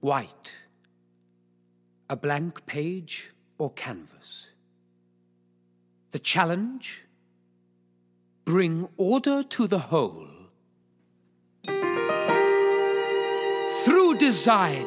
white, 0.00 0.54
a 2.08 2.16
blank 2.16 2.66
page 2.66 3.30
or 3.58 3.70
canvas. 3.72 4.48
The 6.10 6.18
challenge 6.18 7.04
bring 8.44 8.88
order 8.96 9.42
to 9.42 9.66
the 9.66 9.78
whole. 9.78 10.28
Through 13.84 14.16
design, 14.18 14.86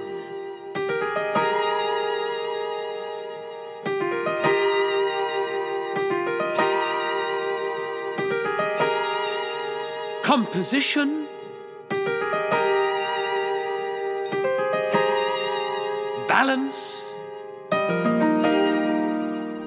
composition, 10.24 11.21
balance. 16.32 17.04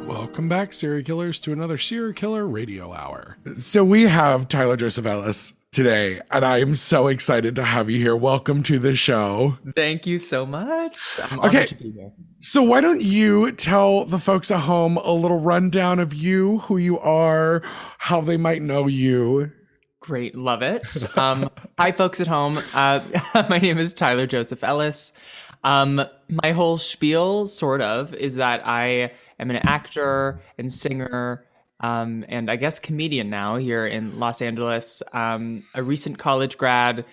Welcome 0.06 0.48
back, 0.48 0.72
serial 0.72 1.04
killers, 1.04 1.38
to 1.40 1.52
another 1.52 1.76
serial 1.76 2.14
killer 2.14 2.46
radio 2.46 2.90
hour. 2.94 3.36
So 3.58 3.84
we 3.84 4.04
have 4.04 4.48
Tyler 4.48 4.74
Joseph 4.78 5.04
Ellis 5.04 5.52
today, 5.72 6.22
and 6.30 6.42
I 6.42 6.60
am 6.60 6.74
so 6.74 7.08
excited 7.08 7.54
to 7.56 7.64
have 7.64 7.90
you 7.90 7.98
here. 7.98 8.16
Welcome 8.16 8.62
to 8.62 8.78
the 8.78 8.96
show. 8.96 9.58
Thank 9.76 10.06
you 10.06 10.18
so 10.18 10.46
much. 10.46 10.96
I'm 11.30 11.38
Okay. 11.40 11.48
honored 11.48 11.68
to 11.68 11.74
be 11.74 11.90
here. 11.90 12.12
So 12.38 12.62
why 12.62 12.80
don't 12.80 13.02
you 13.02 13.52
tell 13.52 14.06
the 14.06 14.18
folks 14.18 14.50
at 14.50 14.60
home 14.60 14.96
a 14.96 15.12
little 15.12 15.40
rundown 15.40 15.98
of 15.98 16.14
you, 16.14 16.60
who 16.60 16.78
you 16.78 16.98
are, 16.98 17.60
how 17.98 18.22
they 18.22 18.38
might 18.38 18.62
know 18.62 18.86
you? 18.86 19.52
Great, 20.00 20.34
love 20.34 20.62
it. 20.62 20.82
Um, 21.18 21.50
hi, 21.78 21.92
folks 21.92 22.22
at 22.22 22.26
home. 22.26 22.62
Uh, 22.72 23.00
my 23.50 23.58
name 23.58 23.76
is 23.78 23.92
Tyler 23.92 24.26
Joseph 24.26 24.64
Ellis. 24.64 25.12
Um, 25.64 26.04
my 26.42 26.52
whole 26.52 26.78
spiel, 26.78 27.46
sort 27.46 27.80
of, 27.80 28.14
is 28.14 28.36
that 28.36 28.66
I 28.66 29.12
am 29.40 29.50
an 29.50 29.56
actor 29.56 30.40
and 30.58 30.72
singer, 30.72 31.44
um, 31.80 32.24
and 32.28 32.50
I 32.50 32.56
guess 32.56 32.78
comedian 32.78 33.30
now 33.30 33.56
here 33.56 33.86
in 33.86 34.20
Los 34.20 34.42
Angeles. 34.42 35.02
Um, 35.12 35.64
a 35.74 35.82
recent 35.82 36.18
college 36.18 36.58
grad, 36.58 37.04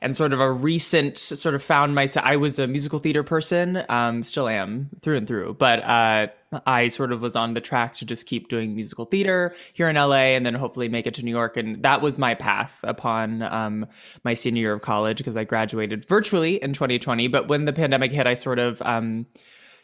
and 0.00 0.14
sort 0.16 0.32
of 0.32 0.40
a 0.40 0.50
recent 0.50 1.18
sort 1.18 1.54
of 1.54 1.62
found 1.62 1.94
myself. 1.94 2.24
I 2.26 2.36
was 2.36 2.58
a 2.58 2.66
musical 2.66 2.98
theater 2.98 3.22
person, 3.22 3.84
um, 3.88 4.22
still 4.22 4.48
am 4.48 4.90
through 5.02 5.18
and 5.18 5.26
through, 5.26 5.54
but 5.54 5.82
uh, 5.84 6.28
I 6.66 6.88
sort 6.88 7.12
of 7.12 7.20
was 7.20 7.36
on 7.36 7.52
the 7.52 7.60
track 7.60 7.94
to 7.96 8.04
just 8.04 8.26
keep 8.26 8.48
doing 8.48 8.74
musical 8.74 9.04
theater 9.04 9.54
here 9.72 9.88
in 9.88 9.96
LA, 9.96 10.34
and 10.34 10.46
then 10.46 10.54
hopefully 10.54 10.88
make 10.88 11.06
it 11.06 11.14
to 11.14 11.22
New 11.22 11.30
York. 11.30 11.56
And 11.56 11.82
that 11.82 12.00
was 12.00 12.18
my 12.18 12.34
path 12.34 12.78
upon 12.82 13.42
um, 13.42 13.86
my 14.24 14.34
senior 14.34 14.60
year 14.60 14.72
of 14.72 14.82
college 14.82 15.18
because 15.18 15.36
I 15.36 15.44
graduated 15.44 16.06
virtually 16.06 16.62
in 16.62 16.72
2020. 16.72 17.28
But 17.28 17.48
when 17.48 17.64
the 17.64 17.72
pandemic 17.72 18.12
hit, 18.12 18.26
I 18.26 18.34
sort 18.34 18.58
of 18.58 18.80
um, 18.82 19.26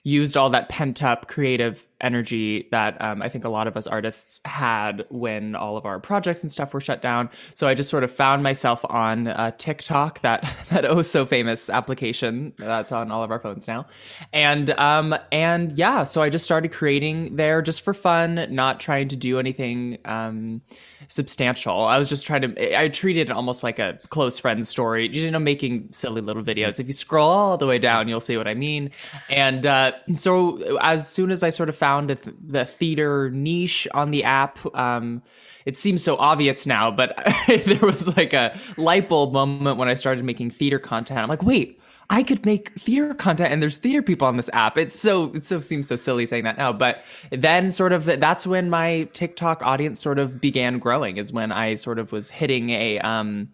used 0.05 0.37
all 0.37 0.51
that 0.51 0.69
pent 0.69 1.03
up 1.03 1.29
creative 1.29 1.87
energy 2.01 2.69
that 2.71 3.01
um, 3.01 3.23
I 3.23 3.29
think 3.29 3.45
a 3.45 3.49
lot 3.49 3.67
of 3.67 3.77
us 3.77 3.87
artists 3.87 4.41
had 4.45 5.05
when 5.11 5.55
all 5.55 5.77
of 5.77 5.87
our 5.87 5.99
projects 6.01 6.43
and 6.43 6.51
stuff 6.51 6.75
were 6.75 6.81
shut 6.81 7.01
down. 7.01 7.31
So 7.55 7.67
I 7.67 7.75
just 7.75 7.91
sort 7.91 8.05
of 8.05 8.13
found 8.13 8.43
myself 8.43 8.85
on 8.89 9.29
uh, 9.29 9.53
TikTok, 9.59 10.21
that 10.21 10.43
that 10.71 10.85
oh 10.85 11.03
so 11.03 11.27
famous 11.27 11.71
application 11.71 12.53
that's 12.59 12.93
on 12.93 13.11
all 13.11 13.23
of 13.23 13.31
our 13.31 13.39
phones 13.39 13.67
now, 13.69 13.87
and 14.33 14.71
um 14.71 15.15
and 15.33 15.77
yeah, 15.79 16.05
so 16.05 16.23
I 16.23 16.29
just 16.29 16.45
started 16.45 16.73
creating 16.73 17.37
there 17.37 17.63
just 17.63 17.83
for 17.83 17.95
fun, 17.95 18.47
not 18.51 18.81
trying 18.81 19.09
to 19.09 19.17
do 19.17 19.39
anything. 19.39 19.99
Um, 20.05 20.63
substantial. 21.09 21.85
I 21.85 21.99
was 21.99 22.09
just 22.09 22.27
trying 22.27 22.43
to 22.43 22.79
I 22.79 22.89
treated 22.89 23.31
it 23.31 23.33
almost 23.33 23.63
like 23.63 23.79
a 23.79 23.99
close 24.09 24.39
friend 24.39 24.67
story, 24.67 25.09
you 25.09 25.31
know, 25.31 25.39
making 25.39 25.89
silly 25.93 26.21
little 26.21 26.43
videos. 26.43 26.81
If 26.81 26.87
you 26.87 26.93
scroll 26.93 27.31
all 27.31 27.57
the 27.57 27.67
way 27.67 27.79
down, 27.79 28.09
you'll 28.09 28.21
see 28.21 28.37
what 28.37 28.49
I 28.49 28.55
mean. 28.55 28.91
And 29.31 29.67
uh, 29.67 29.93
so 30.17 30.77
as 30.79 31.09
soon 31.09 31.31
as 31.31 31.43
I 31.43 31.51
sort 31.51 31.69
of 31.69 31.77
found 31.85 32.09
th- 32.09 32.35
the 32.43 32.65
theater 32.65 33.29
niche 33.29 33.87
on 33.93 34.11
the 34.11 34.25
app, 34.25 34.59
um, 34.75 35.23
it 35.67 35.79
seems 35.79 36.03
so 36.03 36.17
obvious 36.17 36.65
now, 36.65 36.91
but 36.91 37.15
there 37.47 37.81
was 37.81 38.17
like 38.17 38.33
a 38.33 38.59
light 38.79 39.07
bulb 39.07 39.35
moment 39.35 39.77
when 39.77 39.87
I 39.87 39.93
started 39.93 40.25
making 40.25 40.49
theater 40.49 40.79
content. 40.79 41.21
I'm 41.21 41.29
like, 41.29 41.43
wait, 41.43 41.79
I 42.09 42.23
could 42.23 42.47
make 42.47 42.81
theater 42.81 43.13
content 43.13 43.53
and 43.53 43.63
there's 43.63 43.77
theater 43.77 44.01
people 44.01 44.27
on 44.27 44.39
this 44.39 44.49
app. 44.55 44.79
It's 44.79 44.99
so 44.99 45.27
it 45.35 45.45
so 45.45 45.61
seems 45.61 45.87
so 45.87 45.97
silly 45.97 46.25
saying 46.25 46.45
that 46.45 46.57
now, 46.57 46.73
but 46.73 47.05
then 47.31 47.71
sort 47.71 47.93
of 47.93 48.07
that's 48.07 48.47
when 48.47 48.71
my 48.71 49.07
TikTok 49.13 49.61
audience 49.63 50.01
sort 50.01 50.19
of 50.19 50.41
began 50.41 50.79
growing 50.79 51.19
is 51.19 51.35
when 51.35 51.53
I 51.53 51.75
sort 51.75 51.99
of 51.99 52.13
was 52.13 52.31
hitting 52.31 52.71
a 52.71 52.99
um 53.01 53.51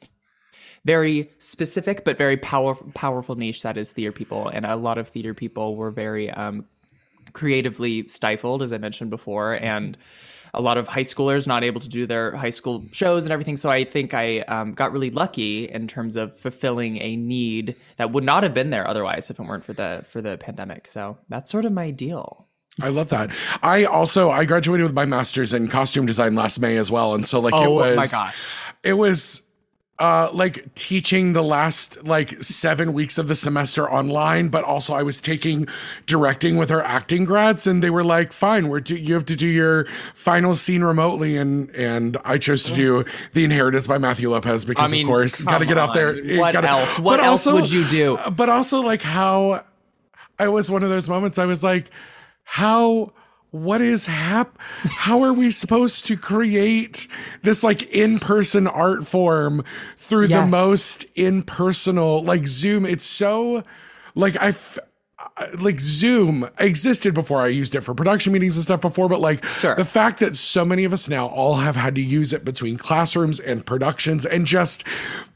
very 0.85 1.29
specific 1.39 2.05
but 2.05 2.17
very 2.17 2.37
power, 2.37 2.77
powerful 2.95 3.35
niche 3.35 3.63
that 3.63 3.77
is 3.77 3.91
theater 3.91 4.13
people 4.13 4.47
and 4.49 4.65
a 4.65 4.77
lot 4.77 4.99
of 4.99 5.09
theater 5.09 5.35
people 5.35 5.75
were 5.75 5.91
very 5.91 6.31
um 6.31 6.65
creatively 7.33 8.07
stifled 8.09 8.63
as 8.63 8.73
I 8.73 8.79
mentioned 8.79 9.11
before 9.11 9.55
and 9.55 9.97
a 10.53 10.61
lot 10.61 10.79
of 10.79 10.89
high 10.89 11.03
schoolers 11.03 11.47
not 11.47 11.63
able 11.63 11.81
to 11.81 11.89
do 11.89 12.07
their 12.07 12.35
high 12.37 12.51
school 12.51 12.83
shows 12.93 13.25
and 13.25 13.33
everything. 13.33 13.57
So 13.57 13.71
I 13.71 13.85
think 13.85 14.15
I 14.15 14.41
um, 14.41 14.75
got 14.75 14.93
really 14.93 15.11
lucky 15.11 15.69
in 15.69 15.87
terms 15.87 16.17
of 16.17 16.37
fulfilling 16.39 16.99
a 16.99 17.15
need 17.17 17.77
that 17.99 18.11
would 18.13 18.25
not 18.25 18.43
have 18.43 18.53
been 18.53 18.71
there 18.71 18.87
otherwise 18.87 19.31
if 19.31 19.39
it 19.39 19.47
weren't 19.47 19.65
for 19.65 19.73
the 19.75 20.05
for 20.09 20.21
the 20.21 20.39
pandemic. 20.39 20.89
So 20.89 21.19
that's 21.29 21.51
sort 21.51 21.65
of 21.67 21.73
my 21.73 21.93
deal. 21.93 22.49
I 22.83 22.89
love 22.89 23.11
that. 23.11 23.31
I 23.63 23.85
also 23.85 24.31
I 24.31 24.45
graduated 24.45 24.85
with 24.85 24.95
my 24.95 25.05
master's 25.05 25.53
in 25.53 25.69
costume 25.69 26.07
design 26.07 26.35
last 26.35 26.59
May 26.61 26.77
as 26.79 26.91
well, 26.91 27.15
and 27.15 27.27
so 27.27 27.39
like 27.41 27.55
it 27.55 27.61
Oh 27.61 27.71
was 27.71 27.97
my 27.97 28.07
gosh. 28.07 28.37
it 28.83 28.95
was 28.95 29.43
uh 30.01 30.31
like 30.33 30.75
teaching 30.75 31.35
the 31.35 31.43
last 31.43 32.05
like 32.07 32.31
7 32.43 32.93
weeks 32.93 33.19
of 33.19 33.29
the 33.29 33.35
semester 33.37 33.89
online 33.89 34.49
but 34.49 34.65
also 34.65 34.95
I 34.95 35.03
was 35.03 35.21
taking 35.21 35.69
directing 36.07 36.57
with 36.57 36.71
our 36.71 36.83
acting 36.83 37.25
grads 37.25 37.67
and 37.67 37.83
they 37.83 37.91
were 37.91 38.03
like 38.03 38.33
fine 38.33 38.69
we're 38.69 38.81
do- 38.81 38.97
you 38.97 39.15
have 39.15 39.27
to 39.27 39.37
do 39.37 39.47
your 39.47 39.85
final 40.15 40.57
scene 40.57 40.83
remotely 40.83 41.37
and 41.37 41.71
and 41.75 42.17
I 42.25 42.39
chose 42.39 42.65
to 42.65 42.75
do 42.75 43.05
The 43.35 43.45
Inheritance 43.45 43.87
by 43.87 43.99
Matthew 43.99 44.31
Lopez 44.31 44.65
because 44.65 44.91
I 44.93 44.97
mean, 44.97 45.07
of 45.07 45.09
course 45.11 45.41
got 45.43 45.59
to 45.59 45.67
get 45.67 45.79
out 45.79 45.93
there. 45.95 46.15
What 46.39 46.53
gotta- 46.55 46.69
else? 46.71 46.99
What 46.99 47.21
else 47.21 47.47
also- 47.47 47.61
would 47.61 47.71
you 47.71 47.85
do? 47.87 48.19
but 48.35 48.49
also 48.49 48.81
like 48.81 49.03
how 49.03 49.65
I 50.39 50.49
was 50.49 50.71
one 50.71 50.83
of 50.83 50.89
those 50.89 51.09
moments 51.09 51.37
I 51.39 51.45
was 51.45 51.63
like, 51.63 51.91
how 52.45 53.13
what 53.53 53.81
is 53.81 54.07
hap 54.07 54.57
how 54.89 55.23
are 55.23 55.33
we 55.33 55.51
supposed 55.51 56.07
to 56.07 56.17
create 56.17 57.09
this 57.43 57.65
like 57.65 57.83
in-person 57.93 58.67
art 58.67 59.07
form 59.07 59.65
through 59.97 60.29
the 60.29 60.47
most 60.47 61.05
impersonal 61.17 62.23
like 62.23 62.47
zoom 62.47 62.87
it's 62.87 63.05
so 63.05 63.63
like 64.15 64.37
i 64.41 64.49
f- 64.49 64.79
uh, 65.37 65.47
like 65.61 65.81
zoom 65.81 66.49
existed 66.59 67.13
before 67.13 67.41
i 67.43 67.47
used 67.47 67.75
it 67.75 67.81
for 67.83 67.93
production 67.95 68.33
meetings 68.33 68.57
and 68.57 68.63
stuff 68.63 68.81
before 68.81 69.09
but 69.09 69.21
like 69.21 69.45
Sure. 69.45 69.75
the 69.75 69.85
fact 69.85 70.21
that 70.21 70.35
so 70.37 70.65
many 70.65 70.85
of 70.85 70.93
us 70.93 71.09
now 71.09 71.27
all 71.27 71.57
have 71.57 71.77
had 71.77 71.95
to 71.97 72.01
use 72.01 72.33
it 72.33 72.45
between 72.45 72.77
classrooms 72.77 73.39
and 73.41 73.65
productions 73.67 74.25
and 74.25 74.47
just 74.47 74.85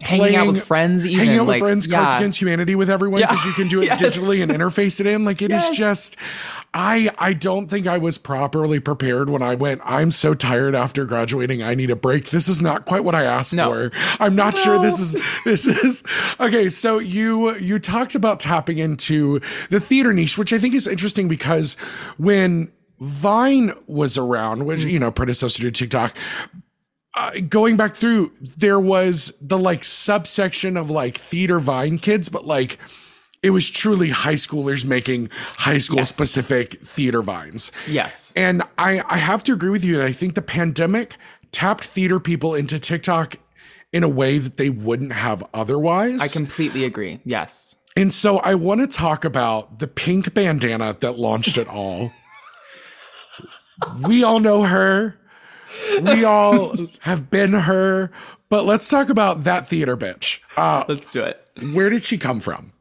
Hanging 0.03 0.37
out 0.37 0.47
with 0.49 0.65
friends 0.65 1.05
even, 1.07 1.19
hanging 1.27 1.41
out 1.41 1.47
like, 1.47 1.55
with 1.61 1.69
friends 1.69 1.87
cards 1.87 2.15
against 2.15 2.41
humanity 2.41 2.75
with 2.75 2.89
everyone 2.91 3.21
Yeah. 3.21 3.27
because 3.33 3.45
you 3.45 3.53
can 3.53 3.69
do 3.69 3.83
it 3.83 3.87
Yes. 3.89 4.01
digitally 4.03 4.43
and 4.43 4.53
interface 4.53 5.01
it 5.01 5.07
in 5.07 5.25
like 5.25 5.43
it 5.43 5.51
is 5.51 5.63
Yes. 5.65 5.77
just 5.77 6.17
i 6.75 7.09
i 7.19 7.33
don't 7.33 7.69
think 7.69 7.87
i 7.87 7.97
was 7.97 8.19
properly 8.19 8.81
prepared 8.81 9.31
when 9.31 9.43
i 9.43 9.55
went 9.55 9.81
i'm 9.85 10.11
so 10.11 10.35
tired 10.35 10.75
after 10.75 11.05
graduating 11.05 11.62
i 11.62 11.75
need 11.75 11.91
a 11.91 11.97
break. 11.97 12.31
This 12.31 12.49
is 12.49 12.61
not 12.61 12.85
quite 12.85 13.05
what 13.05 13.15
i 13.15 13.23
asked 13.23 13.55
No. 13.55 13.71
for. 13.71 13.93
I'm 14.21 14.35
not 14.35 14.59
sure 14.59 14.79
this 14.79 14.99
is 15.01 15.13
this 15.45 15.67
is 15.67 16.03
okay 16.41 16.69
so 16.69 16.99
you 16.99 17.55
you 17.57 17.79
talked 17.79 18.15
about 18.15 18.41
tapping 18.41 18.79
into 18.79 19.41
the 19.71 19.81
theater 19.81 20.13
niche 20.13 20.37
which 20.37 20.53
i 20.53 20.59
think 20.59 20.75
is 20.75 20.87
interesting 20.87 21.29
because 21.29 21.75
when 22.19 22.71
vine 23.01 23.73
was 23.87 24.19
around 24.19 24.67
which 24.67 24.84
you 24.84 24.99
know 24.99 25.11
predecessor 25.11 25.63
to 25.63 25.71
tiktok 25.71 26.17
uh, 27.17 27.31
going 27.49 27.77
back 27.77 27.95
through, 27.95 28.33
there 28.57 28.81
was 28.81 29.33
the 29.41 29.57
like 29.57 29.84
subsection 29.84 30.77
of 30.77 30.91
like 30.91 31.17
theater 31.17 31.61
vine 31.61 31.97
kids, 31.99 32.29
but 32.29 32.45
like 32.45 32.77
it 33.44 33.50
was 33.50 33.71
truly 33.71 34.09
high 34.09 34.34
schoolers 34.34 34.84
making 34.84 35.28
high 35.59 35.78
school 35.78 35.98
Yes. 35.98 36.09
specific 36.09 36.80
theater 36.80 37.22
vines. 37.22 37.71
Yes. 37.86 38.33
And 38.34 38.63
I, 38.78 39.03
I 39.07 39.19
have 39.19 39.45
to 39.45 39.53
agree 39.53 39.71
with 39.71 39.84
you 39.84 39.97
that 39.98 40.04
I 40.07 40.13
think 40.13 40.34
the 40.34 40.42
pandemic 40.42 41.16
tapped 41.53 41.84
theater 41.84 42.19
people 42.19 42.54
into 42.54 42.78
TikTok 42.80 43.36
in 43.92 44.03
a 44.03 44.09
way 44.09 44.39
that 44.39 44.57
they 44.57 44.71
wouldn't 44.71 45.13
have 45.13 45.45
otherwise. 45.54 46.21
I 46.21 46.27
completely 46.28 46.84
agree. 46.84 47.21
Yes. 47.24 47.77
and 47.97 48.13
so 48.13 48.39
I 48.39 48.54
want 48.57 48.80
to 48.80 48.89
talk 48.89 49.24
about 49.24 49.78
the 49.78 49.86
pink 49.86 50.34
bandana 50.34 50.97
that 51.01 51.16
launched 51.19 51.57
it 51.59 51.69
all. 51.69 52.10
we 54.07 54.24
all 54.24 54.41
know 54.41 54.63
her. 54.65 55.16
We 56.03 56.24
all 56.24 56.74
have 57.01 57.30
been 57.30 57.53
her. 57.53 58.10
But 58.48 58.65
let's 58.65 58.89
talk 58.89 59.09
about 59.10 59.45
that 59.45 59.66
theater 59.66 59.97
bitch. 59.97 60.41
Uh, 60.57 60.84
Let's 60.89 61.13
do 61.13 61.22
it. 61.24 61.41
where 61.72 61.91
did 61.91 62.04
she 62.04 62.19
come 62.19 62.41
from? 62.41 62.72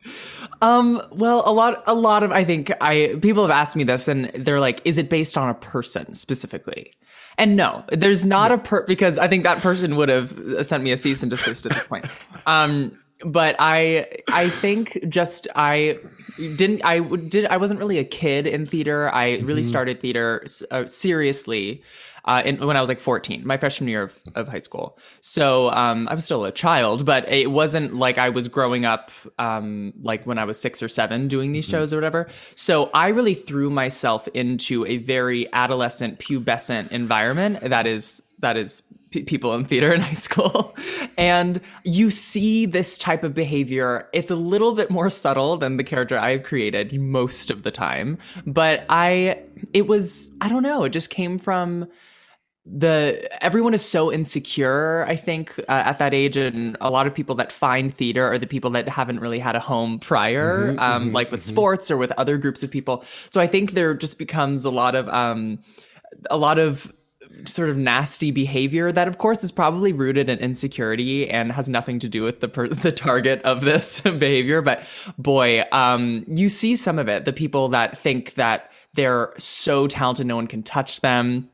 Um, 0.64 1.02
well, 1.12 1.44
a 1.46 1.52
lot, 1.52 1.84
a 1.88 1.94
lot 1.94 2.24
of, 2.24 2.32
I 2.32 2.44
think 2.44 2.72
I, 2.80 3.18
people 3.22 3.44
have 3.44 3.52
asked 3.52 3.76
me 3.76 3.84
this 3.84 4.08
and 4.08 4.32
they're 4.34 4.62
like, 4.62 4.82
is 4.86 4.98
it 4.98 5.10
based 5.10 5.38
on 5.38 5.50
a 5.50 5.54
person 5.54 6.16
specifically? 6.16 6.94
And 7.38 7.56
no, 7.56 7.84
there's 7.90 8.26
not 8.26 8.52
a 8.52 8.58
per, 8.58 8.86
because 8.86 9.18
I 9.18 9.28
think 9.28 9.44
that 9.44 9.62
person 9.62 9.96
would 9.98 10.10
have 10.10 10.66
sent 10.66 10.84
me 10.84 10.92
a 10.92 10.98
cease 10.98 11.22
and 11.22 11.30
desist 11.30 11.66
at 11.66 11.74
this 11.74 11.88
point. 11.88 12.06
Um, 12.46 12.98
but 13.26 13.56
I 13.60 14.08
I 14.32 14.50
think 14.50 15.00
just 15.08 15.48
I 15.56 15.98
didn't 16.38 16.84
I 16.84 17.00
did 17.00 17.46
I 17.46 17.58
wasn't 17.58 17.80
really 17.80 17.98
a 17.98 18.04
kid 18.04 18.48
in 18.48 18.66
theater. 18.66 19.10
I 19.14 19.38
really 19.38 19.64
started 19.64 20.02
theater 20.02 20.46
uh, 20.72 20.88
seriously 20.88 21.82
uh, 22.26 22.42
in, 22.46 22.66
when 22.66 22.78
I 22.78 22.80
was 22.80 22.90
like 22.90 23.00
14, 23.00 23.46
my 23.46 23.58
freshman 23.58 23.88
year 23.90 24.04
of, 24.04 24.20
of 24.36 24.48
high 24.48 24.60
school. 24.60 24.98
So 25.22 25.70
um, 25.72 26.08
I 26.08 26.16
was 26.16 26.26
still 26.26 26.46
a 26.46 26.52
child, 26.52 27.06
but 27.06 27.28
it 27.30 27.52
wasn't 27.52 27.96
like 27.96 28.18
I 28.18 28.30
was 28.30 28.48
growing 28.48 28.86
up 28.86 29.12
um, 29.40 29.94
like 30.02 30.26
when 30.26 30.38
I 30.38 30.46
was 30.46 30.60
six 30.60 30.82
or 30.82 30.88
seven 30.88 31.28
doing 31.28 31.52
these 31.52 31.66
shows 31.66 31.94
or 31.94 31.98
whatever. 31.98 32.30
So 32.56 32.90
I 32.94 33.10
really 33.10 33.34
threw 33.34 33.70
myself 33.70 34.28
into 34.30 34.86
a 34.86 34.98
very 34.98 35.52
adolescent, 35.54 36.20
pubescent 36.20 36.92
environment 36.92 37.60
that 37.62 37.88
is 37.88 38.24
that 38.44 38.58
is 38.58 38.84
p- 39.10 39.24
people 39.24 39.56
in 39.56 39.66
theater 39.66 39.92
in 39.94 40.02
high 40.02 40.14
school 40.14 40.76
and 41.18 41.60
you 41.84 42.10
see 42.10 42.66
this 42.66 42.98
type 42.98 43.24
of 43.24 43.34
behavior 43.34 44.10
it's 44.14 44.30
a 44.30 44.36
little 44.36 44.74
bit 44.74 44.92
more 44.92 45.10
subtle 45.10 45.58
than 45.58 45.78
the 45.78 45.84
character 45.84 46.18
i've 46.20 46.44
created 46.44 46.94
most 47.00 47.50
of 47.50 47.64
the 47.64 47.72
time 47.72 48.18
but 48.46 48.86
i 48.90 49.40
it 49.74 49.88
was 49.88 50.30
i 50.42 50.50
don't 50.50 50.64
know 50.64 50.84
it 50.84 50.90
just 50.90 51.10
came 51.10 51.38
from 51.38 51.88
the 52.66 53.28
everyone 53.44 53.74
is 53.74 53.84
so 53.84 54.12
insecure 54.12 55.06
i 55.10 55.16
think 55.16 55.60
uh, 55.68 55.84
at 55.86 56.00
that 56.00 56.14
age 56.14 56.38
and 56.38 56.78
a 56.80 56.90
lot 56.90 57.06
of 57.06 57.14
people 57.14 57.36
that 57.36 57.52
find 57.52 57.96
theater 57.96 58.26
are 58.26 58.40
the 58.40 58.48
people 58.48 58.70
that 58.70 58.88
haven't 58.88 59.20
really 59.20 59.40
had 59.40 59.56
a 59.56 59.60
home 59.60 60.00
prior 60.00 60.74
um, 60.80 61.12
like 61.12 61.30
with 61.30 61.42
sports 61.42 61.92
or 61.92 61.98
with 61.98 62.12
other 62.14 62.38
groups 62.38 62.64
of 62.64 62.72
people. 62.72 63.04
So 63.30 63.42
i 63.42 63.48
think 63.48 63.72
there 63.72 63.94
just 63.94 64.18
becomes 64.18 64.64
a 64.64 64.70
lot 64.70 64.96
of 64.96 65.10
um, 65.10 65.60
a 66.30 66.38
lot 66.38 66.58
of 66.58 66.94
sort 67.46 67.70
of 67.70 67.78
nasty 67.78 68.32
behavior 68.32 68.92
that 68.92 69.08
of 69.08 69.18
course 69.18 69.44
is 69.44 69.52
probably 69.52 69.92
rooted 69.92 70.30
in 70.30 70.40
insecurity 70.40 71.30
and 71.30 71.52
has 71.52 71.68
nothing 71.68 72.00
to 72.00 72.08
do 72.08 72.24
with 72.24 72.40
the 72.40 72.48
per- 72.48 72.68
the 72.86 72.92
target 72.92 73.42
of 73.42 73.62
this 73.62 74.02
behavior. 74.02 74.62
But 74.62 74.84
boy 75.18 75.64
um 75.72 76.24
you 76.28 76.48
see 76.48 76.76
some 76.76 76.98
of 76.98 77.10
it 77.10 77.26
the 77.26 77.34
people 77.34 77.70
that 77.70 77.98
think 77.98 78.36
that 78.36 78.72
they're 78.94 79.34
so 79.38 79.88
talented 79.88 80.26
no 80.28 80.36
one 80.36 80.48
can 80.48 80.64
touch 80.64 81.02
them. 81.02 81.50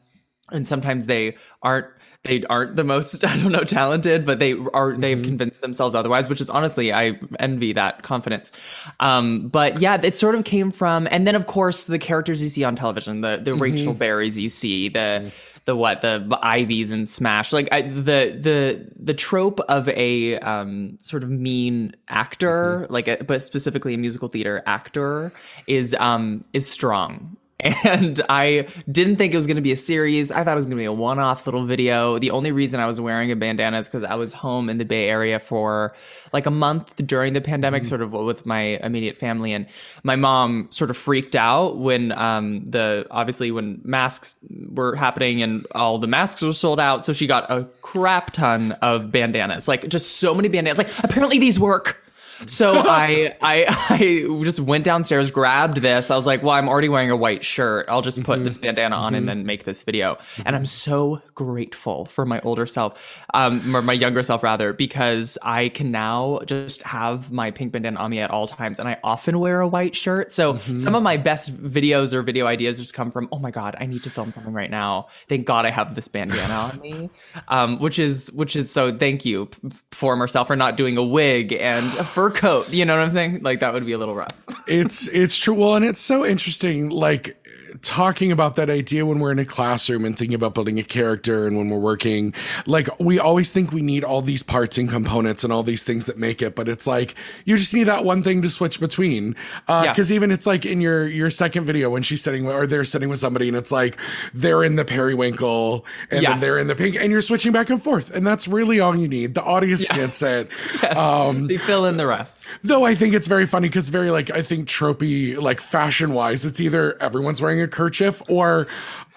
And 0.51 0.67
sometimes 0.67 1.05
they 1.05 1.37
aren't 1.61 1.87
they 2.23 2.43
aren't 2.49 2.75
the 2.75 2.83
most 2.83 3.23
i 3.25 3.35
don't 3.37 3.51
know 3.51 3.63
talented 3.63 4.25
but 4.25 4.39
they 4.39 4.55
are 4.73 4.95
they've 4.95 5.23
convinced 5.23 5.61
themselves 5.61 5.95
otherwise 5.95 6.29
which 6.29 6.41
is 6.41 6.49
honestly 6.49 6.91
i 6.91 7.19
envy 7.39 7.73
that 7.73 8.03
confidence. 8.03 8.51
Um 8.99 9.47
but 9.47 9.79
yeah 9.81 9.99
it 10.01 10.17
sort 10.17 10.35
of 10.35 10.43
came 10.43 10.71
from 10.71 11.07
and 11.11 11.25
then 11.25 11.35
of 11.35 11.47
course 11.47 11.85
the 11.85 11.99
characters 11.99 12.41
you 12.41 12.49
see 12.49 12.63
on 12.63 12.75
television 12.75 13.21
the 13.21 13.39
the 13.41 13.53
rachel 13.53 13.93
berries 13.93 14.39
you 14.39 14.49
see 14.49 14.89
the 14.89 15.31
the 15.65 15.75
what 15.75 16.01
the 16.01 16.39
ivies 16.41 16.91
and 16.91 17.07
smash 17.07 17.53
like 17.53 17.69
I, 17.71 17.83
the 17.83 18.37
the 18.41 18.91
the 18.97 19.13
trope 19.13 19.59
of 19.61 19.87
a 19.89 20.39
um 20.39 20.97
sort 20.99 21.23
of 21.23 21.29
mean 21.29 21.95
actor 22.07 22.87
like 22.89 23.07
a, 23.07 23.23
but 23.23 23.43
specifically 23.43 23.93
a 23.93 23.97
musical 23.97 24.27
theater 24.29 24.63
actor 24.65 25.31
is 25.67 25.95
um 25.99 26.43
is 26.53 26.67
strong 26.67 27.37
and 27.59 28.21
I 28.29 28.67
didn't 28.89 29.17
think 29.17 29.33
it 29.33 29.35
was 29.35 29.47
going 29.47 29.57
to 29.57 29.61
be 29.61 29.71
a 29.71 29.77
series. 29.77 30.31
I 30.31 30.43
thought 30.43 30.53
it 30.53 30.55
was 30.55 30.65
going 30.65 30.77
to 30.77 30.81
be 30.81 30.85
a 30.85 30.93
one-off 30.93 31.45
little 31.45 31.65
video. 31.65 32.17
The 32.17 32.31
only 32.31 32.51
reason 32.51 32.79
I 32.79 32.85
was 32.85 33.01
wearing 33.01 33.31
a 33.31 33.35
bandana 33.35 33.79
is 33.79 33.87
because 33.87 34.03
I 34.03 34.15
was 34.15 34.31
home 34.31 34.69
in 34.69 34.77
the 34.77 34.85
Bay 34.85 35.09
Area 35.09 35.39
for 35.39 35.93
like 36.31 36.45
a 36.45 36.51
month 36.51 36.95
during 37.05 37.33
the 37.33 37.41
pandemic, 37.41 37.83
sort 37.83 38.01
of 38.01 38.13
with 38.13 38.45
my 38.45 38.79
immediate 38.81 39.17
family, 39.17 39.51
and 39.51 39.65
my 40.03 40.15
mom 40.15 40.67
sort 40.71 40.89
of 40.89 40.97
freaked 40.97 41.35
out 41.35 41.77
when 41.77 42.11
um, 42.13 42.63
the 42.65 43.05
obviously 43.11 43.51
when 43.51 43.81
masks 43.83 44.35
were 44.71 44.95
happening 44.95 45.41
and 45.41 45.65
all 45.75 45.99
the 45.99 46.07
masks 46.07 46.41
were 46.41 46.53
sold 46.53 46.79
out. 46.79 47.03
So 47.03 47.11
she 47.11 47.27
got 47.27 47.51
a 47.51 47.65
crap 47.81 48.31
ton 48.31 48.71
of 48.81 49.11
bandanas, 49.11 49.67
like 49.67 49.87
just 49.89 50.17
so 50.17 50.33
many 50.33 50.47
bandanas. 50.47 50.77
Like 50.77 50.89
apparently 51.03 51.39
these 51.39 51.59
work. 51.59 52.01
So 52.45 52.73
I, 52.75 53.35
I 53.41 53.65
I 53.89 54.43
just 54.43 54.59
went 54.59 54.83
downstairs, 54.83 55.31
grabbed 55.31 55.77
this. 55.77 56.11
I 56.11 56.15
was 56.15 56.25
like, 56.25 56.43
well, 56.43 56.55
I'm 56.55 56.69
already 56.69 56.89
wearing 56.89 57.11
a 57.11 57.15
white 57.15 57.43
shirt. 57.43 57.85
I'll 57.89 58.01
just 58.01 58.23
put 58.23 58.43
this 58.43 58.57
mm-hmm. 58.57 58.67
bandana 58.67 58.95
on 58.95 59.15
and 59.15 59.23
mm-hmm. 59.23 59.39
then 59.39 59.45
make 59.45 59.63
this 59.63 59.83
video. 59.83 60.17
And 60.45 60.55
I'm 60.55 60.63
mm-hmm. 60.63 60.65
so 60.65 61.21
grateful 61.35 62.05
for 62.05 62.25
my 62.25 62.39
older 62.41 62.65
self, 62.65 62.99
um, 63.33 63.75
or 63.75 63.81
my 63.81 63.93
younger 63.93 64.23
self 64.23 64.43
rather, 64.43 64.73
because 64.73 65.37
I 65.41 65.69
can 65.69 65.91
now 65.91 66.39
just 66.45 66.81
have 66.83 67.31
my 67.31 67.51
pink 67.51 67.71
bandana 67.71 67.99
on 67.99 68.11
me 68.11 68.19
at 68.19 68.31
all 68.31 68.47
times. 68.47 68.79
And 68.79 68.87
I 68.87 68.97
often 69.03 69.39
wear 69.39 69.61
a 69.61 69.67
white 69.67 69.95
shirt. 69.95 70.31
So 70.31 70.59
some 70.75 70.95
of 70.95 71.03
my 71.03 71.17
best 71.17 71.55
videos 71.55 72.13
or 72.13 72.21
video 72.21 72.45
ideas 72.45 72.79
just 72.79 72.93
come 72.93 73.11
from, 73.11 73.29
oh 73.31 73.39
my 73.39 73.51
God, 73.51 73.75
I 73.79 73.85
need 73.85 74.03
to 74.03 74.09
film 74.09 74.31
something 74.31 74.53
right 74.53 74.71
now. 74.71 75.07
Thank 75.27 75.45
God 75.45 75.65
I 75.65 75.71
have 75.71 75.95
this 75.95 76.07
bandana 76.07 76.53
on 76.53 76.79
me. 76.79 77.09
Um, 77.47 77.79
which 77.79 77.99
is 77.99 78.31
which 78.33 78.55
is 78.55 78.69
so 78.69 78.95
thank 78.95 79.25
you, 79.25 79.49
former 79.91 80.27
self, 80.27 80.47
for 80.47 80.55
not 80.55 80.77
doing 80.77 80.97
a 80.97 81.03
wig 81.03 81.53
and 81.53 81.85
uh, 81.95 81.99
a 81.99 82.03
coat. 82.29 82.71
You 82.71 82.85
know 82.85 82.95
what 82.95 83.03
I'm 83.03 83.11
saying? 83.11 83.41
Like 83.41 83.59
that 83.59 83.73
would 83.73 83.85
be 83.85 83.93
a 83.93 83.97
little 83.97 84.15
rough. 84.15 84.29
it's 84.67 85.07
it's 85.07 85.37
true 85.39 85.53
well 85.55 85.75
and 85.75 85.85
it's 85.85 86.01
so 86.01 86.25
interesting 86.25 86.89
like 86.89 87.37
talking 87.81 88.31
about 88.31 88.55
that 88.55 88.69
idea 88.69 89.05
when 89.05 89.19
we're 89.19 89.31
in 89.31 89.39
a 89.39 89.45
classroom 89.45 90.05
and 90.05 90.17
thinking 90.17 90.35
about 90.35 90.53
building 90.53 90.79
a 90.79 90.83
character 90.83 91.47
and 91.47 91.57
when 91.57 91.69
we're 91.69 91.77
working. 91.79 92.33
Like 92.65 92.87
we 92.99 93.19
always 93.19 93.51
think 93.51 93.71
we 93.71 93.81
need 93.81 94.03
all 94.03 94.21
these 94.21 94.43
parts 94.43 94.77
and 94.77 94.89
components 94.89 95.43
and 95.43 95.53
all 95.53 95.63
these 95.63 95.83
things 95.83 96.05
that 96.07 96.17
make 96.17 96.41
it 96.41 96.55
but 96.55 96.67
it's 96.69 96.85
like 96.87 97.15
you 97.45 97.57
just 97.57 97.73
need 97.73 97.85
that 97.85 98.03
one 98.05 98.23
thing 98.23 98.41
to 98.41 98.49
switch 98.49 98.79
between. 98.79 99.35
Uh 99.67 99.81
Yeah. 99.85 99.91
because 99.93 100.11
even 100.11 100.31
it's 100.31 100.45
like 100.45 100.65
in 100.65 100.81
your 100.81 101.07
your 101.07 101.29
second 101.29 101.65
video 101.65 101.89
when 101.89 102.03
she's 102.03 102.21
sitting 102.21 102.47
or 102.47 102.67
they're 102.67 102.85
sitting 102.85 103.09
with 103.09 103.19
somebody 103.19 103.47
and 103.47 103.55
it's 103.57 103.71
like 103.71 103.97
they're 104.33 104.63
in 104.63 104.75
the 104.75 104.85
periwinkle 104.85 105.85
and 106.11 106.23
then 106.31 106.39
they're 106.39 106.59
in 106.59 106.67
the 106.67 106.75
pink 106.75 106.95
and 106.95 107.11
you're 107.11 107.21
switching 107.21 107.51
back 107.51 107.69
and 107.69 107.81
forth 107.81 108.13
and 108.15 108.25
that's 108.25 108.47
really 108.47 108.79
all 108.79 108.95
you 108.95 109.07
need. 109.07 109.33
The 109.33 109.43
audience 109.43 109.87
gets 109.87 110.21
it. 110.21 110.49
Um 110.97 111.47
they 111.47 111.57
fill 111.57 111.85
in 111.85 111.97
the 111.97 112.07
rest. 112.07 112.47
Though 112.63 112.83
I 112.85 112.95
think 112.95 113.13
it's 113.13 113.27
very 113.27 113.45
funny 113.45 113.67
because 113.69 113.89
very 113.89 114.09
like 114.11 114.29
I 114.31 114.41
think 114.41 114.67
tropey 114.67 115.37
like 115.39 115.61
fashion 115.61 116.13
wise, 116.13 116.45
it's 116.45 116.59
either 116.59 117.01
everyone's 117.01 117.41
wearing 117.41 117.61
a 117.61 117.67
kerchief 117.69 118.21
or 118.27 118.67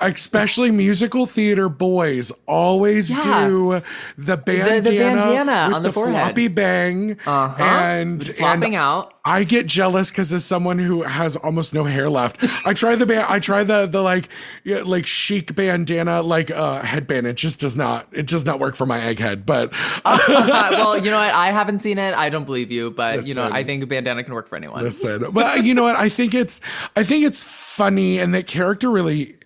especially 0.01 0.71
musical 0.71 1.27
theater 1.27 1.69
boys 1.69 2.33
always 2.47 3.11
Yeah. 3.15 3.47
do 3.49 3.83
the 4.19 4.37
bandana, 4.37 4.81
the 4.81 4.99
bandana 4.99 5.65
with 5.69 5.75
on 5.77 5.83
the 5.85 5.93
forehead. 5.93 6.15
floppy 6.25 6.49
bang 6.49 7.17
Uh-huh. 7.27 7.63
and 7.63 8.25
Flopping 8.25 8.75
out. 8.75 9.15
I 9.25 9.45
get 9.45 9.67
jealous 9.67 10.11
because 10.11 10.33
as 10.33 10.45
someone 10.45 10.79
who 10.79 11.03
has 11.03 11.37
almost 11.37 11.73
no 11.73 11.85
hair 11.85 12.11
left, 12.11 12.39
I 12.67 12.75
try 12.75 12.97
the 12.97 13.07
band. 13.07 13.27
I 13.29 13.39
try 13.39 13.63
the 13.63 13.87
the 13.87 14.03
like 14.03 14.29
yeah, 14.65 14.83
like 14.85 15.07
chic 15.07 15.55
bandana 15.55 16.23
like 16.23 16.51
uh 16.51 16.83
headband. 16.83 17.29
It 17.29 17.37
just 17.37 17.61
does 17.61 17.77
not. 17.77 18.09
It 18.11 18.27
does 18.27 18.45
not 18.45 18.59
work 18.59 18.75
for 18.75 18.85
my 18.85 18.99
egghead. 18.99 19.47
But 19.47 19.73
well, 20.05 20.97
you 20.99 21.11
know 21.11 21.19
what? 21.19 21.35
I 21.35 21.53
haven't 21.53 21.79
seen 21.79 21.99
it. 21.99 22.15
I 22.15 22.31
don't 22.31 22.45
believe 22.45 22.73
you, 22.73 22.91
but 22.91 23.25
you 23.25 23.35
know, 23.35 23.49
I 23.51 23.63
think 23.63 23.85
a 23.85 23.87
bandana 23.87 24.25
can 24.25 24.35
work 24.35 24.49
for 24.49 24.57
anyone. 24.57 24.83
Listen, 24.83 25.31
but 25.31 25.63
you 25.63 25.75
know 25.75 25.85
what? 25.85 25.95
I 25.95 26.09
think 26.09 26.35
it's 26.35 26.61
I 26.97 27.05
think 27.05 27.25
it's 27.25 27.45
funny, 27.45 28.19
and 28.19 28.35
that 28.35 28.49
character 28.49 28.91
really 28.91 29.37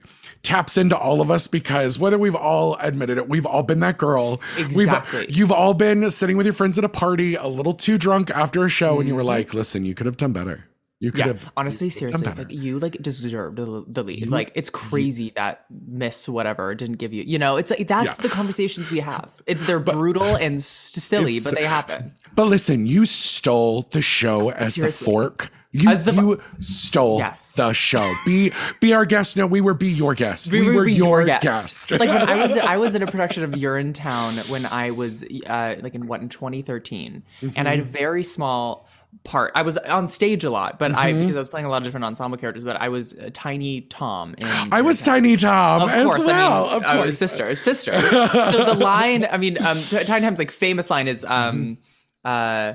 taps 0.47 0.77
into 0.79 0.97
all 0.97 1.21
of 1.21 1.31
us 1.31 1.47
because 1.49 1.99
whether 1.99 2.17
we've 2.19 2.35
all 2.37 2.77
admitted 2.77 3.19
it, 3.19 3.29
we've 3.29 3.45
all 3.45 3.63
been 3.63 3.81
that 3.81 3.99
girl. 3.99 4.41
Exactly. 4.57 5.27
We've 5.27 5.37
you've 5.37 5.53
all 5.53 5.75
been 5.75 6.11
sitting 6.11 6.37
with 6.37 6.47
your 6.47 6.53
friends 6.55 6.79
at 6.79 6.85
a 6.85 6.89
party, 6.89 7.35
a 7.35 7.47
little 7.49 7.75
too 7.75 7.99
drunk 7.99 8.31
after 8.31 8.65
a 8.65 8.69
show, 8.69 8.99
and 9.01 9.09
you 9.09 9.15
were 9.15 9.21
Mm-hmm. 9.23 9.29
like, 9.29 9.55
"Listen, 9.55 9.85
you 9.85 9.95
could 9.95 10.07
have 10.07 10.17
done 10.17 10.33
better. 10.33 10.65
You 10.99 11.11
could 11.13 11.21
Yeah, 11.21 11.27
have." 11.29 11.53
honestly, 11.57 11.91
seriously, 11.91 12.27
it's 12.27 12.39
like 12.39 12.51
you 12.51 12.79
like 12.79 13.01
deserved 13.03 13.57
the, 13.59 13.85
the 13.87 14.03
lead. 14.03 14.29
like 14.29 14.51
it's 14.55 14.71
crazy 14.71 15.31
that 15.37 15.67
Miss 15.87 16.27
whatever 16.29 16.75
didn't 16.75 16.97
give 16.97 17.13
you. 17.13 17.23
You 17.23 17.39
know, 17.39 17.57
it's 17.57 17.71
like 17.71 17.87
that's 17.87 18.07
Yeah. 18.07 18.15
the 18.23 18.29
conversations 18.31 18.91
we 18.91 19.01
have. 19.01 19.31
It, 19.47 19.59
they're 19.67 19.79
brutal 19.79 20.37
and 20.37 20.63
silly, 20.65 21.39
but 21.45 21.55
they 21.55 21.65
happen. 21.67 22.13
But 22.35 22.47
listen, 22.47 22.87
you 22.87 23.05
stole 23.05 23.83
the 23.93 24.03
show 24.03 24.51
as 24.65 24.75
Seriously. 24.75 25.05
the 25.05 25.11
fork. 25.11 25.51
You, 25.73 25.95
the- 25.95 26.13
you 26.13 26.41
stole 26.61 27.19
Yes. 27.19 27.53
the 27.55 27.75
show. 27.75 28.15
Be 28.25 28.51
be 28.81 28.95
our 28.95 29.05
guest. 29.05 29.37
No, 29.37 29.47
we 29.47 29.61
were 29.61 29.75
be 29.75 29.89
your 29.89 30.15
guest. 30.15 30.51
We, 30.51 30.71
were, 30.71 30.87
be 30.87 30.95
your 30.95 31.25
guest. 31.27 31.91
like 31.91 32.09
when 32.09 32.23
I 32.29 32.47
was 32.47 32.57
I 32.57 32.77
was 32.79 32.95
in 32.95 33.03
a 33.03 33.07
production 33.07 33.45
of 33.45 33.51
Urinetown 33.51 34.49
when 34.51 34.65
I 34.65 34.91
was 34.93 35.23
uh, 35.47 35.77
like 35.83 35.95
in 35.95 36.07
what 36.07 36.23
in 36.23 36.31
2013, 36.31 37.23
and 37.55 37.69
I 37.69 37.73
had 37.73 37.81
a 37.81 37.85
very 37.85 38.25
small 38.25 38.89
part. 39.27 39.53
I 39.55 39.63
was 39.63 39.77
on 39.77 40.09
stage 40.09 40.45
a 40.45 40.51
lot, 40.51 40.79
but 40.79 40.95
I 40.95 41.13
because 41.13 41.37
I 41.37 41.39
was 41.39 41.49
playing 41.49 41.67
a 41.67 41.69
lot 41.69 41.79
of 41.79 41.83
different 41.85 42.05
ensemble 42.05 42.39
characters. 42.39 42.65
But 42.65 42.77
I 42.77 42.89
was 42.89 43.13
uh, 43.15 43.31
Tiny 43.35 43.83
Tom. 43.83 44.35
In 44.39 44.47
I 44.73 44.81
was. 44.81 45.03
Tiny 45.03 45.37
Tom 45.37 45.83
Of 45.83 45.91
as 45.91 46.07
course, 46.07 46.27
well. 46.27 46.67
I 46.67 46.75
mean, 46.75 46.85
of 46.85 46.85
course. 46.85 47.19
sister, 47.19 47.55
sister. 47.55 47.93
so 48.01 48.65
the 48.65 48.75
line, 48.81 49.27
I 49.31 49.37
mean, 49.37 49.63
um, 49.63 49.79
Tiny 49.83 50.25
Tom's 50.25 50.39
like 50.39 50.51
famous 50.51 50.89
line 50.91 51.07
is, 51.07 51.25
um, 51.25 51.77
uh, 52.25 52.75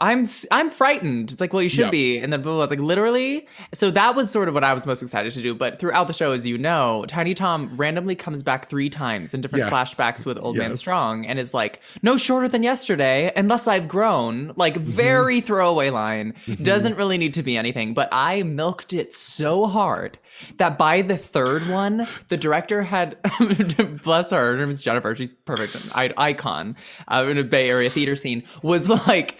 I'm 0.00 0.24
I'm 0.50 0.70
frightened. 0.70 1.30
It's 1.30 1.40
like, 1.40 1.52
well, 1.52 1.62
you 1.62 1.68
should 1.68 1.80
Yeah. 1.84 1.90
be, 1.90 2.18
and 2.18 2.32
then 2.32 2.40
blah, 2.42 2.50
blah, 2.52 2.56
blah. 2.56 2.62
It's 2.64 2.70
like 2.70 2.80
literally. 2.80 3.46
So 3.74 3.90
that 3.90 4.16
was 4.16 4.30
sort 4.30 4.48
of 4.48 4.54
what 4.54 4.64
I 4.64 4.72
was 4.72 4.86
most 4.86 5.02
excited 5.02 5.30
to 5.34 5.42
do. 5.42 5.54
But 5.54 5.78
throughout 5.78 6.06
the 6.06 6.12
show, 6.14 6.32
as 6.32 6.46
you 6.46 6.56
know, 6.56 7.04
Tiny 7.08 7.34
Tom 7.34 7.70
randomly 7.76 8.14
comes 8.16 8.42
back 8.42 8.68
three 8.70 8.88
times 8.88 9.34
in 9.34 9.42
different 9.42 9.66
Yes. 9.70 9.94
flashbacks 9.94 10.24
with 10.24 10.38
Old 10.38 10.56
Man 10.56 10.74
Strong, 10.76 11.26
and 11.26 11.38
is 11.38 11.52
like, 11.52 11.80
no 12.02 12.16
shorter 12.16 12.48
than 12.48 12.62
yesterday, 12.62 13.30
unless 13.36 13.68
I've 13.68 13.86
grown. 13.86 14.52
Like 14.56 14.74
Mm-hmm. 14.74 14.90
very 14.90 15.40
throwaway 15.42 15.90
line. 15.90 16.34
Doesn't 16.62 16.96
really 16.96 17.18
need 17.18 17.34
to 17.34 17.42
be 17.42 17.56
anything, 17.58 17.92
but 17.94 18.08
I 18.12 18.42
milked 18.44 18.94
it 18.94 19.12
so 19.12 19.66
hard 19.66 20.18
that 20.56 20.78
by 20.78 21.02
the 21.02 21.16
third 21.18 21.68
one, 21.68 22.08
the 22.28 22.36
director 22.38 22.82
had, 22.82 23.18
bless 24.02 24.30
her, 24.30 24.52
her 24.52 24.56
name 24.56 24.70
is 24.70 24.80
Jennifer, 24.82 25.14
she's 25.14 25.34
perfect, 25.34 25.74
an 25.74 25.90
i- 25.94 26.14
icon 26.16 26.74
uh, 27.08 27.24
in 27.28 27.38
a 27.38 27.44
Bay 27.44 27.68
Area 27.68 27.90
theater 27.90 28.16
scene, 28.16 28.42
was 28.62 28.88
like, 28.88 29.36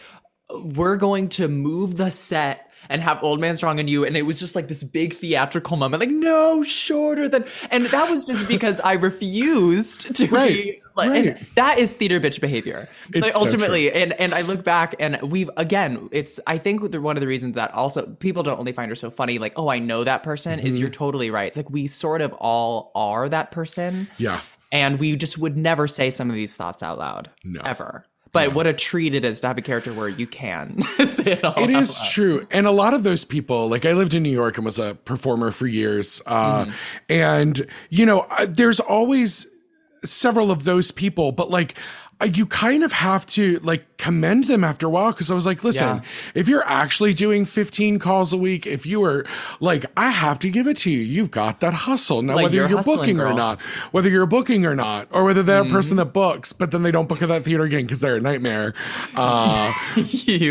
we're 0.75 0.97
going 0.97 1.28
to 1.30 1.49
move 1.49 1.97
the 1.97 2.11
set 2.11 2.68
and 2.88 3.00
have 3.00 3.23
Old 3.23 3.40
Man 3.40 3.54
Strong 3.54 3.78
and 3.78 3.88
You. 3.88 4.04
And 4.04 4.16
it 4.16 4.23
was 4.23 4.40
just 4.40 4.56
like 4.56 4.66
this 4.66 4.82
big 4.82 5.14
theatrical 5.14 5.76
moment, 5.76 6.00
like, 6.00 6.11
no, 6.11 6.64
shorter 6.64 7.28
than. 7.28 7.44
And 7.71 7.87
that 7.87 8.11
was 8.11 8.25
just 8.25 8.49
because 8.49 8.80
I 8.80 8.94
refused 8.94 10.14
to 10.16 10.26
Right, 10.26 10.52
be. 10.52 10.82
Like, 10.97 11.11
right. 11.11 11.54
that 11.54 11.78
is 11.78 11.92
theater 11.94 12.21
bitch 12.21 12.40
behavior. 12.40 12.88
It's 13.11 13.21
like 13.23 13.32
so 13.32 13.40
ultimately, 13.40 13.90
and 13.92 14.12
and 14.14 14.35
I 14.35 14.42
look 14.42 14.62
back 14.64 14.94
and 14.99 15.18
we've 15.23 15.49
again, 15.56 16.09
it's 16.12 16.38
I 16.47 16.59
think 16.59 16.82
one 16.94 17.16
of 17.16 17.21
the 17.23 17.26
reasons 17.26 17.54
that 17.54 17.73
also 17.73 18.04
people 18.06 18.42
don't 18.42 18.59
only 18.59 18.73
find 18.73 18.90
her 18.90 18.97
so 18.97 19.11
funny, 19.11 19.38
like 19.38 19.54
oh 19.56 19.68
I 19.68 19.78
know 19.78 20.04
that 20.04 20.23
person, 20.23 20.59
is 20.59 20.73
Mm-hmm. 20.75 20.80
you're 20.80 20.90
totally 20.90 21.30
right. 21.30 21.47
It's 21.49 21.56
like 21.56 21.71
we 21.71 21.87
sort 21.87 22.21
of 22.21 22.32
all 22.35 22.90
are 22.94 23.28
that 23.30 23.52
person, 23.52 24.09
Yeah. 24.18 24.40
and 24.71 24.99
we 24.99 25.16
just 25.16 25.38
would 25.38 25.56
never 25.56 25.87
say 25.88 26.11
some 26.11 26.28
of 26.28 26.35
these 26.37 26.54
thoughts 26.54 26.82
out 26.82 26.99
loud, 26.99 27.30
No. 27.42 27.61
ever. 27.64 28.04
But 28.32 28.54
what 28.54 28.66
a 28.66 28.72
treat 28.72 29.14
it 29.14 29.24
is 29.26 29.40
to 29.42 29.48
have 29.48 29.58
a 29.58 29.62
character 29.62 29.92
where 29.92 30.08
you 30.08 30.26
can 30.26 30.82
say 31.06 31.32
it 31.32 31.44
all. 31.44 31.62
It 31.62 31.68
is 31.70 31.98
loud. 32.00 32.08
true. 32.10 32.46
And 32.50 32.66
a 32.66 32.70
lot 32.70 32.94
of 32.94 33.02
those 33.02 33.24
people, 33.26 33.68
like 33.68 33.84
I 33.84 33.92
lived 33.92 34.14
in 34.14 34.22
New 34.22 34.30
York 34.30 34.56
and 34.56 34.64
was 34.64 34.78
a 34.78 34.94
performer 34.94 35.50
for 35.50 35.66
years. 35.66 36.22
Uh, 36.26 36.64
Mm-hmm. 36.64 36.72
And, 37.10 37.66
you 37.90 38.06
know, 38.06 38.20
uh, 38.30 38.46
there's 38.48 38.80
always 38.80 39.46
several 40.04 40.50
of 40.50 40.64
those 40.64 40.90
people, 40.90 41.30
but 41.32 41.50
like, 41.50 41.76
uh, 42.20 42.26
you 42.26 42.46
kind 42.46 42.84
of 42.84 42.92
have 42.92 43.26
to 43.26 43.58
like 43.60 43.84
commend 44.02 44.44
them 44.49 44.64
after 44.64 44.87
a 44.87 44.90
while 44.90 45.12
because 45.12 45.30
I 45.30 45.35
was 45.35 45.47
like, 45.47 45.62
listen, 45.62 45.87
Yeah. 45.99 46.00
if 46.35 46.49
you're 46.49 46.64
actually 46.66 47.14
doing 47.14 47.44
15 47.44 48.00
calls 48.00 48.32
a 48.32 48.37
week, 48.37 48.66
if 48.66 48.85
you 48.85 49.04
are 49.04 49.25
like, 49.61 49.85
I 49.97 50.11
have 50.11 50.40
to 50.40 50.50
give 50.50 50.66
it 50.66 50.76
to 50.78 50.90
you. 50.90 50.99
You've 50.99 51.30
got 51.30 51.61
that 51.61 51.73
hustle. 51.73 52.21
Now, 52.23 52.35
Like, 52.35 52.42
whether 52.44 52.56
you're 52.56 52.68
you're, 52.68 52.82
booking 52.82 53.21
or 53.21 53.32
not, 53.32 53.61
whether 53.92 54.09
you're 54.11 54.26
booking 54.26 54.66
or 54.66 54.75
not, 54.75 55.06
or 55.12 55.25
whether 55.25 55.42
they're 55.42 55.62
Mm-hmm. 55.62 55.73
person 55.73 55.97
that 55.99 56.06
books, 56.12 56.52
but 56.52 56.73
then 56.73 56.82
they 56.82 56.90
don't 56.90 57.09
book 57.09 57.23
at 57.23 57.28
that 57.28 57.44
theater 57.44 57.62
again 57.62 57.82
because 57.82 58.00
they're 58.00 58.16
a 58.16 58.21
nightmare. 58.21 58.75
Uh, 59.14 59.73
you. 59.97 60.50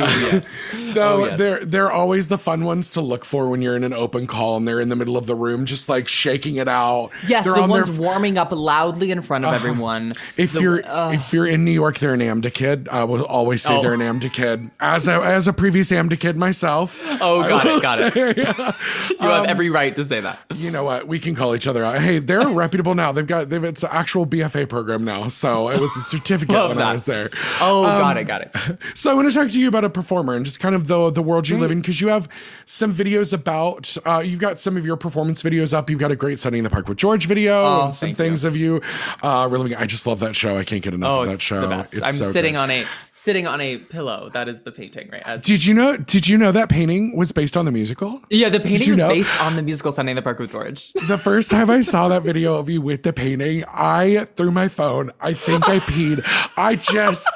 Though 0.93 1.12
Oh, 1.22 1.25
yes. 1.25 1.38
they're 1.38 1.65
they're 1.65 1.91
always 1.91 2.29
the 2.29 2.38
fun 2.38 2.63
ones 2.63 2.89
to 2.91 3.01
look 3.01 3.25
for 3.25 3.50
when 3.50 3.62
you're 3.62 3.75
in 3.75 3.84
an 3.84 3.91
open 3.93 4.27
call 4.27 4.55
and 4.58 4.65
they're 4.67 4.79
in 4.79 4.88
the 4.89 4.96
middle 4.96 5.17
of 5.17 5.25
the 5.25 5.36
room, 5.36 5.65
just 5.65 5.89
like 5.89 6.08
shaking 6.08 6.55
it 6.55 6.67
out. 6.70 7.10
Yes, 7.27 7.43
they're 7.43 7.55
the 7.55 7.62
on 7.62 7.70
ones 7.70 8.00
warming 8.00 8.38
up 8.38 8.51
loudly 8.53 9.12
in 9.12 9.22
front 9.22 9.43
of 9.43 9.53
everyone. 9.53 10.13
if 10.38 10.53
The- 10.53 10.62
you're 10.62 10.81
if 10.86 11.34
you're 11.34 11.48
in 11.48 11.65
New 11.65 11.72
York, 11.72 12.00
they're 12.00 12.13
an 12.13 12.22
AMDA 12.22 12.53
kid. 12.53 12.88
I 12.89 13.03
will 13.03 13.25
always 13.41 13.62
say 13.63 13.75
Oh. 13.77 13.81
they're 13.81 13.93
an 13.93 14.00
AMDA 14.01 14.31
kid. 14.31 14.69
As 14.79 15.07
a 15.07 15.13
as 15.21 15.48
a 15.48 15.53
previous 15.53 15.91
AMDA 15.91 16.19
kid 16.19 16.38
myself. 16.38 17.00
Oh, 17.21 17.41
got 17.48 17.65
it, 17.67 17.81
got 17.81 18.00
it. 18.00 18.13
say, 18.13 19.15
you 19.21 19.27
have 19.27 19.45
every 19.45 19.69
right 19.69 19.95
to 19.95 20.03
say 20.05 20.19
that. 20.21 20.39
you 20.55 20.71
know 20.71 20.83
what? 20.83 21.07
We 21.07 21.19
can 21.19 21.36
call 21.36 21.55
each 21.55 21.67
other 21.67 21.83
out. 21.83 22.00
Hey, 22.00 22.19
they're 22.19 22.48
reputable 22.63 22.95
now. 22.95 23.12
They've 23.12 23.27
got 23.27 23.50
they've 23.50 23.63
it's 23.63 23.83
an 23.83 23.89
actual 23.91 24.25
BFA 24.25 24.69
program 24.69 25.03
now. 25.03 25.27
So 25.27 25.69
it 25.69 25.79
was 25.79 25.95
a 25.98 26.01
certificate 26.01 26.55
when 26.69 26.81
I 26.81 26.93
was 26.93 27.05
there. 27.05 27.29
Oh, 27.60 27.83
Um, 27.83 28.01
got 28.01 28.17
it, 28.17 28.27
got 28.27 28.41
it. 28.43 28.77
So 28.95 29.12
I 29.12 29.13
want 29.13 29.29
to 29.31 29.33
talk 29.38 29.50
to 29.50 29.60
you 29.60 29.67
about 29.67 29.83
a 29.86 29.89
performer 29.89 30.33
and 30.33 30.45
just 30.45 30.60
kind 30.60 30.75
of 30.75 30.88
the 30.88 31.10
the 31.12 31.21
world 31.24 31.50
you 31.50 31.57
live 31.57 31.71
in 31.71 31.81
because 31.81 32.00
you 32.01 32.07
have 32.10 32.29
some 32.65 32.93
videos 32.93 33.33
about 33.33 33.95
uh, 34.05 34.19
you've 34.24 34.39
got 34.39 34.60
some 34.60 34.77
of 34.77 34.86
your 34.86 34.98
performance 34.98 35.41
videos 35.43 35.74
up. 35.74 35.89
You've 35.89 36.00
got 36.00 36.12
a 36.12 36.15
great 36.15 36.39
Sunday 36.39 36.60
in 36.60 36.63
the 36.63 36.69
Park 36.69 36.88
with 36.88 36.98
George 36.98 37.25
video 37.27 37.63
Oh, 37.63 37.86
and 37.86 37.95
some 37.95 38.13
things 38.13 38.43
of 38.43 38.55
you. 38.55 38.81
Uh, 39.24 39.48
really, 39.51 39.75
I 39.75 39.86
just 39.86 40.05
love 40.05 40.19
that 40.19 40.36
show. 40.36 40.57
I 40.57 40.63
can't 40.63 40.83
get 40.83 40.93
enough 40.93 41.12
Oh, 41.12 41.21
of 41.24 41.29
that 41.29 41.41
show. 41.41 41.62
the 41.62 41.67
best. 41.67 41.93
It's 41.93 42.03
I'm 42.03 42.13
so 42.13 42.31
sitting 42.31 42.53
good. 42.53 42.60
on 42.60 42.71
a 42.71 42.86
sitting 43.22 43.46
on 43.46 43.62
a 43.62 43.78
pillow. 43.78 44.30
That 44.34 44.50
is 44.50 44.62
the 44.63 44.72
painting, 44.72 45.10
right? 45.12 45.22
As 45.25 45.44
Did 45.44 45.66
you 45.66 45.74
know? 45.74 45.96
Did 45.98 46.28
you 46.28 46.38
know 46.38 46.51
that 46.51 46.70
painting 46.70 47.16
was 47.16 47.32
based 47.32 47.56
on 47.56 47.66
the 47.66 47.72
musical? 47.72 48.22
yeah, 48.30 48.50
the 48.50 48.60
painting 48.60 48.92
was 48.92 49.00
know? 49.00 49.10
based 49.10 49.40
on 49.42 49.56
the 49.56 49.62
musical 49.62 49.92
Sunday 49.92 50.12
in 50.12 50.16
the 50.16 50.22
Park 50.22 50.40
with 50.40 50.51
George. 50.51 50.92
The 51.08 51.18
first 51.18 51.51
time 51.51 51.70
I 51.70 51.82
saw 51.82 52.08
that 52.08 52.24
video 52.24 52.56
of 52.56 52.70
you 52.70 52.82
with 52.82 53.04
the 53.04 53.12
painting, 53.12 53.66
I 53.68 54.25
threw 54.36 54.50
my 54.50 54.68
phone. 54.70 55.12
I 55.20 55.34
think 55.34 55.68
I 55.68 55.80
peed. 55.80 56.24
I 56.58 56.75
just, 56.75 57.30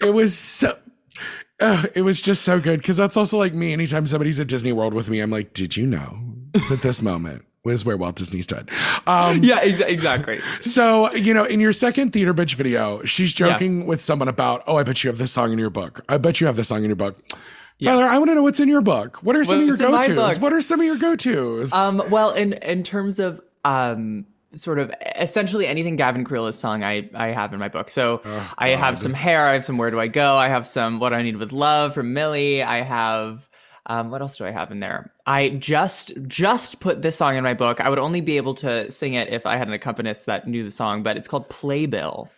it 0.00 0.12
was 0.12 0.36
so. 0.36 0.76
uh, 1.60 1.84
it 1.94 2.02
was 2.02 2.20
just 2.20 2.42
so 2.42 2.60
good 2.60 2.80
because 2.80 2.96
that's 2.98 3.16
also 3.16 3.38
like 3.38 3.54
me. 3.54 3.72
Anytime 3.72 4.06
somebody's 4.06 4.38
at 4.38 4.46
Disney 4.48 4.72
World 4.72 4.94
with 4.94 5.08
me, 5.08 5.20
I'm 5.20 5.30
like, 5.30 5.54
"Did 5.54 5.76
you 5.76 5.86
know 5.86 6.18
that 6.68 6.82
this 6.82 7.02
moment 7.02 7.44
was 7.64 7.84
where 7.84 7.96
Walt 7.96 8.16
Disney 8.16 8.42
stood?" 8.42 8.70
Um, 9.06 9.40
yeah, 9.42 9.60
exa- 9.64 9.88
exactly. 9.88 10.40
so 10.60 11.12
you 11.14 11.34
know, 11.34 11.44
in 11.44 11.60
your 11.60 11.72
second 11.72 12.12
theater 12.12 12.34
bitch 12.34 12.54
video, 12.54 13.02
she's 13.04 13.34
joking 13.34 13.86
with 13.86 14.00
someone 14.00 14.28
about, 14.28 14.62
"Oh, 14.66 14.76
I 14.76 14.82
bet 14.82 15.02
you 15.04 15.10
have 15.10 15.18
this 15.18 15.32
song 15.32 15.52
in 15.52 15.58
your 15.58 15.70
book. 15.70 16.00
I 16.08 16.18
bet 16.18 16.40
you 16.40 16.46
have 16.46 16.56
this 16.56 16.68
song 16.68 16.78
in 16.84 16.86
your 16.90 16.96
book." 16.96 17.18
Tyler, 17.80 18.04
I 18.06 18.18
want 18.18 18.28
to 18.30 18.34
know 18.34 18.42
what's 18.42 18.58
in 18.58 18.68
your 18.68 18.80
book. 18.80 19.18
What 19.22 19.36
are 19.36 19.44
some 19.44 19.60
of 19.60 19.66
your 19.66 19.76
my 19.90 20.04
go-tos? 20.08 20.40
What 20.40 20.52
are 20.52 20.60
some 20.60 20.80
of 20.80 20.86
your 20.86 20.96
go-tos? 20.96 21.72
Um, 21.72 22.02
well, 22.10 22.32
in 22.32 22.54
in 22.54 22.82
terms 22.82 23.20
of 23.20 23.40
um, 23.64 24.26
sort 24.54 24.80
of 24.80 24.92
essentially 25.16 25.64
anything 25.66 25.94
Gavin 25.94 26.24
Creel 26.24 26.46
has 26.46 26.58
sung, 26.58 26.82
I 26.82 27.08
I 27.14 27.28
have 27.28 27.52
in 27.52 27.60
my 27.60 27.68
book. 27.68 27.88
So 27.88 28.20
Oh, 28.24 28.54
I 28.58 28.70
have 28.70 28.98
some 28.98 29.14
hair. 29.14 29.46
I 29.46 29.52
have 29.52 29.64
some 29.64 29.78
Where 29.78 29.92
Do 29.92 30.00
I 30.00 30.08
Go? 30.08 30.36
I 30.36 30.48
have 30.48 30.66
some 30.66 30.98
What 30.98 31.12
I 31.14 31.22
Need 31.22 31.36
with 31.36 31.52
Love 31.52 31.94
from 31.94 32.12
Millie. 32.14 32.64
I 32.64 32.82
have. 32.82 33.48
Um, 33.88 34.10
what 34.10 34.20
else 34.20 34.36
do 34.36 34.44
I 34.44 34.50
have 34.50 34.70
in 34.70 34.80
there? 34.80 35.10
I 35.26 35.48
just 35.48 36.12
just 36.26 36.78
put 36.80 37.00
this 37.02 37.16
song 37.16 37.36
in 37.36 37.42
my 37.44 37.54
book. 37.54 37.80
I 37.80 37.88
would 37.88 37.98
only 37.98 38.20
be 38.20 38.36
able 38.36 38.54
to 38.56 38.90
sing 38.90 39.14
it 39.14 39.32
if 39.32 39.46
I 39.46 39.56
had 39.56 39.66
an 39.66 39.72
accompanist 39.74 40.26
that 40.26 40.46
knew 40.46 40.62
the 40.62 40.70
song, 40.70 41.02
but 41.02 41.16
it's 41.16 41.26
called 41.26 41.48
Playbill, 41.48 42.28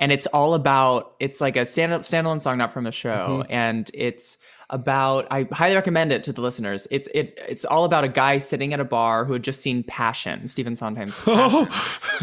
and 0.00 0.10
it's 0.10 0.26
all 0.26 0.54
about. 0.54 1.14
It's 1.20 1.40
like 1.40 1.56
a 1.56 1.64
stand 1.64 1.92
standalone 1.92 2.42
song, 2.42 2.58
not 2.58 2.72
from 2.72 2.86
a 2.86 2.92
show, 2.92 3.42
Mm-hmm. 3.42 3.52
and 3.52 3.90
it's 3.94 4.38
about. 4.70 5.28
I 5.30 5.46
highly 5.52 5.76
recommend 5.76 6.10
it 6.12 6.24
to 6.24 6.32
the 6.32 6.40
listeners. 6.40 6.88
It's 6.90 7.08
it 7.14 7.38
it's 7.48 7.64
all 7.64 7.84
about 7.84 8.02
a 8.04 8.08
guy 8.08 8.38
sitting 8.38 8.74
at 8.74 8.80
a 8.80 8.84
bar 8.84 9.24
who 9.24 9.34
had 9.34 9.44
just 9.44 9.60
seen 9.60 9.84
Passion, 9.84 10.48
Stephen 10.48 10.74
Sondheim's 10.74 11.16
Passion, 11.24 11.68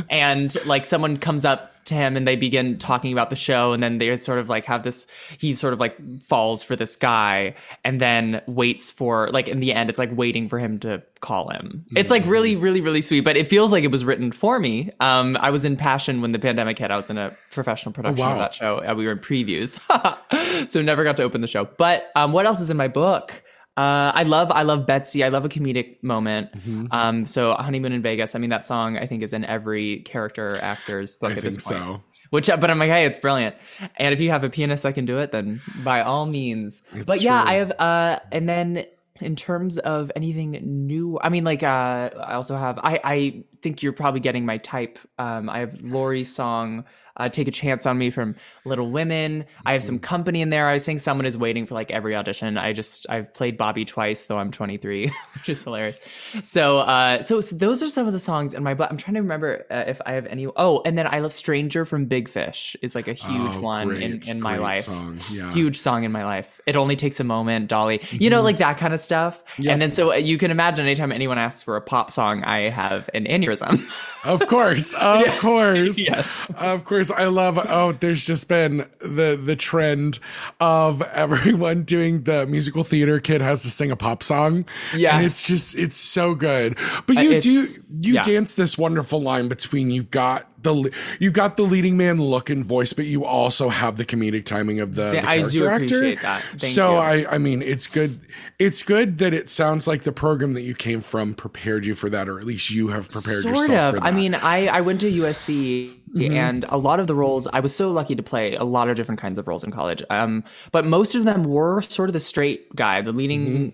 and 0.10 0.56
like 0.66 0.86
someone 0.86 1.18
comes 1.18 1.46
up 1.46 1.72
to 1.86 1.96
him 1.96 2.18
and 2.18 2.28
they 2.28 2.36
begin 2.36 2.78
talking 2.78 3.14
about 3.14 3.30
the 3.30 3.36
show 3.36 3.74
and 3.74 3.82
then 3.82 3.98
they 3.98 4.18
sort 4.18 4.40
of 4.40 4.50
like 4.50 4.66
have 4.66 4.84
this 4.84 5.08
he 5.38 5.54
sort 5.54 5.74
of 5.74 5.80
like 5.80 5.96
falls 6.24 6.64
for 6.64 6.76
this 6.76 6.96
guy 6.96 7.56
and 7.84 8.02
then 8.02 8.42
waits 8.48 8.92
for 8.92 9.30
like 9.32 9.48
in 9.48 9.60
the 9.60 9.74
end 9.74 9.90
it's 9.90 10.00
like 10.00 10.16
waiting 10.16 10.50
for 10.50 10.60
him 10.60 10.80
to 10.80 11.02
call 11.22 11.50
him. 11.50 11.86
It's 11.96 12.12
like 12.12 12.26
really 12.26 12.56
really 12.56 12.82
really 12.82 13.02
sweet 13.02 13.22
but 13.22 13.38
it 13.38 13.50
feels 13.50 13.72
like 13.72 13.84
it 13.84 13.92
was 13.92 14.04
written 14.04 14.32
for 14.32 14.60
me. 14.60 14.92
Um 15.00 15.38
i 15.40 15.50
was 15.50 15.66
in 15.66 15.78
passion 15.78 16.22
when 16.22 16.32
the 16.32 16.40
pandemic 16.40 16.78
hit. 16.78 16.92
I 16.92 16.98
was 16.98 17.10
in 17.10 17.18
a 17.18 17.36
professional 17.52 17.94
production 17.94 18.26
wow. 18.26 18.34
of 18.34 18.40
that 18.40 18.54
show 18.54 18.82
we 18.96 19.06
were 19.06 19.14
in 19.14 19.20
previews. 19.20 19.80
So 20.68 20.82
never 20.82 21.04
got 21.04 21.18
to 21.18 21.24
open 21.24 21.42
the 21.42 21.48
show. 21.48 21.66
But 21.66 22.12
um 22.16 22.32
what 22.32 22.46
else 22.46 22.60
is 22.62 22.70
in 22.70 22.78
my 22.78 22.88
book 22.88 23.44
uh, 23.78 24.12
I 24.16 24.24
love 24.24 24.52
I 24.52 24.62
love 24.62 24.86
Betsy. 24.86 25.24
I 25.24 25.28
love 25.28 25.44
a 25.44 25.50
comedic 25.50 26.02
moment. 26.02 26.54
Mm-hmm. 26.54 26.88
Um, 26.92 27.26
so 27.26 27.54
honeymoon 27.54 27.92
in 27.92 28.02
Vegas. 28.02 28.34
I 28.34 28.40
mean, 28.40 28.50
that 28.50 28.66
song 28.66 28.98
I 28.98 29.06
think 29.06 29.22
is 29.22 29.34
in 29.34 29.44
every 29.44 30.00
character 30.02 30.58
actor's 30.62 31.16
book 31.18 31.32
I 31.32 31.36
at 31.36 31.42
think 31.42 31.56
this 31.56 31.68
point. 31.68 31.84
so. 31.84 32.04
Which, 32.30 32.48
but 32.48 32.72
I'm 32.72 32.80
like, 32.80 32.90
hey, 32.90 33.06
it's 33.06 33.20
brilliant. 33.20 33.56
And 33.98 34.14
if 34.14 34.22
you 34.22 34.30
have 34.30 34.46
a 34.46 34.50
pianist 34.50 34.84
that 34.84 34.96
can 34.96 35.06
do 35.06 35.18
it, 35.20 35.34
then 35.34 35.62
by 35.84 36.02
all 36.02 36.26
means. 36.26 36.82
but 37.06 37.22
yeah, 37.22 37.42
true. 37.42 37.52
I 37.52 37.54
have. 37.56 37.72
Uh, 37.78 38.20
and 38.32 38.48
then 38.48 38.86
in 39.20 39.36
terms 39.36 39.78
of 39.78 40.12
anything 40.16 40.52
new, 40.88 41.20
I 41.22 41.28
mean, 41.30 41.44
like, 41.44 41.64
uh, 41.64 42.12
I 42.18 42.34
also 42.36 42.58
have. 42.58 42.80
I 42.80 43.00
I 43.04 43.44
think 43.62 43.84
you're 43.84 43.94
probably 43.94 44.22
getting 44.22 44.46
my 44.46 44.58
type. 44.60 45.00
Um, 45.20 45.50
I 45.50 45.60
have 45.60 45.82
Laurie's 45.82 46.34
song. 46.34 46.86
Uh, 47.18 47.30
Take 47.30 47.48
a 47.48 47.52
chance 47.52 47.86
on 47.86 47.98
me 47.98 48.10
from 48.10 48.36
Little 48.66 48.90
Women. 48.92 49.46
I 49.66 49.74
have 49.74 49.82
Mm-hmm. 49.82 49.86
some 49.88 50.00
company 50.00 50.42
in 50.42 50.50
there. 50.50 50.68
I 50.70 50.78
sing 50.78 51.00
someone 51.00 51.26
is 51.26 51.38
waiting 51.38 51.66
for 51.66 51.74
like 51.76 51.92
every 51.92 52.16
audition. 52.16 52.58
I 52.58 52.74
just 52.74 53.06
I've 53.10 53.34
played 53.34 53.58
Bobby 53.58 53.86
twice, 53.86 54.26
though 54.26 54.38
I'm 54.38 54.52
23, 54.52 55.08
which 55.34 55.50
is 55.50 55.64
hilarious. 55.64 55.98
So 56.44 56.80
uh, 56.80 57.22
so, 57.22 57.42
so 57.42 57.56
those 57.56 57.82
are 57.84 57.88
some 57.90 58.08
of 58.08 58.14
the 58.14 58.20
songs 58.20 58.54
in 58.54 58.64
my. 58.64 58.74
But 58.74 58.90
I'm 58.92 58.98
trying 58.98 59.16
to 59.16 59.22
remember 59.22 59.66
uh, 59.72 59.84
if 59.88 60.02
I 60.06 60.14
have 60.14 60.26
any. 60.28 60.48
Oh, 60.56 60.82
and 60.86 60.98
then 60.98 61.08
I 61.08 61.20
love 61.20 61.34
Stranger 61.34 61.86
from 61.86 62.06
Big 62.06 62.28
Fish 62.30 62.76
is 62.82 62.96
like 62.96 63.08
a 63.08 63.14
huge 63.14 63.56
Oh, 63.56 63.62
one 63.62 63.92
in 63.96 64.12
great, 64.20 64.28
in 64.28 64.42
my 64.42 64.58
life. 64.58 64.82
song, 64.82 65.20
yeah. 65.32 65.52
Huge 65.54 65.78
song 65.78 66.04
in 66.04 66.12
my 66.12 66.26
life. 66.26 66.60
It 66.66 66.76
only 66.76 66.96
takes 66.96 67.20
a 67.20 67.24
moment, 67.24 67.68
Dolly. 67.70 68.02
You 68.12 68.30
know, 68.30 68.42
like 68.42 68.58
that 68.58 68.78
kind 68.78 68.94
of 68.94 69.00
stuff. 69.00 69.44
And 69.58 69.82
then 69.82 69.92
so 69.92 70.12
uh, 70.12 70.16
you 70.16 70.38
can 70.38 70.52
imagine 70.52 70.86
anytime 70.86 71.12
anyone 71.12 71.38
asks 71.38 71.64
for 71.64 71.76
a 71.78 71.82
pop 71.82 72.12
song, 72.12 72.44
I 72.44 72.70
have 72.70 73.10
an 73.14 73.26
aneurysm. 73.26 73.84
Of 74.26 74.48
course, 74.48 74.94
of 75.00 75.26
course, 75.40 75.98
Yes. 76.00 76.46
of 76.58 76.84
course. 76.84 77.05
I 77.12 77.26
love. 77.26 77.58
Oh, 77.58 77.92
there's 77.94 78.26
just 78.26 78.48
been 78.48 78.88
the 79.00 79.40
the 79.42 79.56
trend 79.56 80.20
of 80.60 81.02
everyone 81.02 81.84
doing 81.84 82.24
the 82.24 82.46
musical 82.48 82.84
theater 82.84 83.20
kid 83.20 83.42
has 83.42 83.62
to 83.64 83.70
sing 83.70 83.92
a 83.92 83.96
pop 83.96 84.24
song. 84.24 84.66
Yeah. 84.96 85.16
and 85.18 85.26
it's 85.26 85.48
just 85.48 85.78
it's 85.78 85.96
so 85.98 86.36
good. 86.36 86.78
But 87.08 87.18
Uh, 87.18 87.22
you 87.22 87.42
do 87.42 87.50
you 87.52 88.14
yeah. 88.16 88.22
dance 88.24 88.56
this 88.56 88.78
wonderful 88.78 89.22
line 89.22 89.48
between 89.48 89.92
you've 89.92 90.12
got 90.12 90.48
the 90.66 90.94
you've 91.20 91.34
got 91.34 91.56
the 91.56 91.64
leading 91.64 91.96
man 91.96 92.18
look 92.18 92.50
and 92.50 92.66
voice, 92.66 92.94
but 92.94 93.06
you 93.06 93.26
also 93.26 93.70
have 93.70 93.96
the 93.96 94.06
comedic 94.06 94.46
timing 94.46 94.82
of 94.82 94.96
the, 94.96 95.12
the 95.12 95.20
I 95.20 95.38
character 95.38 95.58
do 95.58 95.68
actor. 95.68 95.86
appreciate 95.86 96.22
that. 96.22 96.42
Thank 96.42 96.74
so 96.74 96.92
you. 96.92 96.98
I 96.98 97.36
I 97.36 97.38
mean 97.38 97.62
it's 97.62 97.88
good. 97.88 98.20
It's 98.60 98.84
good 98.84 99.18
that 99.18 99.34
it 99.34 99.50
sounds 99.50 99.88
like 99.88 100.04
the 100.04 100.12
program 100.12 100.54
that 100.54 100.62
you 100.62 100.76
came 100.76 101.02
from 101.02 101.34
prepared 101.34 101.86
you 101.86 101.96
for 101.96 102.10
that, 102.10 102.28
or 102.28 102.40
at 102.40 102.46
least 102.46 102.72
you 102.72 102.90
have 102.90 103.10
prepared 103.10 103.44
sort 103.44 103.56
yourself 103.56 103.96
of 103.96 104.04
i 104.04 104.12
mean 104.12 104.36
i 104.36 104.68
i 104.68 104.82
went 104.82 105.00
to 105.00 105.12
usc 105.12 105.96
and 106.16 106.66
a 106.70 106.78
lot 106.78 107.00
of 107.00 107.08
the 107.08 107.16
roles 107.16 107.48
i 107.54 107.60
was 107.60 107.76
so 107.76 107.92
lucky 107.92 108.16
to 108.16 108.24
play 108.24 108.56
a 108.56 108.64
lot 108.64 108.90
of 108.90 108.96
different 108.96 109.20
kinds 109.20 109.38
of 109.38 109.48
roles 109.48 109.64
in 109.64 109.72
college 109.72 110.04
um 110.10 110.44
but 110.72 110.86
most 110.86 111.16
of 111.16 111.24
them 111.24 111.44
were 111.44 111.82
sort 111.82 112.10
of 112.10 112.14
the 112.14 112.20
straight 112.20 112.74
guy 112.76 113.02
the 113.02 113.12
leading 113.12 113.74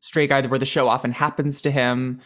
straight 0.00 0.28
guy 0.28 0.40
where 0.46 0.58
the 0.58 0.66
show 0.66 0.88
often 0.88 1.12
happens 1.12 1.60
to 1.60 1.70
him 1.70 2.20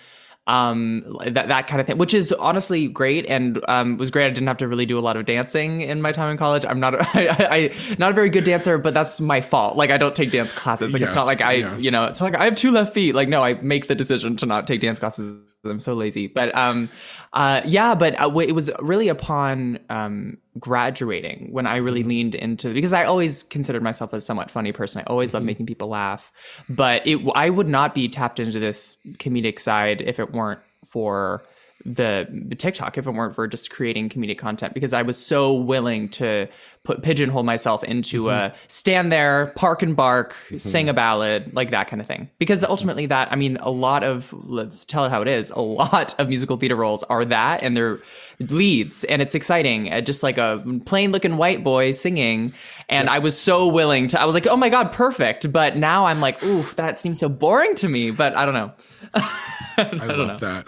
um 0.47 1.17
that 1.27 1.49
that 1.49 1.67
kind 1.69 1.81
of 1.81 1.87
thing 1.87 1.97
which 1.97 2.13
is 2.13 2.33
honestly 2.33 2.87
great. 2.87 3.27
And 3.27 3.63
um 3.69 3.97
was 3.97 4.11
great. 4.11 4.27
I 4.27 4.31
didn't 4.31 4.49
have 4.49 4.59
to 4.59 4.69
really 4.69 4.87
do 4.87 4.99
a 4.99 5.01
lot 5.01 5.17
of 5.17 5.25
dancing 5.25 5.81
in 5.81 6.03
my 6.03 6.13
time 6.13 6.31
in 6.31 6.37
college. 6.37 6.65
I'm 6.67 6.81
not 6.81 6.95
a, 6.95 7.01
I, 7.15 7.57
I 7.57 7.75
not 7.99 8.13
a 8.13 8.15
very 8.15 8.31
good 8.31 8.45
dancer 8.45 8.79
but 8.79 8.95
that's 8.95 9.21
my 9.21 9.41
fault. 9.41 9.77
Like 9.77 9.91
i 9.91 9.97
don't 9.97 10.15
take 10.15 10.31
dance 10.31 10.53
classes. 10.53 10.93
Like 10.93 11.03
it's 11.03 11.15
not 11.15 11.27
like 11.27 11.41
i 11.41 11.53
yes. 11.53 11.83
you 11.83 11.91
know 11.91 12.05
it's 12.07 12.21
not 12.21 12.33
like 12.33 12.41
i 12.41 12.45
have 12.45 12.55
two 12.55 12.71
left 12.71 12.95
feet. 12.95 13.15
Like 13.15 13.29
no 13.29 13.43
i 13.43 13.55
make 13.55 13.89
the 13.89 13.95
decision 13.95 14.37
to 14.37 14.47
not 14.47 14.67
take 14.67 14.81
dance 14.81 14.99
classes 14.99 15.41
i'm 15.71 15.81
so 15.81 15.95
lazy. 15.95 16.27
But 16.27 16.55
um 16.55 16.89
uh 17.33 17.63
yeah 17.65 17.95
but 17.95 18.19
uh, 18.21 18.39
it 18.39 18.53
was 18.53 18.71
really 18.81 19.09
upon 19.09 19.79
um 19.91 20.39
graduating 20.61 21.49
when 21.51 21.67
i 21.67 21.77
really 21.77 22.05
leaned 22.05 22.37
into 22.37 22.73
because 22.73 22.93
i 22.93 23.03
always 23.03 23.43
considered 23.45 23.83
myself 23.83 24.13
a 24.13 24.21
somewhat 24.21 24.51
funny 24.51 24.73
person. 24.73 25.01
I 25.01 25.05
always 25.11 25.35
loved 25.35 25.47
making 25.47 25.67
people 25.67 25.89
laugh. 25.89 26.33
But 26.69 27.07
it 27.07 27.21
i 27.35 27.51
would 27.51 27.69
not 27.69 27.95
be 27.95 28.09
tapped 28.09 28.41
into 28.41 28.59
this 28.59 28.97
comedic 29.15 29.59
side 29.59 30.01
if 30.01 30.19
it 30.19 30.33
weren't 30.33 30.61
for 30.87 31.43
the 31.85 32.27
the 32.49 32.55
TikTok 32.55 32.97
if 32.97 33.07
it 33.07 33.11
weren't 33.11 33.35
for 33.35 33.47
just 33.47 33.71
creating 33.71 34.09
comedic 34.09 34.39
content 34.39 34.73
because 34.75 34.93
I 34.93 35.03
was 35.03 35.19
so 35.19 35.53
willing 35.53 36.09
to 36.11 36.49
put 36.85 37.03
pigeonhole 37.03 37.43
myself 37.43 37.83
into 37.83 38.29
a 38.31 38.55
stand 38.69 39.11
there, 39.11 39.53
park 39.57 39.83
and 39.83 39.97
bark, 39.97 40.37
sing 40.59 40.89
a 40.89 40.95
ballad, 40.95 41.53
like 41.55 41.71
that 41.71 41.89
kind 41.89 42.01
of 42.01 42.07
thing. 42.07 42.29
Because 42.39 42.63
ultimately 42.63 43.07
that 43.07 43.33
I 43.33 43.37
mean 43.37 43.57
a 43.59 43.71
lot 43.71 44.05
of 44.05 44.33
let's 44.47 44.85
tell 44.85 45.05
it 45.07 45.11
how 45.11 45.23
it 45.23 45.29
is, 45.29 45.51
a 45.51 45.61
lot 45.61 46.15
of 46.21 46.29
musical 46.29 46.57
theater 46.59 46.77
roles 46.77 47.03
are 47.05 47.25
that 47.25 47.63
and 47.63 47.75
they're 47.77 47.99
leads 48.39 49.05
and 49.05 49.23
it's 49.23 49.35
exciting. 49.35 49.93
uh, 49.93 50.01
Just 50.03 50.23
like 50.23 50.37
a 50.39 50.63
plain 50.85 51.11
looking 51.11 51.37
white 51.39 51.65
boy 51.65 51.93
singing 51.93 52.53
and 52.91 53.09
I 53.09 53.19
was 53.19 53.39
so 53.39 53.67
willing 53.67 54.09
to 54.09 54.21
I 54.21 54.27
was 54.27 54.35
like, 54.35 54.47
"Oh 54.47 54.57
my 54.57 54.69
god, 54.69 54.93
perfect." 54.93 55.51
But 55.51 55.77
now 55.79 56.05
I'm 56.05 56.21
like, 56.21 56.43
"Ooh, 56.45 56.65
that 56.77 56.99
seems 56.99 57.19
so 57.19 57.31
boring 57.31 57.75
to 57.77 57.89
me." 57.89 58.11
But 58.11 58.37
I 58.37 58.45
don't 58.45 58.55
know. 58.55 58.73
I, 59.77 60.07
love 60.07 60.41
that. 60.41 60.67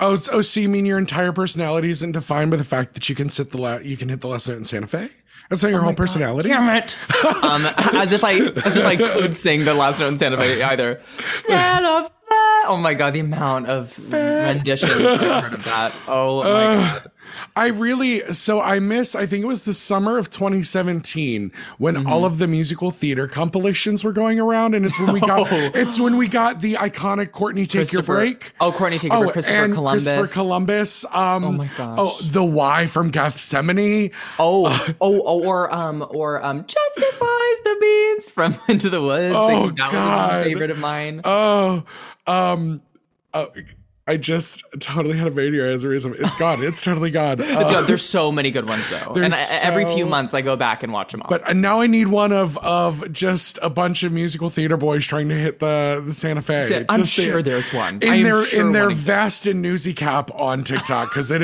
Oh, 0.00 0.16
so, 0.16 0.32
oh, 0.34 0.40
so 0.40 0.60
you 0.60 0.68
mean 0.68 0.86
your 0.86 0.98
entire 0.98 1.32
personality 1.32 1.90
isn't 1.90 2.12
defined 2.12 2.50
by 2.50 2.56
the 2.56 2.64
fact 2.64 2.94
that 2.94 3.08
you 3.08 3.14
can 3.14 3.28
sit 3.28 3.50
the 3.50 3.58
la- 3.58 3.76
you 3.78 3.96
can 3.98 4.08
hit 4.08 4.22
the 4.22 4.28
last 4.28 4.48
note 4.48 4.56
in 4.56 4.64
Santa 4.64 4.86
Fe? 4.86 5.10
That's 5.48 5.62
not 5.62 5.70
your 5.70 5.80
whole 5.80 5.94
personality. 5.94 6.50
Damn 6.50 6.68
it! 6.76 6.96
um, 7.42 7.64
as 7.94 8.12
if 8.12 8.22
I, 8.22 8.34
as 8.34 8.76
if 8.76 8.84
I 8.84 8.96
could 8.96 9.34
sing 9.34 9.64
the 9.64 9.74
last 9.74 9.98
note 9.98 10.08
in 10.08 10.18
Santa 10.18 10.36
Fe 10.36 10.62
either. 10.62 11.02
Santa 11.40 12.04
Fe. 12.04 12.34
Oh 12.66 12.78
my 12.80 12.92
god, 12.94 13.14
the 13.14 13.20
amount 13.20 13.66
of 13.68 14.12
renditions 14.12 14.90
I've 14.92 15.42
heard 15.42 15.54
of 15.54 15.64
that. 15.64 15.92
Oh 16.06 16.42
my 16.42 16.74
god. 16.74 17.10
I 17.56 17.68
really 17.68 18.20
so 18.34 18.60
I 18.60 18.78
miss 18.80 19.14
I 19.14 19.26
think 19.26 19.42
it 19.44 19.46
was 19.46 19.64
the 19.64 19.74
summer 19.74 20.18
of 20.18 20.30
2017 20.30 21.52
when 21.78 21.94
Mm-hmm. 21.98 22.06
all 22.06 22.24
of 22.24 22.38
the 22.38 22.46
musical 22.46 22.90
theater 22.90 23.26
compilations 23.26 24.04
were 24.04 24.12
going 24.12 24.38
around 24.38 24.74
and 24.74 24.84
it's 24.86 24.98
when 25.00 25.12
we 25.12 25.20
got 25.20 25.40
Oh. 25.50 25.70
it's 25.74 25.98
when 25.98 26.16
we 26.16 26.28
got 26.28 26.60
the 26.60 26.74
iconic 26.74 27.32
Courtney 27.32 27.66
Take 27.66 27.92
Your 27.92 28.02
Break. 28.02 28.52
Oh, 28.60 28.70
Courtney 28.72 28.98
Take 28.98 29.12
Your 29.12 29.22
Break, 29.22 29.32
Christopher 29.32 29.56
and 29.64 29.74
Columbus. 29.74 30.04
Christopher 30.04 30.32
Columbus. 30.32 31.04
Um, 31.06 31.44
oh 31.44 31.52
my 31.52 31.70
gosh. 31.76 31.98
Oh, 32.00 32.18
the 32.22 32.44
Y 32.44 32.86
from 32.86 33.10
Gethsemane. 33.10 34.10
Oh, 34.38 34.66
oh, 35.00 35.22
oh, 35.24 35.40
or 35.42 35.72
um, 35.74 36.06
or 36.10 36.44
um, 36.44 36.64
justifies 36.66 37.58
the 37.64 37.76
beans 37.80 38.28
from 38.28 38.58
Into 38.68 38.90
the 38.90 39.00
Woods. 39.02 39.34
Oh, 39.36 39.68
that 39.70 39.76
God. 39.90 39.92
was 40.38 40.40
a 40.46 40.48
favorite 40.48 40.70
of 40.70 40.78
mine. 40.78 41.20
Oh, 41.24 41.84
um, 42.26 42.82
uh, 43.32 43.46
I 44.08 44.16
just 44.16 44.64
totally 44.80 45.16
had 45.18 45.28
a 45.28 45.30
mania 45.30 45.70
as 45.70 45.84
a 45.84 45.88
reason. 45.88 46.14
It's 46.18 46.34
gone. 46.34 46.62
It's 46.64 46.82
totally 46.82 47.10
gone. 47.10 47.38
Uh, 47.68 47.82
there's 47.82 48.04
so 48.04 48.32
many 48.32 48.50
good 48.50 48.66
ones 48.68 48.82
though, 48.90 49.12
and 49.20 49.34
I, 49.34 49.44
every 49.62 49.84
few 49.84 50.06
months 50.06 50.32
I 50.32 50.40
go 50.40 50.56
back 50.56 50.82
and 50.82 50.92
watch 50.92 51.12
them 51.12 51.22
all. 51.22 51.28
but 51.28 51.46
uh, 51.48 51.52
now 51.52 51.80
I 51.80 51.86
need 51.86 52.08
one 52.08 52.32
of 52.32 52.56
of 52.58 53.12
just 53.12 53.58
a 53.62 53.68
bunch 53.70 54.02
of 54.02 54.12
musical 54.12 54.48
theater 54.48 54.76
boys 54.76 55.06
trying 55.06 55.28
to 55.28 55.34
hit 55.34 55.58
the 55.60 56.02
the 56.04 56.12
Santa 56.12 56.40
Fe. 56.42 56.86
I'm 56.88 57.00
Just 57.00 57.16
the- 57.16 57.24
sure 57.24 57.42
there's 57.42 57.72
one. 57.72 58.00
in 58.00 58.22
their 58.22 58.44
sure 58.46 58.60
in 58.60 58.72
their 58.72 58.90
vast 58.90 59.46
and 59.46 59.60
newsy 59.60 59.92
cap 59.92 60.30
on 60.34 60.64
TikTok 60.64 61.10
because 61.10 61.30
it 61.30 61.42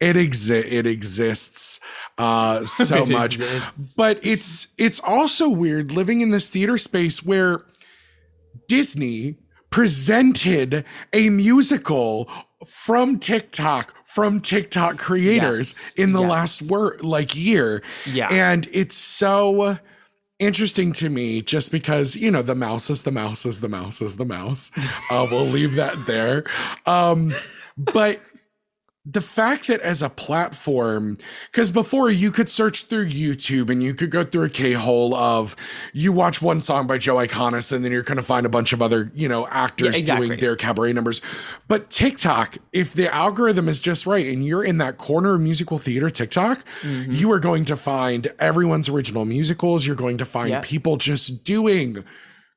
it 0.00 0.16
exi- 0.16 0.64
it 0.70 0.86
exists 0.86 1.80
uh 2.18 2.64
so 2.64 3.02
It 3.02 3.08
much. 3.08 3.36
exists. 3.36 3.94
But 3.96 4.20
it's 4.22 4.68
it's 4.78 5.00
also 5.00 5.48
weird 5.48 5.90
living 5.92 6.20
in 6.20 6.30
this 6.30 6.48
theater 6.50 6.78
space 6.78 7.22
where 7.24 7.64
Disney 8.68 9.36
presented 9.74 10.84
a 11.12 11.28
musical 11.30 12.30
from 12.64 13.18
TikTok 13.18 13.92
from 14.06 14.40
TikTok 14.40 14.98
creators 14.98 15.76
Yes, 15.76 15.94
in 15.94 16.12
the 16.12 16.20
yes. 16.20 16.30
last 16.30 16.62
word 16.62 17.02
like 17.02 17.34
year. 17.34 17.82
Yeah. 18.06 18.28
And 18.30 18.68
it's 18.70 18.94
so 18.94 19.76
interesting 20.38 20.92
to 20.92 21.10
me 21.10 21.42
just 21.42 21.72
because, 21.72 22.14
you 22.14 22.30
know, 22.30 22.40
the 22.40 22.54
mouse 22.54 22.88
is 22.88 23.02
the 23.02 23.10
mouse 23.10 23.44
is 23.44 23.62
the 23.62 23.68
mouse 23.68 24.00
is 24.00 24.16
the 24.16 24.24
mouse. 24.24 24.70
Uh, 25.10 25.26
we'll 25.28 25.44
leave 25.44 25.74
that 25.74 26.06
there. 26.06 26.44
Um, 26.86 27.34
but 27.76 28.20
the 29.06 29.20
fact 29.20 29.66
that 29.66 29.80
as 29.82 30.00
a 30.00 30.08
platform, 30.08 31.18
because 31.52 31.70
before 31.70 32.10
you 32.10 32.30
could 32.30 32.48
search 32.48 32.84
through 32.84 33.06
YouTube 33.10 33.68
and 33.68 33.82
you 33.82 33.92
could 33.92 34.10
go 34.10 34.24
through 34.24 34.44
a 34.44 34.48
K 34.48 34.72
hole 34.72 35.14
of 35.14 35.54
you 35.92 36.10
watch 36.10 36.40
one 36.40 36.62
song 36.62 36.86
by 36.86 36.96
Joe 36.96 37.16
Iconis 37.16 37.70
and 37.70 37.84
then 37.84 37.92
you're 37.92 38.02
going 38.02 38.16
to 38.16 38.22
find 38.22 38.46
a 38.46 38.48
bunch 38.48 38.72
of 38.72 38.80
other, 38.80 39.12
you 39.14 39.28
know, 39.28 39.46
actors 39.48 39.94
Yeah, 39.94 40.00
exactly. 40.00 40.28
doing 40.28 40.40
their 40.40 40.56
cabaret 40.56 40.94
numbers. 40.94 41.20
But 41.68 41.90
TikTok, 41.90 42.56
if 42.72 42.94
the 42.94 43.12
algorithm 43.14 43.68
is 43.68 43.82
just 43.82 44.06
right 44.06 44.26
and 44.26 44.42
you're 44.46 44.64
in 44.64 44.78
that 44.78 44.96
corner 44.96 45.34
of 45.34 45.40
musical 45.42 45.76
theater 45.76 46.08
TikTok, 46.08 46.64
Mm-hmm. 46.80 47.12
you 47.12 47.30
are 47.30 47.40
going 47.40 47.66
to 47.66 47.76
find 47.76 48.28
everyone's 48.38 48.88
original 48.88 49.26
musicals. 49.26 49.86
You're 49.86 49.96
going 49.96 50.16
to 50.18 50.24
find 50.24 50.48
Yep. 50.50 50.64
people 50.64 50.96
just 50.96 51.44
doing 51.44 52.02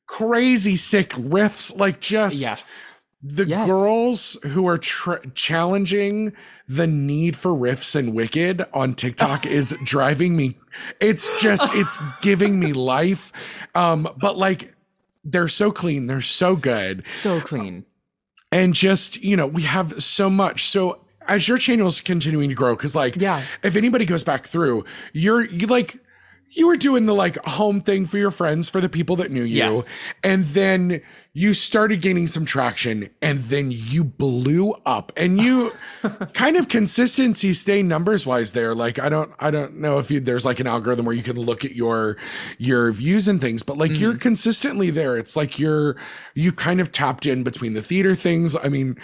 crazy 0.08 0.76
sick 0.78 1.10
riffs, 1.10 1.78
like 1.78 2.00
just 2.00 2.40
yes. 2.42 2.87
The 3.22 3.48
Yes. 3.48 3.68
girls 3.68 4.38
who 4.50 4.68
are 4.68 4.78
tr- 4.78 5.16
challenging 5.34 6.34
the 6.68 6.86
need 6.88 7.36
for 7.36 7.52
riffs 7.52 7.96
and 7.96 8.14
wicked 8.14 8.64
on 8.74 8.94
TikTok 8.94 9.46
is 9.48 9.76
driving 9.84 10.36
me. 10.36 10.58
It's 11.02 11.30
just, 11.42 11.74
it's 11.74 11.98
giving 12.22 12.60
me 12.60 12.74
life. 12.74 13.32
Um, 13.74 14.08
but 14.22 14.38
like, 14.38 14.76
they're 15.24 15.48
so 15.50 15.72
clean, 15.72 16.08
they're 16.08 16.22
so 16.22 16.56
good. 16.56 17.04
So 17.22 17.42
clean. 17.42 17.86
And 18.52 18.74
just, 18.74 19.22
you 19.24 19.36
know, 19.36 19.48
we 19.48 19.64
have 19.64 20.02
so 20.02 20.30
much. 20.30 20.64
So 20.66 21.02
as 21.28 21.48
your 21.50 21.58
channel 21.58 21.88
is 21.88 22.00
continuing 22.00 22.50
to 22.50 22.56
grow, 22.56 22.76
because 22.76 22.96
like, 22.96 23.16
Yeah. 23.18 23.42
if 23.64 23.76
anybody 23.76 24.06
goes 24.06 24.24
back 24.24 24.46
through, 24.46 24.86
you're, 25.12 25.44
you 25.46 25.68
like, 25.68 25.98
you 26.50 26.66
were 26.68 26.78
doing 26.78 27.06
the 27.06 27.14
like 27.14 27.36
home 27.46 27.82
thing 27.82 28.06
for 28.06 28.18
your 28.18 28.32
friends, 28.32 28.70
for 28.70 28.80
the 28.82 28.90
people 28.90 29.16
that 29.18 29.32
knew 29.32 29.44
you. 29.44 29.58
Yes. 29.58 30.02
And 30.24 30.46
then 30.46 31.02
you 31.34 31.54
started 31.54 32.02
gaining 32.02 32.26
some 32.26 32.46
traction 32.46 33.10
and 33.22 33.40
then 33.42 33.70
you 33.70 34.04
blew 34.04 34.74
up 34.86 35.12
and 35.18 35.40
you 35.40 35.72
kind 36.34 36.56
of 36.58 36.68
consistency 36.68 37.54
stay 37.54 37.84
numbers 37.84 38.26
wise 38.26 38.54
there. 38.54 38.74
Like, 38.74 38.98
I 38.98 39.10
don't, 39.10 39.32
I 39.40 39.52
don't 39.52 39.78
know 39.78 40.00
if 40.00 40.10
you, 40.10 40.20
there's 40.20 40.46
like 40.46 40.60
an 40.60 40.68
algorithm 40.68 41.06
where 41.06 41.14
you 41.16 41.22
can 41.22 41.36
look 41.36 41.64
at 41.66 41.76
your, 41.76 42.18
your 42.58 42.92
views 42.92 43.28
and 43.28 43.40
things, 43.42 43.62
but 43.62 43.78
like 43.78 44.00
you're 44.00 44.12
Mm-hmm. 44.14 44.20
consistently 44.20 44.90
there. 44.90 45.18
It's 45.18 45.36
like 45.36 45.60
you're, 45.60 45.96
you 46.34 46.52
kind 46.54 46.80
of 46.80 46.92
tapped 46.92 47.26
in 47.26 47.44
between 47.44 47.74
the 47.74 47.82
theater 47.82 48.16
things. 48.16 48.56
I 48.56 48.70
mean, 48.70 48.98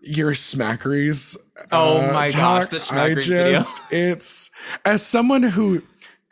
your 0.00 0.32
Schmackary's. 0.32 1.36
Oh 1.70 1.98
uh, 2.00 2.12
my 2.12 2.28
gosh, 2.28 2.68
talk, 2.68 2.70
the 2.70 2.76
I 2.76 3.10
Schmackary's 3.10 3.26
video. 3.28 3.52
just, 3.52 3.80
it's 3.90 4.50
as 4.84 5.04
someone 5.04 5.42
who 5.42 5.82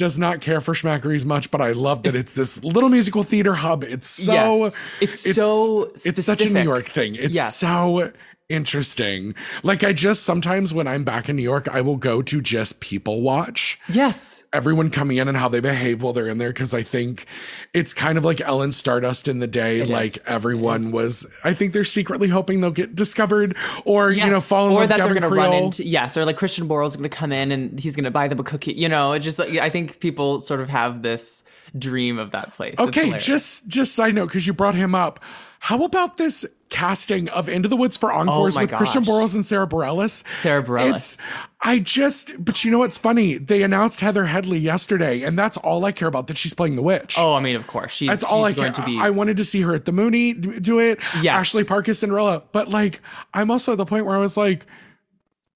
does 0.01 0.19
not 0.19 0.41
care 0.41 0.63
for 0.63 0.73
Schmackary's 0.73 1.27
much, 1.27 1.51
but 1.51 1.61
I 1.61 1.73
love 1.73 2.05
that 2.05 2.17
it's 2.17 2.33
this 2.33 2.65
little 2.65 2.89
musical 2.89 3.23
theater 3.23 3.53
hub. 3.53 3.85
It's 3.85 4.09
so 4.09 4.33
Yes. 4.65 4.87
It's 5.03 5.35
so 5.37 5.91
it's 6.05 6.25
such 6.25 6.41
a 6.41 6.49
New. 6.49 6.63
York 6.63 6.89
thing. 6.89 7.17
It's 7.17 7.35
Yes. 7.35 7.55
so 7.57 8.11
interesting. 8.51 9.35
Like 9.63 9.83
I 9.83 9.93
just 9.93 10.25
sometimes 10.25 10.75
when 10.75 10.87
I'm 10.87 11.05
back 11.05 11.29
in 11.29 11.37
New 11.37 11.43
York, 11.43 11.69
I 11.69 11.81
will 11.81 11.97
go 11.97 12.21
to 12.23 12.41
just 12.43 12.81
people 12.81 13.23
watch 13.23 13.79
Yes. 13.89 14.45
everyone 14.53 14.91
coming 14.91 15.17
in 15.17 15.29
and 15.29 15.37
how 15.37 15.49
they 15.49 15.61
behave 15.61 16.03
while 16.03 16.13
they're 16.13 16.29
in 16.29 16.39
there 16.39 16.51
because 16.51 16.75
I 16.75 16.83
think 16.83 17.25
it's 17.73 17.95
kind 17.95 18.19
of 18.19 18.25
like 18.25 18.41
Ellen's 18.41 18.77
Stardust 18.77 19.29
in 19.29 19.39
the 19.39 19.47
day. 19.47 19.81
It 19.81 19.89
like 19.89 20.17
is. 20.19 20.23
everyone 20.27 20.91
was, 20.91 21.27
I 21.45 21.55
think 21.55 21.73
they're 21.73 21.85
secretly 21.85 22.29
hoping 22.29 22.61
they'll 22.61 22.71
get 22.71 22.95
discovered 22.95 23.57
or 23.85 24.11
you 24.11 24.27
know 24.27 24.33
Yes. 24.33 24.49
fall 24.49 24.67
in 24.69 24.73
or 24.75 24.81
love 24.81 24.89
that 24.91 24.99
with 24.99 25.13
they're 25.13 25.21
going 25.21 25.33
to 25.33 25.37
run 25.41 25.53
into 25.55 25.85
yes, 25.85 26.17
or 26.17 26.25
like 26.25 26.37
Christian 26.37 26.67
Borle's 26.69 26.97
going 26.97 27.09
to 27.09 27.17
come 27.17 27.33
in 27.33 27.53
and 27.53 27.79
he's 27.79 27.97
going 27.97 28.05
to 28.05 28.11
buy 28.11 28.29
them 28.29 28.39
a 28.41 28.45
cookie. 28.45 28.73
You 28.73 28.89
know, 28.89 29.13
it 29.13 29.21
just 29.21 29.39
like 29.39 29.51
I 29.57 29.71
think 29.71 30.01
people 30.01 30.41
sort 30.41 30.61
of 30.61 30.69
have 30.69 31.03
this 31.03 31.45
dream 31.79 32.19
of 32.19 32.33
that 32.33 32.53
place. 32.53 32.75
Okay, 32.79 33.17
just 33.19 33.69
just 33.69 33.95
side 33.95 34.15
note 34.15 34.27
because 34.27 34.47
you 34.47 34.53
brought 34.53 34.75
him 34.75 34.95
up. 34.95 35.21
How 35.61 35.85
about 35.85 36.17
this 36.17 36.45
casting 36.71 37.29
of 37.31 37.49
Into 37.49 37.69
the 37.69 37.77
Woods 37.77 37.97
for 37.97 38.13
Encores 38.13 38.57
Oh 38.57 38.61
with 38.61 38.73
Christian 38.73 39.03
gosh. 39.03 39.13
Borles 39.13 39.35
and 39.35 39.45
Sarah 39.45 39.67
Bareilles? 39.67 40.23
Sarah 40.41 40.63
Bareilles. 40.63 40.95
It's 40.95 41.19
I 41.63 41.79
just 41.81 42.43
but 42.43 42.65
you 42.65 42.71
know 42.71 42.79
what's 42.79 42.97
funny? 42.97 43.37
They 43.37 43.63
announced 43.63 44.01
Heather 44.01 44.25
Headley 44.25 44.59
yesterday, 44.59 45.23
and 45.23 45.39
that's 45.39 45.57
all 45.59 45.85
I 45.85 45.93
care 45.93 46.09
about 46.09 46.29
that 46.29 46.39
she's 46.39 46.55
playing 46.55 46.77
the 46.77 46.83
witch. 46.83 47.17
Oh, 47.19 47.35
I 47.35 47.41
mean, 47.41 47.57
of 47.57 47.67
course, 47.67 47.93
she's, 47.93 48.09
That's 48.09 48.25
all 48.25 48.45
I 48.45 48.53
care. 48.53 48.71
going 48.71 48.73
to 48.75 48.85
be. 48.85 48.99
I 48.99 49.11
wanted 49.11 49.37
to 49.37 49.45
see 49.45 49.61
her 49.63 49.75
at 49.75 49.85
the 49.85 49.93
Muny 49.93 50.63
do 50.63 50.79
it. 50.79 51.01
Yes. 51.21 51.35
Ashley 51.35 51.65
Park 51.65 51.89
as 51.89 51.99
Cinderella. 51.99 52.43
But 52.53 52.69
like, 52.69 53.01
I'm 53.35 53.51
also 53.51 53.73
at 53.73 53.79
the 53.79 53.85
point 53.85 54.07
where 54.07 54.17
I 54.17 54.21
was 54.21 54.37
like, 54.39 54.65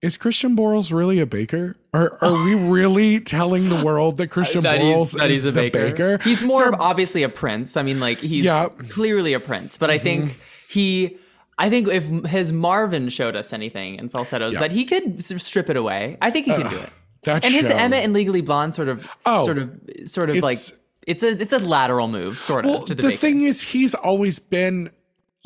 is 0.03 0.19
Christian 0.19 0.55
Borles 0.55 0.93
really 0.95 1.21
a 1.21 1.27
baker? 1.27 1.77
Or 1.95 2.23
are 2.23 2.45
we 2.45 2.55
really 2.71 3.21
telling 3.21 3.71
the 3.71 3.83
world 3.83 4.19
that 4.19 4.29
Christian 4.29 4.63
that 4.65 4.81
Borles 4.81 5.17
that 5.17 5.27
is 5.31 5.39
he's 5.39 5.45
a 5.47 5.53
the 5.53 5.63
baker. 5.71 5.91
baker? 6.19 6.19
He's 6.23 6.43
more 6.43 6.59
Sarah- 6.65 6.77
obviously 6.79 7.23
a 7.23 7.31
prince. 7.31 7.79
I 7.79 7.83
mean, 7.83 8.01
like 8.01 8.19
he's 8.19 8.45
Yeah. 8.45 8.67
Mm-hmm. 8.67 8.89
clearly 8.89 9.33
a 9.33 9.41
prince, 9.41 9.79
but 9.79 9.91
I 9.91 9.97
think 9.99 10.39
he 10.75 11.17
I 11.57 11.71
think 11.71 11.87
if 11.89 12.05
his 12.27 12.53
Marvin 12.53 13.09
showed 13.09 13.37
us 13.37 13.53
anything 13.53 13.95
in 13.95 14.09
falsettos, 14.09 14.55
Yeah. 14.55 14.61
that 14.61 14.73
he 14.73 14.85
could 14.85 15.25
strip 15.41 15.71
it 15.71 15.77
away. 15.77 16.17
I 16.21 16.31
think 16.33 16.47
he 16.47 16.53
can 16.53 16.69
do 16.69 16.77
it. 16.77 16.91
That 17.23 17.45
And 17.45 17.55
his 17.55 17.63
show- 17.69 17.77
Emmett 17.77 18.05
and 18.05 18.13
Legally 18.13 18.41
Blonde 18.41 18.75
sort 18.75 18.89
of, 18.89 19.09
Oh, 19.25 19.45
sort 19.45 19.59
of, 19.59 19.71
sort 20.07 20.31
of 20.31 20.37
like 20.37 20.55
it's- 20.59 20.73
it's 21.07 21.23
a 21.23 21.41
it's 21.41 21.53
a 21.53 21.59
lateral 21.61 22.09
move, 22.09 22.39
sort 22.39 22.65
of 22.65 22.71
Well, 22.73 22.83
to 22.83 22.95
the, 22.95 23.03
the 23.03 23.11
thing 23.13 23.43
is, 23.45 23.63
he's 23.63 23.95
always 23.95 24.39
been 24.41 24.91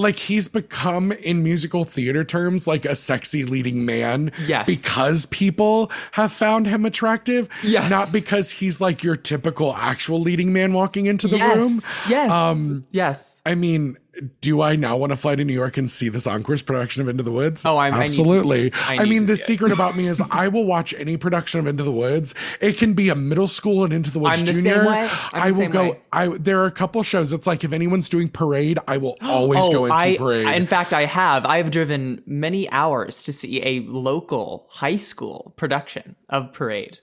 like 0.01 0.17
he's 0.19 0.47
become 0.49 1.11
in 1.11 1.43
musical 1.43 1.83
theater 1.85 2.23
terms 2.25 2.67
like 2.69 2.85
a 2.85 2.95
sexy 2.95 3.43
leading 3.45 3.85
man 3.85 4.31
Yes. 4.47 4.65
because 4.67 5.27
people 5.27 5.91
have 6.13 6.33
found 6.33 6.69
him 6.69 6.87
attractive 6.87 7.49
Yes. 7.65 7.91
not 7.91 8.13
because 8.13 8.51
he's 8.53 8.81
like 8.81 9.03
your 9.03 9.17
typical 9.17 9.75
actual 9.75 10.21
leading 10.21 10.53
man 10.53 10.73
walking 10.73 11.07
into 11.07 11.27
the 11.27 11.39
yes, 11.39 11.57
room 11.57 11.81
yes, 12.09 12.31
Um, 12.31 12.85
yes. 12.93 13.43
i 13.45 13.57
mean 13.57 13.99
do 14.41 14.61
i 14.61 14.77
now 14.77 14.97
want 14.97 15.11
to 15.11 15.17
fly 15.17 15.35
to 15.37 15.45
new 15.45 15.53
york 15.53 15.77
and 15.77 15.91
see 15.91 16.09
this 16.09 16.27
encores 16.27 16.63
production 16.63 17.03
of 17.03 17.09
into 17.09 17.23
the 17.23 17.31
woods? 17.33 17.65
Oh, 17.65 17.77
I'm- 17.77 17.95
I 17.95 18.03
absolutely. 18.05 18.71
see- 18.71 18.77
I 18.99 19.03
I, 19.03 19.05
mean 19.05 19.27
the 19.27 19.37
secret 19.37 19.73
about 19.73 19.97
me 19.97 20.07
is 20.13 20.21
i 20.31 20.49
will 20.49 20.65
watch 20.65 20.95
any 20.99 21.17
production 21.17 21.61
of 21.61 21.67
into 21.67 21.83
the 21.85 21.93
woods. 21.93 22.35
It 22.61 22.77
can 22.79 22.95
be 22.95 23.09
a 23.09 23.15
middle 23.15 23.47
school 23.47 23.85
and 23.85 23.93
into 23.93 24.11
the 24.11 24.19
woods 24.19 24.41
I'm 24.41 24.47
the 24.47 24.53
junior. 24.53 24.87
I'm 24.89 25.09
i 25.33 25.51
the 25.51 25.59
will 25.61 25.69
go 25.69 25.83
way. 25.91 26.01
i 26.13 26.29
there 26.29 26.61
are 26.61 26.67
a 26.67 26.71
couple 26.73 27.03
shows. 27.03 27.33
It's 27.33 27.47
like 27.47 27.65
if 27.65 27.73
anyone's 27.73 28.09
doing 28.09 28.29
parade 28.29 28.79
i 28.89 28.97
will 28.97 29.17
always 29.23 29.65
oh, 29.65 29.73
go 29.73 29.85
and 29.87 29.97
see 29.99 30.09
Oh, 30.11 30.15
I, 30.15 30.17
parade. 30.17 30.47
I- 30.47 30.55
in 30.55 30.67
fact, 30.67 30.93
I 30.93 31.05
have. 31.07 31.45
I 31.47 31.57
have 31.59 31.71
driven 31.71 32.23
many 32.27 32.69
hours 32.71 33.23
to 33.25 33.33
see 33.33 33.63
a 33.63 33.81
local 33.81 34.67
high 34.71 34.97
school 34.97 35.53
production 35.57 36.17
of 36.29 36.53
Parade, 36.53 37.01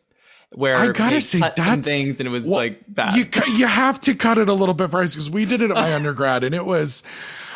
where 0.54 0.76
I 0.78 0.90
gotta 0.90 1.22
say 1.22 1.40
cut 1.40 1.56
that's 1.56 1.86
things, 1.88 2.20
and 2.20 2.28
it 2.28 2.32
was 2.32 2.46
well, 2.46 2.54
like 2.60 2.82
bad. 2.88 3.16
You 3.16 3.26
you 3.56 3.66
have 3.68 4.00
to 4.02 4.16
cut 4.16 4.38
it 4.38 4.50
a 4.50 4.54
little 4.54 4.76
bit 4.76 4.92
first 4.92 5.16
because 5.16 5.30
we 5.30 5.46
did 5.46 5.62
it 5.62 5.72
at 5.72 5.76
my 5.76 5.94
undergrad 6.00 6.44
and 6.44 6.54
it 6.56 6.66
was 6.66 7.04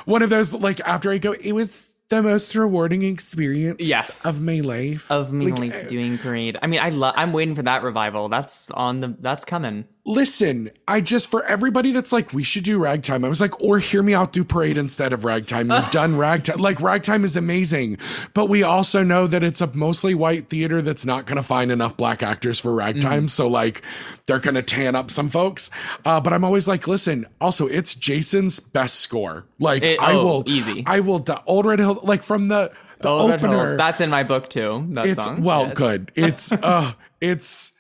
one 0.06 0.22
of 0.22 0.30
those 0.30 0.54
like 0.54 0.80
after 0.82 1.12
I 1.12 1.18
go 1.18 1.34
it 1.34 1.54
was 1.54 1.86
the 2.10 2.24
most 2.24 2.56
rewarding 2.56 3.04
experience 3.04 3.78
Yes. 3.80 4.26
of 4.26 4.42
my 4.42 4.62
life 4.62 5.10
of 5.12 5.32
me 5.32 5.52
Like, 5.52 5.60
like, 5.60 5.76
eh. 5.76 5.88
doing 5.90 6.18
Parade. 6.18 6.58
I 6.62 6.66
mean, 6.68 6.80
I 6.80 6.90
love. 6.90 7.14
I'm 7.16 7.32
waiting 7.34 7.54
for 7.56 7.62
that 7.62 7.84
revival. 7.84 8.30
That's 8.30 8.68
on 8.72 9.02
the. 9.02 9.16
That's 9.20 9.46
coming. 9.46 9.86
Listen 10.06 10.70
I 10.88 11.02
just 11.02 11.30
for 11.30 11.44
everybody 11.46 11.92
that's 11.92 12.12
like 12.14 12.34
we 12.34 12.42
should 12.42 12.64
do 12.64 12.80
ragtime 12.80 13.24
I 13.26 13.30
was 13.30 13.42
like 13.42 13.60
or 13.62 13.80
hear 13.80 14.02
me 14.02 14.14
out 14.14 14.32
do 14.32 14.44
parade 14.44 14.78
instead 14.78 15.12
of 15.14 15.26
ragtime 15.26 15.70
you've 15.70 15.92
done 15.92 16.18
ragtime 16.18 16.58
like 16.58 16.80
ragtime 16.80 17.24
is 17.26 17.36
amazing 17.36 17.98
but 18.34 18.48
we 18.48 18.64
also 18.64 19.04
know 19.04 19.28
that 19.28 19.44
it's 19.44 19.62
a 19.62 19.68
mostly 19.76 20.16
white 20.16 20.50
theater 20.50 20.82
that's 20.82 21.06
not 21.06 21.26
going 21.26 21.36
to 21.36 21.44
find 21.44 21.72
enough 21.72 21.98
black 21.98 22.24
actors 22.24 22.60
for 22.60 22.74
ragtime 22.74 23.26
Mm. 23.26 23.30
so 23.30 23.48
like 23.48 23.82
they're 24.26 24.40
going 24.40 24.56
to 24.56 24.64
tan 24.64 24.96
up 24.96 25.12
some 25.12 25.30
folks 25.30 25.70
uh, 26.06 26.22
but 26.22 26.32
I'm 26.32 26.44
always 26.46 26.68
like 26.68 26.88
listen 26.88 27.26
also 27.42 27.68
it's 27.68 27.94
Jason's 27.94 28.60
best 28.60 29.02
score 29.02 29.46
like 29.60 29.84
It- 29.84 30.00
I 30.00 30.14
oh, 30.14 30.24
will 30.24 30.44
easy. 30.48 30.84
I 30.88 31.02
will 31.02 31.20
the 31.20 31.44
old 31.44 31.66
red 31.66 31.80
hill 31.80 32.00
like 32.04 32.24
from 32.24 32.48
the 32.48 32.72
the 33.02 33.10
Old 33.10 33.32
opener. 33.32 33.78
That's 33.78 34.02
in 34.02 34.10
my 34.10 34.24
book 34.24 34.50
too. 34.50 34.86
That 34.92 35.06
it's 35.06 35.24
song. 35.26 35.44
well 35.44 35.66
Yes. 35.68 35.74
good 35.76 36.12
it's 36.16 36.52
uh 36.54 36.94
it's 37.22 37.72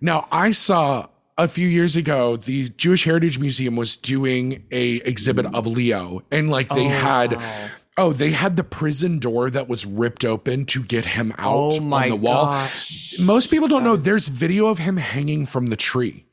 now 0.00 0.26
i 0.32 0.52
saw 0.52 1.08
a 1.38 1.46
few 1.48 1.68
years 1.68 1.96
ago 1.96 2.36
the 2.36 2.68
jewish 2.70 3.04
heritage 3.04 3.38
museum 3.38 3.76
was 3.76 3.96
doing 3.96 4.64
a 4.70 4.96
exhibit 4.96 5.46
of 5.54 5.66
leo 5.66 6.22
and 6.30 6.50
like 6.50 6.68
they 6.70 6.84
had 6.84 7.36
wow. 7.36 7.68
oh 7.98 8.12
they 8.12 8.30
had 8.30 8.56
the 8.56 8.64
prison 8.64 9.18
door 9.18 9.50
that 9.50 9.68
was 9.68 9.84
ripped 9.84 10.24
open 10.24 10.64
to 10.64 10.82
get 10.82 11.04
him 11.04 11.32
out 11.38 11.74
Oh 11.78 11.92
on 11.92 12.08
the 12.08 12.16
wall 12.16 12.46
gosh. 12.46 13.18
most 13.20 13.50
people 13.50 13.68
don't 13.68 13.84
know 13.84 13.96
there's 13.96 14.28
video 14.28 14.66
of 14.66 14.78
him 14.78 14.96
hanging 14.96 15.46
from 15.46 15.66
the 15.66 15.76
tree 15.76 16.24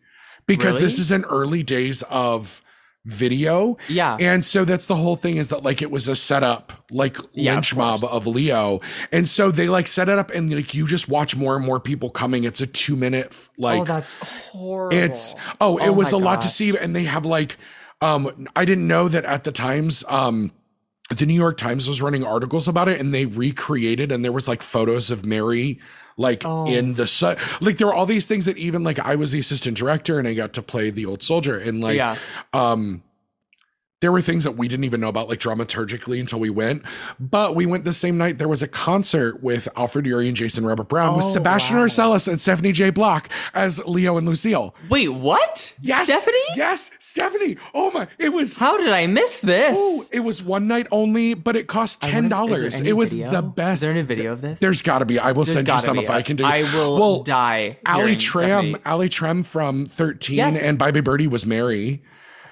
because 0.46 0.80
this 0.80 1.00
is 1.00 1.12
in 1.12 1.24
early 1.26 1.64
days 1.64 2.02
of 2.04 2.63
video 3.06 3.76
Yeah. 3.90 4.16
and 4.20 4.46
so 4.46 4.64
that's 4.64 4.88
the 4.88 4.96
whole 4.96 5.18
thing 5.18 5.36
is 5.36 5.50
that 5.50 5.62
like 5.62 5.82
it 5.82 5.92
was 5.92 6.08
a 6.08 6.16
setup 6.16 6.72
like 6.90 7.18
Yeah, 7.34 7.52
of 7.52 7.56
lynch 7.58 7.76
mob 7.76 8.04
of 8.06 8.26
Leo. 8.28 8.80
And 9.12 9.28
so 9.28 9.52
they 9.52 9.68
like 9.68 9.88
set 9.88 10.08
it 10.08 10.18
up 10.18 10.32
and 10.32 10.54
like 10.54 10.74
you 10.74 10.88
just 10.88 11.10
watch 11.10 11.36
more 11.36 11.58
and 11.58 11.66
more 11.66 11.82
people 11.82 12.10
coming. 12.10 12.46
It's 12.46 12.62
a 12.62 12.68
two 12.68 12.96
minute 12.96 13.50
like 13.58 13.82
oh, 13.82 13.84
that's 13.86 14.14
horrible. 14.16 14.98
it's 14.98 15.36
oh, 15.60 15.78
it 15.80 15.90
Oh 15.90 15.92
was 15.92 16.14
a 16.14 16.20
my 16.20 16.26
lot 16.26 16.42
to 16.42 16.48
see. 16.50 16.78
And 16.78 16.96
they 16.96 17.04
have 17.04 17.26
like 17.26 17.58
um 18.02 18.48
I 18.56 18.64
didn't 18.64 18.88
know 18.88 19.10
that 19.10 19.26
at 19.26 19.44
the 19.44 19.52
times 19.52 20.06
um 20.08 20.54
the 21.18 21.26
New 21.26 21.34
York 21.34 21.58
Times 21.58 21.88
was 21.90 22.02
running 22.02 22.24
articles 22.24 22.70
about 22.70 22.88
it 22.88 23.02
and 23.02 23.14
they 23.14 23.26
recreated 23.26 24.12
and 24.14 24.24
there 24.24 24.32
was 24.32 24.48
like 24.48 24.62
photos 24.62 25.12
of 25.12 25.26
Mary 25.26 25.80
like 26.18 26.44
Oh. 26.46 26.68
in 26.68 26.94
the 26.96 27.08
su- 27.08 27.36
like 27.62 27.78
there 27.78 27.88
were 27.88 27.94
all 27.94 28.06
these 28.06 28.26
things 28.28 28.46
that 28.46 28.58
even 28.58 28.84
like 28.84 29.00
I 29.00 29.16
was 29.16 29.32
the 29.32 29.40
assistant 29.40 29.78
director 29.78 30.20
and 30.20 30.28
I 30.28 30.34
got 30.34 30.54
to 30.54 30.62
play 30.62 30.90
the 30.90 31.06
old 31.06 31.24
soldier 31.24 31.58
and 31.58 31.82
like 31.82 31.98
yeah. 31.98 32.18
um 32.54 33.04
there 34.04 34.12
were 34.12 34.22
things 34.22 34.44
that 34.44 34.58
we 34.58 34.68
didn't 34.68 34.84
even 34.84 35.00
know 35.00 35.08
about 35.08 35.30
like 35.30 35.40
dramaturgically 35.40 36.20
until 36.20 36.38
we 36.40 36.50
went 36.50 36.84
but 37.20 37.56
we 37.56 37.66
went 37.66 37.86
the 37.86 37.94
same 37.94 38.18
night 38.18 38.38
there 38.38 38.50
was 38.50 38.62
a 38.62 38.68
concert 38.68 39.42
with 39.42 39.68
alfred 39.78 40.06
Uhry 40.06 40.28
and 40.28 40.36
jason 40.36 40.66
robert 40.66 40.90
brown 40.90 41.16
with 41.16 41.24
Oh, 41.26 41.30
sebastian 41.30 41.78
wow. 41.78 41.86
Arcelus 41.86 42.28
and 42.28 42.40
stephanie 42.40 42.74
j 42.74 42.90
block 42.90 43.30
as 43.54 43.84
leo 43.86 44.18
and 44.18 44.28
lucille 44.28 44.76
Wait, 44.90 45.08
what? 45.08 45.74
yes 45.82 46.08
Stephanie? 46.08 46.38
yes 46.58 46.92
stephanie 47.00 47.56
oh 47.74 47.92
my 47.92 48.08
it 48.20 48.34
was 48.34 48.58
How 48.58 48.78
did 48.78 48.90
I 48.90 49.08
miss 49.08 49.40
this? 49.42 49.76
oh 49.80 50.04
it 50.12 50.20
was 50.20 50.44
one 50.44 50.68
night 50.68 50.88
only 50.92 51.34
but 51.34 51.56
it 51.56 51.68
cost 51.68 52.02
ten 52.02 52.30
wonder- 52.30 52.36
is 52.36 52.50
there 52.50 52.60
dollars 52.60 52.80
it 52.82 52.94
was 52.94 53.12
video? 53.14 53.32
the 53.32 53.42
best 53.42 53.84
Is 53.84 53.88
there 53.88 53.96
any 53.98 54.06
video 54.06 54.34
of 54.34 54.42
this? 54.42 54.60
there's 54.60 54.82
gotta 54.82 55.06
be 55.06 55.18
i 55.18 55.32
will 55.32 55.46
There's 55.46 55.54
send 55.54 55.68
you 55.70 55.80
some 55.80 55.98
if 55.98 56.10
i 56.10 56.22
can 56.22 56.36
do 56.36 56.44
it. 56.44 56.48
I 56.48 56.64
will 56.76 57.00
well 57.00 57.24
die. 57.24 57.78
Ali 57.86 58.18
Tram, 58.18 58.76
Allie 58.84 59.08
Trimm 59.10 59.46
from 59.46 59.86
13 59.86 60.36
Yes. 60.36 60.58
and 60.58 60.78
Bye 60.78 60.92
Birdie 60.92 61.28
was 61.28 61.46
Mary. 61.46 62.02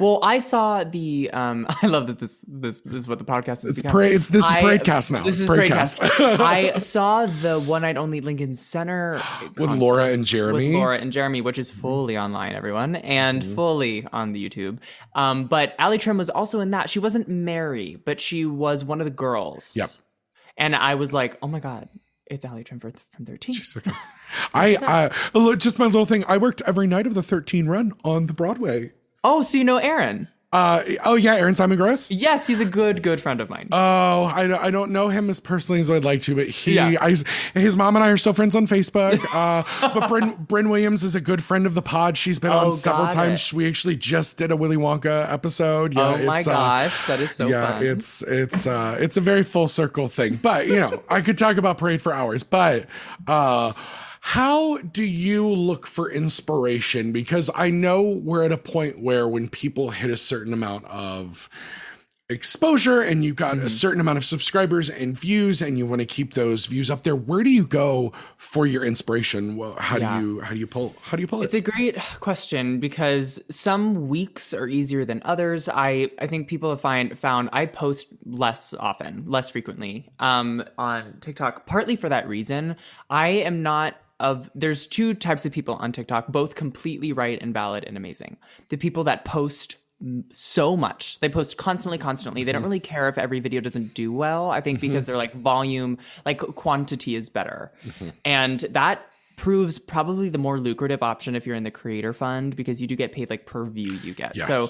Well, 0.02 0.20
I 0.24 0.40
saw 0.40 0.84
the. 0.84 1.30
Um, 1.32 1.68
I 1.82 1.88
love 1.88 2.08
that 2.08 2.20
this 2.20 2.44
this, 2.48 2.80
this 2.80 2.96
is 2.96 3.08
what 3.08 3.20
the 3.20 3.24
podcast 3.26 3.60
is. 3.60 3.66
It's 3.66 3.82
become. 3.82 3.92
parade. 3.92 4.14
It's 4.16 4.28
this 4.30 4.44
is 4.46 5.12
now. 5.12 5.24
This 5.24 5.42
it's. 5.42 5.44
Paradecast. 5.44 6.00
I 6.40 6.78
saw 6.80 7.28
the 7.28 7.60
one 7.60 7.84
night 7.84 7.98
only 7.98 8.20
Lincoln 8.20 8.56
Center 8.56 9.22
with 9.58 9.70
Laura 9.72 10.06
and 10.06 10.26
Jeremy. 10.26 10.68
with 10.70 10.76
Laura 10.76 10.98
and 10.98 11.12
Jeremy, 11.12 11.42
which 11.42 11.60
is 11.60 11.70
fully 11.70 12.18
online, 12.18 12.54
everyone, 12.54 12.96
and 12.98 13.44
Mm-hmm. 13.44 13.56
fully 13.56 14.08
on 14.12 14.32
the 14.34 14.50
YouTube. 14.50 14.80
Um, 15.16 15.46
but 15.46 15.76
Allie 15.80 15.98
Trimm 16.00 16.18
was 16.18 16.30
also 16.30 16.60
in 16.60 16.72
that. 16.72 16.90
She 16.90 17.00
wasn't 17.00 17.28
Mary, 17.30 17.98
but 18.04 18.20
she 18.20 18.46
was 18.46 18.84
one 18.84 19.00
of 19.00 19.06
the 19.06 19.12
girls. 19.12 19.74
Yep. 19.76 19.90
And 20.58 20.76
I 20.76 20.96
was 20.96 21.14
like, 21.14 21.38
oh 21.42 21.48
my 21.48 21.60
god, 21.60 21.90
it's 22.26 22.44
Allie 22.46 22.64
Trimm 22.64 22.82
from 22.82 23.26
Thirteen. 23.26 23.56
She's 23.56 23.76
okay. 23.78 23.92
I, 24.54 25.10
I 25.36 25.56
just 25.56 25.78
my 25.80 25.86
little 25.86 26.06
thing. 26.06 26.24
I 26.28 26.38
worked 26.38 26.62
every 26.66 26.88
night 26.88 27.06
of 27.08 27.14
the 27.14 27.24
13 27.24 27.68
run 27.68 27.94
on 28.04 28.28
the 28.28 28.34
Broadway. 28.34 28.94
Oh, 29.24 29.42
so 29.44 29.58
you 29.58 29.64
know 29.64 29.78
Aaron? 29.78 30.28
Uh, 30.54 30.84
oh 31.06 31.16
yeah, 31.16 31.36
Aaron 31.38 31.56
Simon 31.56 31.78
Gross. 31.78 32.12
Yes, 32.12 32.46
he's 32.46 32.60
a 32.60 32.66
good 32.66 33.02
good 33.04 33.22
friend 33.22 33.40
of 33.40 33.50
mine. 33.50 33.70
Oh, 33.72 34.26
I, 34.26 34.48
don't- 34.48 34.62
I 34.62 34.70
don't 34.70 34.92
know 34.92 35.08
him 35.08 35.30
as 35.30 35.40
personally 35.40 35.80
as 35.80 35.90
I'd 35.90 36.04
like 36.04 36.20
to, 36.24 36.36
but 36.36 36.48
he, 36.50 36.74
Yeah. 36.76 36.98
I, 37.00 37.16
his 37.54 37.78
mom 37.78 37.96
and 37.96 38.04
I 38.04 38.10
are 38.10 38.18
still 38.18 38.34
friends 38.34 38.54
on 38.54 38.68
Facebook. 38.68 39.24
Uh, 39.34 39.64
but 39.94 40.10
Bryn, 40.10 40.36
Bryn 40.50 40.68
Williams 40.70 41.04
is 41.06 41.16
a 41.16 41.22
good 41.22 41.42
friend 41.42 41.66
of 41.66 41.74
the 41.74 41.82
pod. 41.82 42.18
She's 42.18 42.38
been 42.38 42.52
Oh, 42.52 42.66
on 42.66 42.74
several 42.74 43.08
times. 43.08 43.48
it. 43.48 43.54
We 43.54 43.66
actually 43.66 43.96
just 43.96 44.38
did 44.40 44.52
a 44.52 44.58
Willy 44.58 44.76
Wonka 44.76 45.32
episode. 45.32 45.94
Yeah, 45.94 46.16
oh 46.20 46.26
my 46.26 46.40
it's, 46.40 46.48
uh, 46.50 46.52
gosh, 46.52 47.08
that 47.08 47.22
is 47.22 47.32
so 47.32 47.48
yeah, 47.48 47.78
fun. 47.78 47.86
it's 47.86 48.22
it's 48.24 48.68
uh 48.68 48.98
it's 49.00 49.16
a 49.16 49.22
very 49.22 49.44
full 49.44 49.70
circle 49.70 50.10
thing. 50.10 50.36
But 50.42 50.68
you 50.68 50.76
know, 50.76 51.02
I 51.10 51.22
could 51.22 51.38
talk 51.38 51.56
about 51.56 51.78
parade 51.78 52.02
for 52.02 52.12
hours. 52.14 52.44
But 52.44 52.88
uh 53.26 53.72
how 54.24 54.78
do 54.78 55.04
you 55.04 55.48
look 55.48 55.88
for 55.88 56.10
inspiration? 56.12 57.12
Because 57.12 57.50
I 57.56 57.72
know 57.72 58.02
we're 58.04 58.44
at 58.44 58.52
a 58.52 58.58
point 58.58 59.00
where 59.00 59.28
when 59.28 59.50
people 59.50 59.90
hit 59.90 60.12
a 60.12 60.18
certain 60.18 60.54
amount 60.54 60.86
of 60.86 61.50
exposure 62.30 63.02
and 63.02 63.26
you've 63.26 63.36
Mm-hmm. 63.36 63.58
got 63.58 63.66
a 63.66 63.70
certain 63.70 64.00
amount 64.00 64.18
of 64.18 64.24
subscribers 64.24 64.90
and 64.90 65.18
views 65.20 65.62
and 65.62 65.78
you 65.78 65.86
want 65.86 66.00
to 66.00 66.06
keep 66.06 66.34
those 66.34 66.66
views 66.66 66.90
up 66.90 67.04
there 67.04 67.16
where 67.16 67.44
do 67.44 67.50
you 67.50 67.66
go 67.66 68.14
for 68.38 68.66
your 68.66 68.86
inspiration 68.86 69.58
well, 69.58 69.74
how 69.78 69.98
Yeah. 69.98 70.20
do 70.22 70.26
you 70.26 70.40
how 70.40 70.54
do 70.54 70.60
you 70.60 70.68
pull 70.68 70.96
how 71.02 71.18
do 71.18 71.22
you 71.22 71.28
pull 71.28 71.42
It's 71.42 71.54
it 71.54 71.58
it's 71.58 71.68
a 71.68 71.72
great 71.72 71.98
question 72.22 72.80
because 72.80 73.42
some 73.50 74.08
weeks 74.08 74.54
are 74.54 74.68
easier 74.70 75.04
than 75.04 75.22
others. 75.26 75.68
I, 75.68 76.10
I 76.20 76.28
think 76.28 76.48
people 76.48 76.70
have 76.70 76.80
find, 76.80 77.18
found 77.20 77.50
I 77.52 77.66
post 77.66 78.08
less 78.26 78.74
often, 78.80 79.24
less 79.28 79.50
frequently 79.50 80.08
um, 80.20 80.64
on 80.78 81.18
TikTok, 81.20 81.66
partly 81.66 81.98
for 81.98 82.08
that 82.08 82.30
reason. 82.30 82.78
I 83.10 83.28
am 83.30 83.62
not 83.62 83.96
of, 84.22 84.50
there's 84.56 84.88
two 84.88 85.14
types 85.14 85.46
of 85.46 85.52
people 85.52 85.76
on 85.76 85.92
TikTok, 85.92 86.28
both 86.28 86.56
completely 86.56 87.12
right 87.12 87.38
and 87.42 87.54
valid 87.54 87.84
and 87.84 87.98
amazing. 87.98 88.38
The 88.70 88.78
people 88.78 89.04
that 89.06 89.26
post 89.26 89.76
so 90.32 90.76
much. 90.76 91.20
They 91.20 91.30
post 91.30 91.58
constantly, 91.58 91.98
constantly. 91.98 92.44
They 92.44 92.52
don't 92.52 92.62
mm-hmm. 92.62 92.70
really 92.70 92.80
care 92.80 93.08
if 93.08 93.18
every 93.18 93.40
video 93.40 93.62
doesn't 93.62 93.94
do 93.94 94.12
well. 94.12 94.50
I 94.50 94.62
think 94.62 94.80
because 94.82 95.04
mm-hmm. 95.04 95.06
they're 95.08 95.18
like 95.18 95.34
volume, 95.36 95.98
like 96.26 96.40
quantity 96.40 97.16
is 97.16 97.30
better. 97.30 97.72
Mm-hmm. 97.86 98.10
And 98.26 98.60
that 98.72 99.06
proves 99.42 99.80
probably 99.80 100.30
the 100.30 100.38
more 100.38 100.60
lucrative 100.60 101.02
option 101.02 101.34
if 101.34 101.48
you're 101.48 101.56
in 101.56 101.64
the 101.64 101.72
creator 101.72 102.14
fund 102.14 102.56
because 102.56 102.80
you 102.80 102.86
do 102.86 102.96
get 102.96 103.12
paid 103.12 103.28
like 103.28 103.48
per 103.48 103.66
view 103.66 103.92
you 104.04 104.14
get. 104.14 104.36
Yes. 104.36 104.46
So 104.46 104.68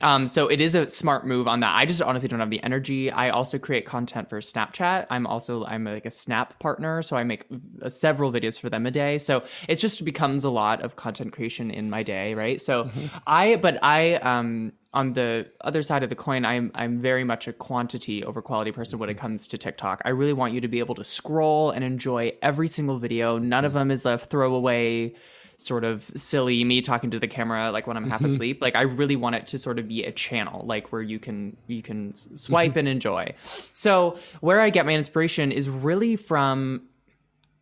um 0.00 0.28
so 0.28 0.46
it 0.46 0.60
is 0.60 0.76
a 0.76 0.86
smart 0.86 1.26
move 1.26 1.48
on 1.48 1.58
that. 1.58 1.74
I 1.74 1.86
just 1.86 2.00
honestly 2.00 2.28
don't 2.28 2.38
have 2.38 2.48
the 2.48 2.62
energy. 2.62 3.10
I 3.10 3.30
also 3.30 3.58
create 3.58 3.84
content 3.84 4.30
for 4.30 4.38
Snapchat. 4.38 5.06
I'm 5.10 5.26
also 5.26 5.64
I'm 5.64 5.82
like 5.82 6.06
a 6.06 6.10
Snap 6.10 6.56
partner, 6.60 7.02
so 7.02 7.16
I 7.16 7.24
make 7.24 7.46
uh, 7.82 7.88
several 7.88 8.30
videos 8.30 8.60
for 8.60 8.70
them 8.70 8.86
a 8.86 8.92
day. 8.92 9.18
So 9.18 9.42
it 9.68 9.74
just 9.74 10.04
becomes 10.04 10.44
a 10.44 10.50
lot 10.50 10.82
of 10.82 10.94
content 10.94 11.32
creation 11.32 11.72
in 11.72 11.90
my 11.90 12.04
day, 12.04 12.34
right? 12.34 12.60
So 12.60 12.92
I 13.26 13.56
but 13.56 13.82
I 13.82 14.14
um 14.14 14.72
on 14.94 15.14
the 15.14 15.46
other 15.62 15.82
side 15.82 16.02
of 16.02 16.10
the 16.10 16.16
coin, 16.16 16.44
I'm 16.44 16.70
I'm 16.74 17.00
very 17.00 17.24
much 17.24 17.48
a 17.48 17.52
quantity 17.52 18.24
over 18.24 18.42
quality 18.42 18.72
person 18.72 18.98
when 18.98 19.08
it 19.08 19.14
mm-hmm. 19.14 19.20
comes 19.20 19.48
to 19.48 19.58
TikTok. 19.58 20.02
I 20.04 20.10
really 20.10 20.32
want 20.34 20.52
you 20.52 20.60
to 20.60 20.68
be 20.68 20.80
able 20.80 20.94
to 20.96 21.04
scroll 21.04 21.70
and 21.70 21.82
enjoy 21.82 22.32
every 22.42 22.68
single 22.68 22.98
video. 22.98 23.38
None 23.38 23.64
of 23.64 23.70
mm-hmm. 23.70 23.78
them 23.78 23.90
is 23.90 24.04
a 24.04 24.18
throwaway 24.18 25.14
sort 25.56 25.84
of 25.84 26.10
silly 26.16 26.64
me 26.64 26.80
talking 26.80 27.10
to 27.10 27.20
the 27.20 27.28
camera 27.28 27.70
like 27.70 27.86
when 27.86 27.96
I'm 27.96 28.08
half 28.10 28.20
mm-hmm. 28.20 28.34
asleep. 28.34 28.60
Like 28.60 28.74
I 28.74 28.82
really 28.82 29.16
want 29.16 29.36
it 29.36 29.46
to 29.48 29.58
sort 29.58 29.78
of 29.78 29.88
be 29.88 30.04
a 30.04 30.12
channel 30.12 30.66
like 30.66 30.92
where 30.92 31.02
you 31.02 31.18
can 31.18 31.56
you 31.68 31.82
can 31.82 32.16
swipe 32.16 32.76
and 32.76 32.86
enjoy. 32.86 33.34
So 33.72 34.18
where 34.40 34.60
I 34.60 34.70
get 34.70 34.84
my 34.84 34.92
inspiration 34.92 35.52
is 35.52 35.68
really 35.70 36.16
from 36.16 36.82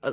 uh, 0.02 0.12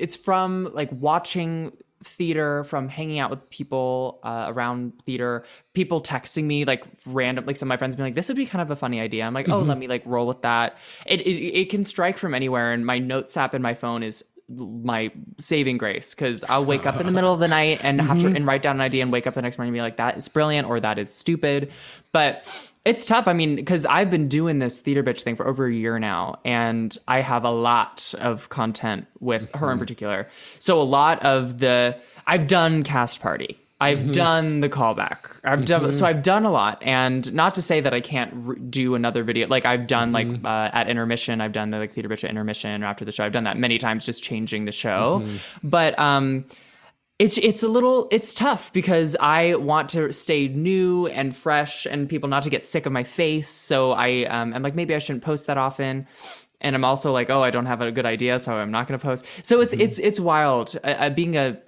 it's 0.00 0.16
from 0.16 0.70
like 0.74 0.90
watching 0.92 1.72
theater 2.02 2.64
from 2.64 2.88
hanging 2.88 3.18
out 3.18 3.30
with 3.30 3.48
people 3.50 4.20
uh, 4.22 4.46
around 4.48 4.92
theater 5.04 5.44
people 5.74 6.00
texting 6.00 6.44
me 6.44 6.64
like 6.64 6.82
random 7.04 7.44
like 7.44 7.56
some 7.56 7.66
of 7.66 7.68
my 7.68 7.76
friends 7.76 7.94
being 7.94 8.06
like 8.06 8.14
this 8.14 8.28
would 8.28 8.36
be 8.36 8.46
kind 8.46 8.62
of 8.62 8.70
a 8.70 8.76
funny 8.76 9.00
idea. 9.00 9.24
I'm 9.24 9.34
like 9.34 9.48
oh 9.48 9.60
let 9.60 9.78
me 9.78 9.86
like 9.86 10.02
roll 10.06 10.26
with 10.26 10.42
that. 10.42 10.76
It, 11.06 11.20
it 11.20 11.60
it 11.60 11.70
can 11.70 11.84
strike 11.84 12.18
from 12.18 12.34
anywhere 12.34 12.72
and 12.72 12.86
my 12.86 12.98
notes 12.98 13.36
app 13.36 13.54
in 13.54 13.62
my 13.62 13.74
phone 13.74 14.02
is 14.02 14.24
my 14.50 15.12
saving 15.38 15.78
grace 15.78 16.14
because 16.14 16.42
I'll 16.44 16.64
wake 16.64 16.84
up 16.84 16.98
in 16.98 17.06
the 17.06 17.12
middle 17.12 17.32
of 17.32 17.38
the 17.38 17.46
night 17.46 17.84
and 17.84 18.00
have 18.00 18.18
to 18.20 18.26
and 18.26 18.44
write 18.46 18.62
down 18.62 18.76
an 18.76 18.80
idea 18.80 19.02
and 19.02 19.12
wake 19.12 19.26
up 19.26 19.34
the 19.34 19.42
next 19.42 19.58
morning 19.58 19.70
and 19.70 19.76
be 19.76 19.80
like 19.80 19.96
that 19.98 20.16
is 20.16 20.28
brilliant 20.28 20.68
or 20.68 20.80
that 20.80 20.98
is 20.98 21.12
stupid. 21.12 21.70
But 22.12 22.44
it's 22.84 23.04
tough. 23.04 23.28
I 23.28 23.32
mean, 23.32 23.56
because 23.56 23.84
I've 23.86 24.10
been 24.10 24.28
doing 24.28 24.58
this 24.58 24.80
theater 24.80 25.02
bitch 25.02 25.22
thing 25.22 25.36
for 25.36 25.46
over 25.46 25.66
a 25.66 25.72
year 25.72 25.98
now, 25.98 26.38
and 26.44 26.96
I 27.06 27.20
have 27.20 27.44
a 27.44 27.50
lot 27.50 28.14
of 28.18 28.48
content 28.48 29.06
with 29.20 29.50
her 29.54 29.66
in 29.66 29.72
mm-hmm. 29.72 29.80
particular. 29.80 30.28
So 30.58 30.80
a 30.80 30.84
lot 30.84 31.22
of 31.24 31.58
the 31.58 31.96
I've 32.26 32.46
done 32.46 32.82
cast 32.82 33.20
party. 33.20 33.58
I've 33.82 33.98
mm-hmm. 33.98 34.10
done 34.10 34.60
the 34.60 34.68
callback. 34.68 35.18
I've 35.42 35.64
done 35.64 35.92
so. 35.92 35.98
Mm-hmm. 35.98 36.04
I've 36.04 36.22
done 36.22 36.44
a 36.44 36.50
lot, 36.50 36.82
and 36.82 37.32
not 37.34 37.54
to 37.54 37.62
say 37.62 37.80
that 37.80 37.94
I 37.94 38.00
can't 38.00 38.32
re- 38.34 38.58
do 38.58 38.94
another 38.94 39.24
video. 39.24 39.46
Like 39.46 39.64
I've 39.64 39.86
done 39.86 40.12
like 40.12 40.28
uh, 40.44 40.70
at 40.72 40.88
intermission. 40.88 41.40
I've 41.40 41.52
done 41.52 41.70
the 41.70 41.78
like 41.78 41.94
theater 41.94 42.08
bitch 42.08 42.24
at 42.24 42.30
intermission 42.30 42.82
or 42.82 42.86
after 42.86 43.04
the 43.04 43.12
show. 43.12 43.24
I've 43.24 43.32
done 43.32 43.44
that 43.44 43.56
many 43.56 43.78
times, 43.78 44.04
just 44.04 44.22
changing 44.22 44.66
the 44.66 44.72
show. 44.72 45.26
But 45.62 45.98
um, 45.98 46.44
it's 47.20 47.36
it's 47.36 47.62
a 47.62 47.68
little 47.68 48.08
it's 48.10 48.32
tough 48.32 48.72
because 48.72 49.14
I 49.20 49.54
want 49.56 49.90
to 49.90 50.10
stay 50.10 50.48
new 50.48 51.06
and 51.08 51.36
fresh 51.36 51.84
and 51.84 52.08
people 52.08 52.30
not 52.30 52.42
to 52.44 52.50
get 52.50 52.64
sick 52.64 52.86
of 52.86 52.92
my 52.92 53.04
face. 53.04 53.50
So 53.50 53.92
I 53.92 54.24
um, 54.24 54.54
I'm 54.54 54.62
like 54.62 54.74
maybe 54.74 54.94
I 54.94 54.98
shouldn't 54.98 55.22
post 55.22 55.46
that 55.46 55.58
often. 55.58 56.08
And 56.62 56.74
I'm 56.74 56.84
also 56.84 57.12
like, 57.12 57.28
oh, 57.28 57.42
I 57.42 57.50
don't 57.50 57.66
have 57.66 57.82
a 57.82 57.92
good 57.92 58.06
idea, 58.06 58.38
so 58.38 58.54
I'm 58.54 58.70
not 58.70 58.86
going 58.88 58.98
to 58.98 59.04
post. 59.04 59.26
So 59.42 59.60
it's 59.60 59.74
it's 59.74 59.98
it's 59.98 60.18
wild. 60.18 60.76
Uh, 60.82 60.88
uh, 60.88 61.10
being 61.10 61.36
a 61.36 61.58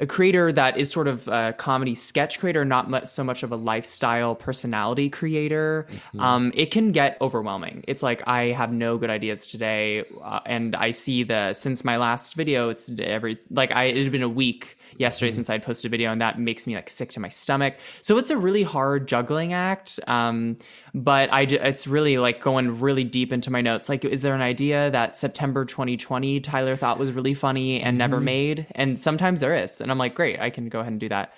a 0.00 0.06
creator 0.06 0.50
that 0.50 0.78
is 0.78 0.90
sort 0.90 1.06
of 1.06 1.28
a 1.28 1.52
comedy 1.58 1.94
sketch 1.94 2.38
creator, 2.38 2.64
not 2.64 2.88
much, 2.88 3.04
so 3.04 3.22
much 3.22 3.42
of 3.42 3.52
a 3.52 3.56
lifestyle 3.56 4.34
personality 4.34 5.10
creator, 5.10 5.86
um, 6.18 6.50
it 6.54 6.70
can 6.70 6.92
get 6.92 7.18
overwhelming. 7.20 7.84
It's 7.86 8.02
like 8.02 8.26
I 8.26 8.52
have 8.52 8.72
no 8.72 8.96
good 8.96 9.10
ideas 9.10 9.46
today, 9.46 10.04
uh, 10.22 10.40
and 10.46 10.74
I 10.74 10.92
see 10.92 11.22
the 11.22 11.52
since 11.52 11.84
my 11.84 11.98
last 11.98 12.34
video, 12.34 12.70
it's 12.70 12.90
every 12.98 13.38
like 13.50 13.72
I 13.72 13.84
it 13.84 14.02
had 14.04 14.12
been 14.12 14.22
a 14.22 14.28
week 14.28 14.78
yesterday 14.98 15.34
since 15.34 15.50
I'd 15.50 15.62
posted 15.62 15.88
a 15.88 15.90
video, 15.90 16.12
and 16.12 16.20
that 16.20 16.38
makes 16.38 16.66
me 16.66 16.74
like 16.74 16.90
sick 16.90 17.10
to 17.10 17.20
my 17.20 17.28
stomach. 17.28 17.76
So 18.00 18.18
it's 18.18 18.30
a 18.30 18.36
really 18.36 18.62
hard 18.62 19.08
juggling 19.08 19.52
act. 19.52 20.00
Um, 20.06 20.58
but 20.94 21.32
I, 21.32 21.42
it's 21.42 21.86
really 21.86 22.18
like 22.18 22.42
going 22.42 22.80
really 22.80 23.04
deep 23.04 23.32
into 23.32 23.50
my 23.50 23.62
notes. 23.62 23.88
Like, 23.88 24.04
is 24.04 24.22
there 24.22 24.34
an 24.34 24.42
idea 24.42 24.90
that 24.90 25.16
September 25.16 25.64
2020 25.64 26.40
Tyler 26.40 26.76
thought 26.76 26.98
was 26.98 27.12
really 27.12 27.34
funny 27.34 27.80
and 27.80 27.96
never 27.96 28.20
made? 28.20 28.66
And 28.72 29.00
sometimes 29.00 29.40
there 29.40 29.54
is, 29.54 29.80
and 29.80 29.90
I'm 29.90 29.98
like, 29.98 30.14
great, 30.14 30.38
I 30.38 30.50
can 30.50 30.68
go 30.68 30.80
ahead 30.80 30.92
and 30.92 31.00
do 31.00 31.08
that. 31.08 31.32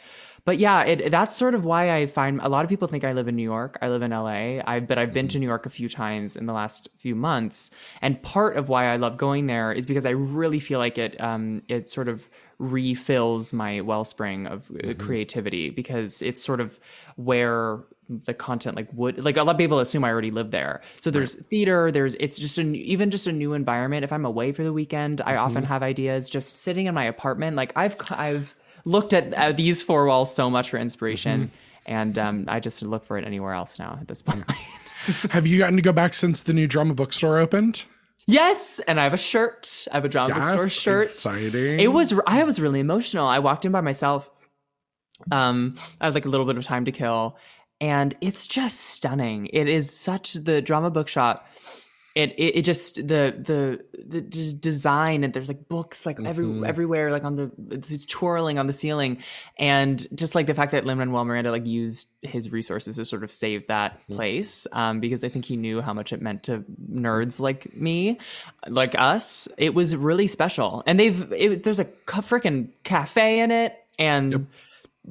But 0.44 0.58
yeah, 0.58 0.82
it, 0.82 1.10
that's 1.10 1.34
sort 1.34 1.54
of 1.54 1.64
why 1.64 1.96
I 1.96 2.06
find 2.06 2.38
a 2.42 2.48
lot 2.50 2.64
of 2.64 2.68
people 2.68 2.86
think 2.86 3.02
I 3.02 3.12
live 3.12 3.28
in 3.28 3.36
New 3.36 3.42
York. 3.42 3.78
I 3.80 3.88
live 3.88 4.02
in 4.02 4.10
LA. 4.10 4.60
I 4.66 4.80
but 4.80 4.98
I've 4.98 5.12
been 5.12 5.26
to 5.28 5.38
New 5.38 5.46
York 5.46 5.64
a 5.64 5.70
few 5.70 5.88
times 5.88 6.36
in 6.36 6.44
the 6.44 6.52
last 6.52 6.88
few 6.98 7.14
months, 7.14 7.70
and 8.02 8.22
part 8.22 8.58
of 8.58 8.68
why 8.68 8.92
I 8.92 8.96
love 8.96 9.16
going 9.16 9.46
there 9.46 9.72
is 9.72 9.86
because 9.86 10.04
I 10.04 10.10
really 10.10 10.60
feel 10.60 10.78
like 10.78 10.98
it 10.98 11.18
um, 11.18 11.62
it 11.68 11.88
sort 11.88 12.08
of 12.08 12.28
refills 12.58 13.52
my 13.52 13.80
wellspring 13.80 14.46
of 14.46 14.70
uh, 14.70 14.94
creativity 14.94 15.70
because 15.70 16.22
it's 16.22 16.42
sort 16.42 16.60
of 16.60 16.78
where 17.16 17.80
the 18.08 18.34
content 18.34 18.76
like 18.76 18.88
would 18.92 19.24
like 19.24 19.36
a 19.36 19.42
lot 19.42 19.52
of 19.52 19.58
people 19.58 19.78
assume 19.78 20.04
I 20.04 20.10
already 20.10 20.30
live 20.30 20.50
there. 20.50 20.82
So 21.00 21.10
there's 21.10 21.36
theater, 21.36 21.90
there's 21.90 22.14
it's 22.16 22.38
just 22.38 22.58
an 22.58 22.74
even 22.74 23.10
just 23.10 23.26
a 23.26 23.32
new 23.32 23.54
environment. 23.54 24.04
If 24.04 24.12
I'm 24.12 24.24
away 24.24 24.52
for 24.52 24.62
the 24.62 24.72
weekend, 24.72 25.20
I 25.24 25.36
often 25.36 25.64
have 25.64 25.82
ideas 25.82 26.28
just 26.28 26.56
sitting 26.56 26.86
in 26.86 26.94
my 26.94 27.04
apartment. 27.04 27.56
Like 27.56 27.72
I've 27.76 27.96
I've 28.10 28.54
looked 28.84 29.12
at 29.12 29.32
uh, 29.34 29.52
these 29.52 29.82
four 29.82 30.06
walls 30.06 30.34
so 30.34 30.50
much 30.50 30.70
for 30.70 30.78
inspiration, 30.78 31.50
and 31.86 32.18
um, 32.18 32.44
I 32.48 32.60
just 32.60 32.82
look 32.82 33.04
for 33.04 33.16
it 33.16 33.24
anywhere 33.24 33.54
else 33.54 33.78
now 33.78 33.98
at 34.00 34.08
this 34.08 34.20
point. 34.22 34.44
Have 35.30 35.46
you 35.46 35.58
gotten 35.58 35.76
to 35.76 35.82
go 35.82 35.92
back 35.92 36.14
since 36.14 36.42
the 36.42 36.52
new 36.52 36.66
drama 36.66 36.94
bookstore 36.94 37.38
opened? 37.38 37.84
Yes, 38.26 38.80
and 38.86 39.00
I 39.00 39.04
have 39.04 39.14
a 39.14 39.18
shirt. 39.18 39.86
I 39.92 39.96
have 39.96 40.04
a 40.04 40.08
drama 40.08 40.34
bookstore 40.34 40.64
Yes, 40.64 40.72
shirt. 40.72 41.04
exciting. 41.06 41.80
It 41.80 41.88
was 41.88 42.14
I 42.26 42.44
was 42.44 42.60
really 42.60 42.80
emotional. 42.80 43.26
I 43.26 43.38
walked 43.38 43.64
in 43.64 43.72
by 43.72 43.80
myself. 43.80 44.30
Um, 45.30 45.76
I 46.00 46.06
had 46.06 46.14
like 46.14 46.26
a 46.26 46.28
little 46.28 46.46
bit 46.46 46.56
of 46.56 46.64
time 46.64 46.84
to 46.86 46.92
kill, 46.92 47.36
and 47.80 48.14
it's 48.20 48.46
just 48.46 48.80
stunning. 48.80 49.46
It 49.52 49.68
is 49.68 49.90
such 49.94 50.34
the 50.34 50.60
drama 50.60 50.90
bookshop. 50.90 51.46
It, 52.14 52.30
it 52.38 52.58
it 52.58 52.62
just 52.62 52.94
the 52.94 53.34
the 53.36 53.84
the 54.06 54.20
just 54.20 54.60
design 54.60 55.24
and 55.24 55.34
there's 55.34 55.48
like 55.48 55.68
books 55.68 56.06
like 56.06 56.20
every 56.24 56.44
everywhere 56.68 57.10
like 57.10 57.24
on 57.24 57.34
the 57.34 57.50
it's 57.72 58.04
twirling 58.04 58.56
on 58.56 58.68
the 58.68 58.72
ceiling. 58.72 59.18
And 59.58 60.06
just 60.14 60.36
like 60.36 60.46
the 60.46 60.54
fact 60.54 60.70
that 60.70 60.86
Lin 60.86 60.98
Manuel 60.98 61.24
Miranda 61.24 61.50
like 61.50 61.66
used 61.66 62.06
his 62.22 62.52
resources 62.52 62.96
to 62.96 63.04
sort 63.04 63.24
of 63.24 63.32
save 63.32 63.66
that 63.66 63.98
place 64.08 64.68
um, 64.70 65.00
because 65.00 65.24
I 65.24 65.28
think 65.28 65.44
he 65.44 65.56
knew 65.56 65.80
how 65.80 65.92
much 65.92 66.12
it 66.12 66.22
meant 66.22 66.44
to 66.44 66.64
nerds 66.88 67.40
like 67.40 67.74
me 67.74 68.18
like 68.68 68.94
us 68.96 69.48
it 69.58 69.74
was 69.74 69.96
really 69.96 70.28
special. 70.28 70.84
And 70.86 71.00
they've 71.00 71.32
it, 71.32 71.64
there's 71.64 71.80
a 71.80 71.86
freaking 72.06 72.68
cafe 72.84 73.40
in 73.40 73.50
it 73.50 73.76
and 73.98 74.46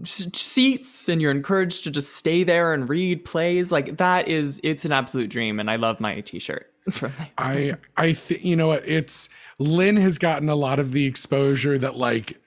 s- 0.02 0.28
seats 0.34 1.10
and 1.10 1.22
you're 1.22 1.32
encouraged 1.32 1.84
to 1.84 1.92
just 1.92 2.16
stay 2.16 2.44
there 2.46 2.74
and 2.74 2.88
read 2.88 3.26
plays. 3.26 3.72
Like 3.74 3.98
that 3.98 4.30
is 4.30 4.62
it's 4.64 4.86
an 4.86 4.94
absolute 4.94 5.30
dream 5.30 5.60
and 5.60 5.70
I 5.70 5.76
love 5.76 6.00
my 6.00 6.22
t-shirt. 6.22 6.70
I 7.38 7.76
I 7.98 8.14
think 8.14 8.44
you 8.44 8.56
know 8.56 8.68
what 8.68 8.84
it's 8.88 9.30
Lin 9.60 9.98
has 9.98 10.18
gotten 10.18 10.50
a 10.50 10.56
lot 10.56 10.80
of 10.80 10.92
the 10.92 11.06
exposure 11.06 11.78
that 11.78 11.96
like 11.96 12.40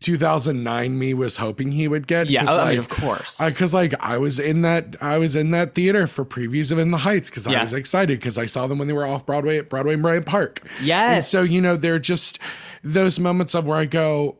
2009 0.00 0.98
me 0.98 1.14
was 1.14 1.36
hoping 1.36 1.72
he 1.72 1.86
would 1.88 2.06
get. 2.06 2.28
Yeah, 2.28 2.44
I 2.50 2.70
mean, 2.70 2.78
of 2.78 2.88
course. 2.88 3.38
because 3.42 3.72
like 3.72 3.94
I 4.02 4.18
was 4.18 4.38
in 4.38 4.62
that 4.62 4.96
I 5.00 5.18
was 5.18 5.36
in 5.36 5.52
that 5.52 5.74
theater 5.74 6.06
for 6.06 6.24
previews 6.24 6.72
of 6.72 6.78
In 6.78 6.90
the 6.90 6.98
Heights 6.98 7.30
because 7.30 7.46
I 7.46 7.60
was 7.60 7.72
excited 7.72 8.18
because 8.18 8.38
I 8.38 8.46
saw 8.46 8.66
them 8.66 8.78
when 8.78 8.88
they 8.88 8.94
were 8.94 9.06
off 9.06 9.24
Broadway 9.26 9.58
at 9.58 9.68
Broadway 9.68 9.94
and 9.94 10.02
Bryant 10.02 10.26
Park. 10.26 10.60
And 10.78 10.86
Yes. 10.86 11.28
so 11.28 11.42
you 11.42 11.60
know 11.60 11.76
they're 11.76 11.98
just 12.00 12.38
those 12.82 13.18
moments 13.20 13.54
of 13.54 13.64
where 13.66 13.78
I 13.78 13.86
go. 13.86 14.36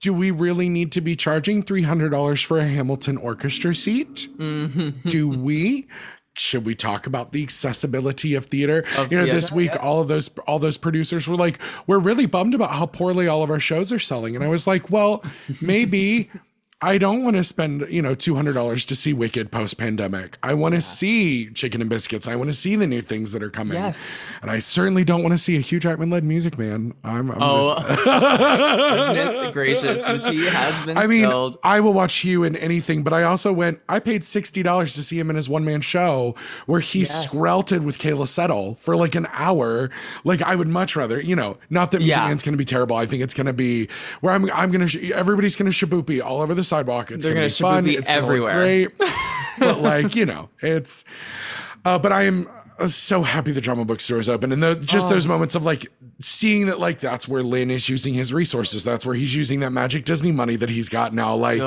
Do 0.00 0.12
we 0.12 0.32
really 0.32 0.68
need 0.68 0.90
to 0.92 1.00
be 1.00 1.14
charging 1.14 1.62
three 1.62 1.82
hundred 1.82 2.08
dollars 2.10 2.42
for 2.42 2.58
a 2.58 2.66
Hamilton 2.66 3.16
orchestra 3.18 3.72
seat? 3.74 4.26
Mm-hmm. 4.36 5.08
Do 5.08 5.28
we? 5.28 5.86
Should 6.34 6.64
we 6.64 6.74
talk 6.74 7.06
about 7.06 7.32
the 7.32 7.42
accessibility 7.42 8.34
of 8.34 8.46
theater? 8.46 8.84
you 9.10 9.18
know, 9.18 9.26
this 9.26 9.52
week 9.52 9.70
yeah. 9.72 9.80
all 9.80 10.00
of 10.00 10.08
those 10.08 10.28
all 10.46 10.58
those 10.58 10.78
producers 10.78 11.28
were 11.28 11.36
like, 11.36 11.60
"We're 11.86 11.98
really 11.98 12.26
bummed 12.26 12.54
about 12.54 12.70
how 12.70 12.86
poorly 12.86 13.28
all 13.28 13.42
of 13.42 13.50
our 13.50 13.60
shows 13.60 13.92
are 13.92 13.98
selling," 13.98 14.34
and 14.34 14.44
I 14.44 14.48
was 14.48 14.66
like, 14.66 14.90
"Well, 14.90 15.22
maybe." 15.60 16.30
I 16.82 16.98
don't 16.98 17.22
want 17.22 17.36
to 17.36 17.44
spend, 17.44 17.86
you 17.88 18.02
know, 18.02 18.14
two 18.14 18.34
hundred 18.34 18.54
dollars 18.54 18.84
to 18.86 18.96
see 18.96 19.12
Wicked 19.12 19.50
post 19.52 19.78
pandemic. 19.78 20.36
I 20.42 20.54
want 20.54 20.74
to 20.74 20.80
see 20.80 21.48
Chicken 21.50 21.80
and 21.80 21.88
Biscuits. 21.88 22.26
I 22.26 22.34
want 22.36 22.48
to 22.50 22.54
see 22.54 22.76
the 22.76 22.86
new 22.86 23.00
things 23.00 23.32
that 23.32 23.42
are 23.42 23.50
coming. 23.50 23.74
Yes. 23.78 24.26
and 24.42 24.50
I 24.50 24.58
certainly 24.58 25.04
don't 25.04 25.22
want 25.22 25.32
to 25.32 25.38
see 25.38 25.56
a 25.56 25.60
Hugh 25.60 25.78
Jackman 25.80 26.10
led 26.10 26.24
Music 26.24 26.58
Man. 26.58 26.92
I'm, 27.04 27.30
I'm 27.30 27.38
Oh, 27.40 27.74
just- 27.78 28.04
goodness 28.04 29.52
gracious, 29.52 30.04
the 30.04 30.18
tea 30.18 30.44
has 30.46 30.86
been 30.86 30.98
I 30.98 31.06
mean, 31.06 31.24
spilled. 31.24 31.58
I 31.62 31.80
will 31.80 31.92
watch 31.92 32.14
Hugh 32.16 32.44
in 32.44 32.56
anything, 32.56 33.02
but 33.02 33.12
I 33.12 33.22
also 33.24 33.52
went. 33.52 33.80
I 33.88 34.00
paid 34.00 34.24
sixty 34.24 34.62
dollars 34.62 34.94
to 34.94 35.02
see 35.02 35.18
him 35.18 35.30
in 35.30 35.36
his 35.36 35.48
one 35.48 35.64
man 35.64 35.80
show 35.80 36.34
where 36.66 36.80
he 36.80 37.00
Yes. 37.00 37.26
skrelted 37.26 37.80
with 37.84 37.98
Keala 37.98 38.26
Settle 38.28 38.74
for 38.76 38.96
like 38.96 39.14
an 39.14 39.26
hour. 39.32 39.90
Like 40.24 40.42
I 40.42 40.54
would 40.56 40.68
much 40.68 40.96
rather, 40.96 41.20
you 41.20 41.36
know, 41.36 41.56
not 41.70 41.90
that 41.92 41.98
Music 41.98 42.16
Yeah. 42.16 42.26
Man's 42.26 42.42
going 42.42 42.52
to 42.54 42.58
be 42.58 42.64
terrible. 42.64 42.96
I 42.96 43.06
think 43.06 43.22
it's 43.22 43.34
going 43.34 43.46
to 43.46 43.52
be 43.52 43.88
where 44.20 44.32
I'm. 44.32 44.50
I'm 44.52 44.70
going 44.70 44.86
to. 44.86 45.12
Everybody's 45.12 45.56
going 45.56 45.70
to 45.70 45.86
shaboopy 45.86 46.22
all 46.22 46.40
over 46.40 46.54
the 46.54 46.64
sidewalk. 46.76 47.10
It's 47.10 47.24
They're 47.24 47.34
to 47.34 47.40
be 47.40 47.62
gonna 47.62 47.74
fun. 47.74 47.86
It's 47.86 48.08
to 48.08 48.14
look 48.14 48.24
everywhere. 48.24 48.56
great. 48.56 48.98
but 49.58 49.80
like 49.80 50.14
you 50.16 50.26
know, 50.26 50.48
it's. 50.60 51.04
Uh, 51.84 51.98
but 51.98 52.12
I 52.12 52.22
am 52.22 52.48
uh, 52.78 52.86
so 52.86 53.22
happy 53.22 53.52
the 53.52 53.60
drama 53.60 53.84
bookstore 53.84 54.18
is 54.18 54.28
open, 54.28 54.52
and 54.52 54.62
the, 54.62 54.76
just 54.76 55.08
Oh. 55.08 55.14
those 55.14 55.26
moments 55.26 55.54
of 55.54 55.64
like 55.64 55.86
seeing 56.20 56.66
that, 56.66 56.78
like 56.80 57.00
that's 57.00 57.26
where 57.28 57.42
Lin 57.42 57.70
is 57.70 57.88
using 57.88 58.14
his 58.14 58.32
resources. 58.32 58.84
That's 58.84 59.04
where 59.04 59.14
he's 59.16 59.34
using 59.34 59.60
that 59.60 59.70
magic 59.70 60.04
Disney 60.04 60.32
money 60.32 60.56
that 60.56 60.70
he's 60.70 60.88
got 60.88 61.12
now. 61.12 61.34
Like 61.34 61.60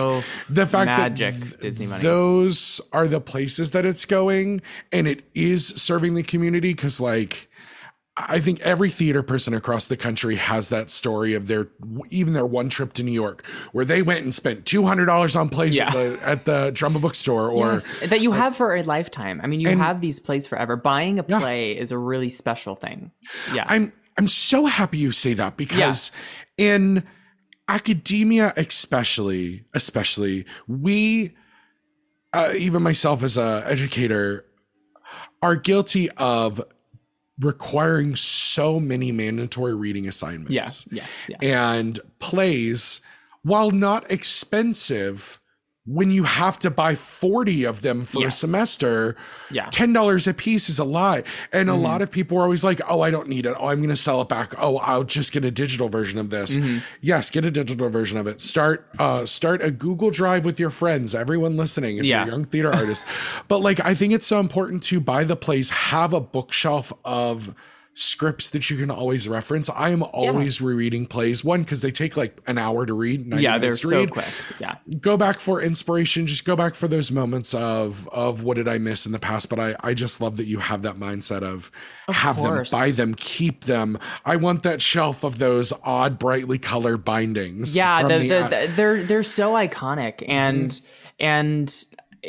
the 0.50 0.66
fact 0.66 0.88
magic 0.88 1.36
that 1.36 1.62
Disney 1.62 1.88
money. 1.88 2.02
those 2.02 2.82
are 2.94 3.08
the 3.08 3.22
places 3.22 3.72
that 3.72 3.86
it's 3.86 4.06
going, 4.06 4.62
and 4.92 5.08
it 5.08 5.24
is 5.36 5.68
serving 5.68 6.16
the 6.16 6.24
community 6.24 6.74
because 6.74 7.00
like. 7.00 7.50
I 8.18 8.40
think 8.40 8.62
every 8.62 8.90
theater 8.90 9.22
person 9.22 9.54
across 9.54 9.88
the 9.88 9.98
country 9.98 10.36
has 10.36 10.70
that 10.70 10.90
story 10.90 11.34
of 11.34 11.48
their 11.48 11.68
even 12.10 12.34
their 12.34 12.46
one 12.46 12.70
trip 12.70 12.94
to 12.94 13.04
New 13.04 13.12
York 13.12 13.46
where 13.74 13.84
they 13.84 14.02
went 14.02 14.24
and 14.24 14.34
spent 14.34 14.66
two 14.66 14.86
hundred 14.86 15.08
dollars 15.08 15.36
on 15.36 15.50
plays 15.50 15.76
Yeah. 15.76 15.88
at 15.88 15.94
the 15.94 16.20
at 16.24 16.46
the 16.46 16.72
drama 16.74 17.00
bookstore 17.00 17.50
or 17.50 17.74
Yes, 17.74 18.00
that 18.08 18.22
you 18.22 18.32
have 18.32 18.56
for 18.56 18.74
a 18.76 18.84
lifetime. 18.84 19.42
I 19.44 19.48
mean, 19.48 19.60
you 19.60 19.68
And- 19.70 19.82
have 19.82 20.00
these 20.00 20.20
plays 20.22 20.48
forever. 20.48 20.78
Buying 20.78 21.20
a 21.20 21.26
Yeah. 21.28 21.40
play 21.40 21.78
is 21.78 21.92
a 21.92 21.98
really 21.98 22.30
special 22.30 22.76
thing. 22.76 23.12
Yeah. 23.54 23.66
I'm 23.68 23.92
I'm 24.18 24.28
so 24.28 24.66
happy 24.66 24.98
you 24.98 25.12
say 25.12 25.34
that 25.34 25.58
because 25.58 26.12
in 26.58 27.04
academia 27.68 28.54
especially 28.56 29.66
especially 29.74 30.46
we 30.68 31.36
uh, 32.32 32.54
even 32.58 32.82
myself 32.84 33.24
as 33.24 33.36
a 33.38 33.64
educator 33.66 34.46
are 35.42 35.56
guilty 35.56 36.10
of 36.12 36.62
requiring 37.40 38.16
so 38.16 38.80
many 38.80 39.12
mandatory 39.12 39.76
reading 39.76 40.08
assignments 40.08 40.52
yeah. 40.92 41.04
Yes. 41.04 41.30
Yeah. 41.30 41.38
and 41.42 42.00
plays 42.20 43.02
while 43.44 43.72
not 43.72 44.10
expensive 44.10 45.40
when 45.88 46.10
you 46.10 46.24
have 46.24 46.58
to 46.58 46.72
buy 46.72 46.96
40 46.96 47.64
of 47.66 47.84
them 47.84 48.06
for 48.06 48.22
Yes. 48.22 48.38
a 48.42 48.48
semester 48.48 49.16
Yeah. 49.52 49.68
$10 49.70 50.28
a 50.28 50.34
piece 50.34 50.68
is 50.68 50.80
a 50.80 50.84
lot 50.84 51.26
and 51.54 51.70
Mm-hmm. 51.70 51.78
a 51.78 51.82
lot 51.82 52.02
of 52.02 52.10
people 52.10 52.40
are 52.40 52.42
always 52.42 52.64
like 52.64 52.82
oh 52.90 53.02
i 53.02 53.12
don't 53.12 53.28
need 53.30 53.46
it 53.46 53.56
oh 53.60 53.68
i'm 53.68 53.78
going 53.78 53.90
to 53.90 53.96
sell 53.96 54.20
it 54.22 54.28
back 54.28 54.54
oh 54.58 54.78
i'll 54.80 55.04
just 55.04 55.32
get 55.32 55.46
a 55.46 55.52
digital 55.52 55.88
version 55.88 56.18
of 56.18 56.32
this 56.32 56.56
Mm-hmm. 56.56 56.80
yes 57.02 57.30
get 57.30 57.46
a 57.46 57.52
digital 57.52 57.88
version 57.90 58.18
of 58.18 58.26
it 58.26 58.42
start 58.42 58.88
uh 58.98 59.26
start 59.28 59.62
a 59.62 59.70
google 59.70 60.10
drive 60.10 60.44
with 60.44 60.60
your 60.60 60.72
friends 60.72 61.14
everyone 61.14 61.56
listening 61.56 61.98
if 61.98 62.06
Yeah. 62.06 62.22
you're 62.26 62.30
a 62.30 62.32
young 62.38 62.46
theater 62.46 62.74
artist 62.82 63.06
but 63.48 63.60
like 63.62 63.80
i 63.86 63.94
think 63.94 64.12
it's 64.12 64.26
so 64.28 64.40
important 64.40 64.82
to 64.84 65.00
buy 65.00 65.24
the 65.24 65.36
plays 65.36 65.70
have 65.70 66.14
a 66.14 66.20
bookshelf 66.22 66.92
of 67.06 67.54
scripts 67.98 68.50
that 68.50 68.70
you 68.70 68.76
can 68.76 68.92
always 68.92 69.26
reference 69.26 69.70
i 69.70 69.90
am 69.90 70.04
always 70.04 70.60
rereading 70.60 71.06
plays 71.06 71.46
one 71.46 71.62
because 71.62 71.80
they 71.82 71.92
take 71.92 72.18
like 72.18 72.42
an 72.46 72.58
hour 72.58 72.86
to 72.86 72.94
read 72.94 73.26
yeah. 73.26 73.58
They're 73.58 73.72
so 73.72 73.90
read 73.90 74.12
quick. 74.12 74.26
Yeah. 74.60 74.76
go 75.00 75.16
back 75.16 75.40
for 75.40 75.62
inspiration 75.62 76.28
just 76.28 76.44
go 76.44 76.58
back 76.58 76.76
for 76.76 76.90
those 76.90 77.10
moments 77.10 77.54
of 77.54 78.10
of 78.10 78.44
what 78.44 78.56
did 78.58 78.68
i 78.68 78.78
miss 78.80 79.06
in 79.06 79.14
the 79.14 79.20
past 79.20 79.50
but 79.50 79.60
i 79.60 79.78
i 79.80 79.94
just 79.94 80.20
love 80.20 80.36
that 80.38 80.46
you 80.46 80.60
have 80.60 80.82
that 80.82 80.98
mindset 80.98 81.42
of, 81.42 81.72
have 82.10 82.36
course. 82.36 82.70
them 82.70 82.80
buy 82.80 82.92
them 82.92 83.16
keep 83.16 83.64
them 83.64 83.98
i 84.26 84.36
want 84.36 84.64
that 84.64 84.82
shelf 84.82 85.24
of 85.24 85.38
those 85.40 85.72
odd 85.84 86.20
brightly 86.20 86.58
colored 86.58 87.06
bindings 87.06 87.78
yeah 87.78 88.06
the, 88.06 88.18
the- 88.20 88.28
the, 88.28 88.48
the- 88.50 88.72
they're 88.76 89.04
they're 89.04 89.24
so 89.24 89.54
iconic 89.54 90.22
and 90.28 90.72
mm-hmm. 90.72 90.86
and 91.20 91.86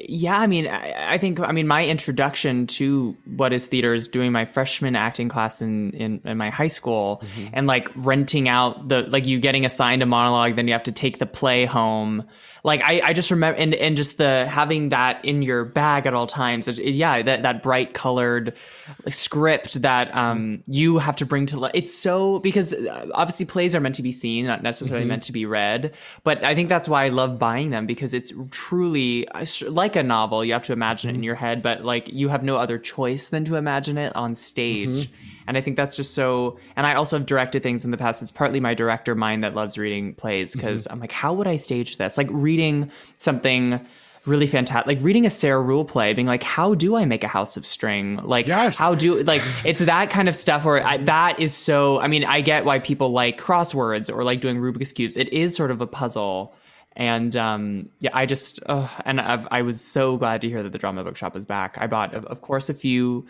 yeah 0.09 0.39
i 0.39 0.47
mean 0.47 0.67
I, 0.67 1.15
I 1.15 1.19
think 1.19 1.41
i 1.41 1.53
mean 1.53 1.67
my 1.67 1.87
introduction 1.87 2.67
to 2.69 3.17
what 3.37 3.53
is 3.53 3.67
theater 3.67 3.95
is 3.95 4.09
doing 4.09 4.33
my 4.33 4.45
freshman 4.45 4.97
acting 4.97 5.29
class 5.29 5.63
in 5.63 5.93
in, 5.93 6.21
in 6.25 6.37
my 6.37 6.51
high 6.51 6.67
school 6.67 7.23
mm-hmm. 7.25 7.49
and 7.53 7.67
like 7.67 7.89
renting 7.95 8.49
out 8.49 8.89
the 8.89 9.03
like 9.03 9.27
you 9.27 9.39
getting 9.39 9.65
assigned 9.65 10.03
a 10.03 10.07
monologue 10.07 10.57
then 10.57 10.67
you 10.67 10.73
have 10.73 10.83
to 10.83 10.93
take 10.93 11.19
the 11.19 11.27
play 11.27 11.65
home 11.65 12.25
like 12.67 12.83
I, 12.85 13.01
I 13.03 13.13
just 13.15 13.31
remember 13.31 13.59
and, 13.59 13.75
and 13.75 13.97
just 13.97 14.19
the 14.19 14.45
having 14.47 14.91
that 14.91 15.25
in 15.25 15.41
your 15.41 15.65
bag 15.65 16.05
at 16.05 16.13
all 16.13 16.27
times 16.27 16.67
it- 16.69 16.79
yeah 16.95 17.23
that, 17.23 17.43
that 17.43 17.63
bright 17.63 17.95
colored 17.95 18.53
script 19.09 19.81
that 19.83 20.15
um 20.15 20.63
you 20.67 20.99
have 20.99 21.17
to 21.17 21.27
bring 21.27 21.47
to 21.47 21.59
life 21.59 21.71
it's 21.75 21.95
so 21.95 22.39
because 22.41 22.75
uh, 22.75 23.07
obviously 23.15 23.47
plays 23.47 23.75
are 23.75 23.81
meant 23.81 23.95
to 23.95 24.03
be 24.03 24.13
seen 24.13 24.47
not 24.47 24.63
necessarily 24.63 25.05
meant 25.07 25.23
to 25.23 25.33
be 25.33 25.47
read 25.47 25.93
but 26.25 26.43
i 26.45 26.55
think 26.55 26.69
that's 26.69 26.89
why 26.89 27.05
i 27.05 27.09
love 27.09 27.39
buying 27.39 27.71
them 27.71 27.87
because 27.87 28.13
it's 28.13 28.33
truly 28.51 29.27
like 29.69 29.97
a 29.97 30.03
novel 30.03 30.45
you 30.45 30.53
have 30.53 30.63
to 30.65 30.73
imagine 30.73 31.11
it 31.11 31.15
in 31.15 31.23
your 31.23 31.35
head 31.37 31.63
but 31.63 31.85
like 31.85 32.09
you 32.09 32.29
have 32.29 32.43
no 32.43 32.57
other 32.57 32.79
choice 32.79 33.29
than 33.29 33.45
to 33.45 33.55
imagine 33.57 33.97
it 33.97 34.15
on 34.17 34.35
stage 34.35 35.09
and 35.47 35.57
i 35.57 35.61
think 35.61 35.77
that's 35.77 35.97
just 35.97 36.15
so 36.15 36.59
and 36.77 36.87
i 36.87 36.95
also 36.95 37.17
have 37.19 37.27
directed 37.27 37.63
things 37.63 37.85
in 37.85 37.91
the 37.91 37.97
past. 37.97 38.23
It's 38.23 38.31
partly 38.31 38.61
my 38.61 38.75
director 38.75 39.15
mind 39.15 39.45
that 39.45 39.55
loves 39.55 39.79
reading 39.79 40.15
plays 40.15 40.55
because 40.55 40.87
i'm 40.91 41.01
like 41.01 41.13
how 41.13 41.33
would 41.33 41.47
i 41.47 41.57
stage 41.57 41.97
this? 41.99 42.17
Like 42.19 42.29
reading 42.31 42.91
something 43.19 43.81
really 44.25 44.49
fantastic 44.49 44.89
like 44.89 45.05
reading 45.05 45.25
a 45.25 45.31
Sarah 45.31 45.63
Ruhl 45.63 45.85
play 45.85 46.13
being 46.13 46.27
like 46.27 46.43
how 46.43 46.75
do 46.75 46.97
i 46.97 47.05
make 47.05 47.23
a 47.23 47.29
house 47.29 47.57
of 47.57 47.65
string? 47.65 48.17
Like 48.25 48.49
Yes. 48.49 48.77
how 48.77 48.97
do 48.97 49.23
like 49.23 49.41
it's 49.65 49.81
that 49.81 50.11
kind 50.11 50.29
of 50.29 50.35
stuff 50.35 50.65
where 50.65 50.85
I, 50.85 50.97
that 50.99 51.39
is 51.39 51.55
so 51.55 52.01
i 52.01 52.09
mean 52.09 52.25
i 52.25 52.41
get 52.41 52.65
why 52.65 52.81
people 52.81 53.13
like 53.13 53.41
crosswords 53.41 54.13
or 54.13 54.25
like 54.25 54.41
doing 54.41 54.57
rubik's 54.57 54.93
cubes. 54.93 55.17
It 55.17 55.33
is 55.33 55.55
sort 55.55 55.71
of 55.71 55.81
a 55.81 55.87
puzzle. 55.87 56.55
And 56.97 57.37
um 57.37 57.89
yeah 58.01 58.11
i 58.15 58.27
just 58.27 58.59
uh, 58.67 58.89
and 59.05 59.21
I've, 59.21 59.47
i 59.53 59.63
was 59.63 59.81
so 59.81 60.17
glad 60.17 60.41
to 60.41 60.49
hear 60.49 60.63
that 60.65 60.73
the 60.73 60.79
drama 60.79 61.05
bookshop 61.05 61.37
is 61.37 61.45
back. 61.45 61.77
I 61.79 61.87
bought 61.87 62.13
of, 62.15 62.25
of 62.27 62.41
course 62.41 62.69
a 62.69 62.75
few 62.75 63.27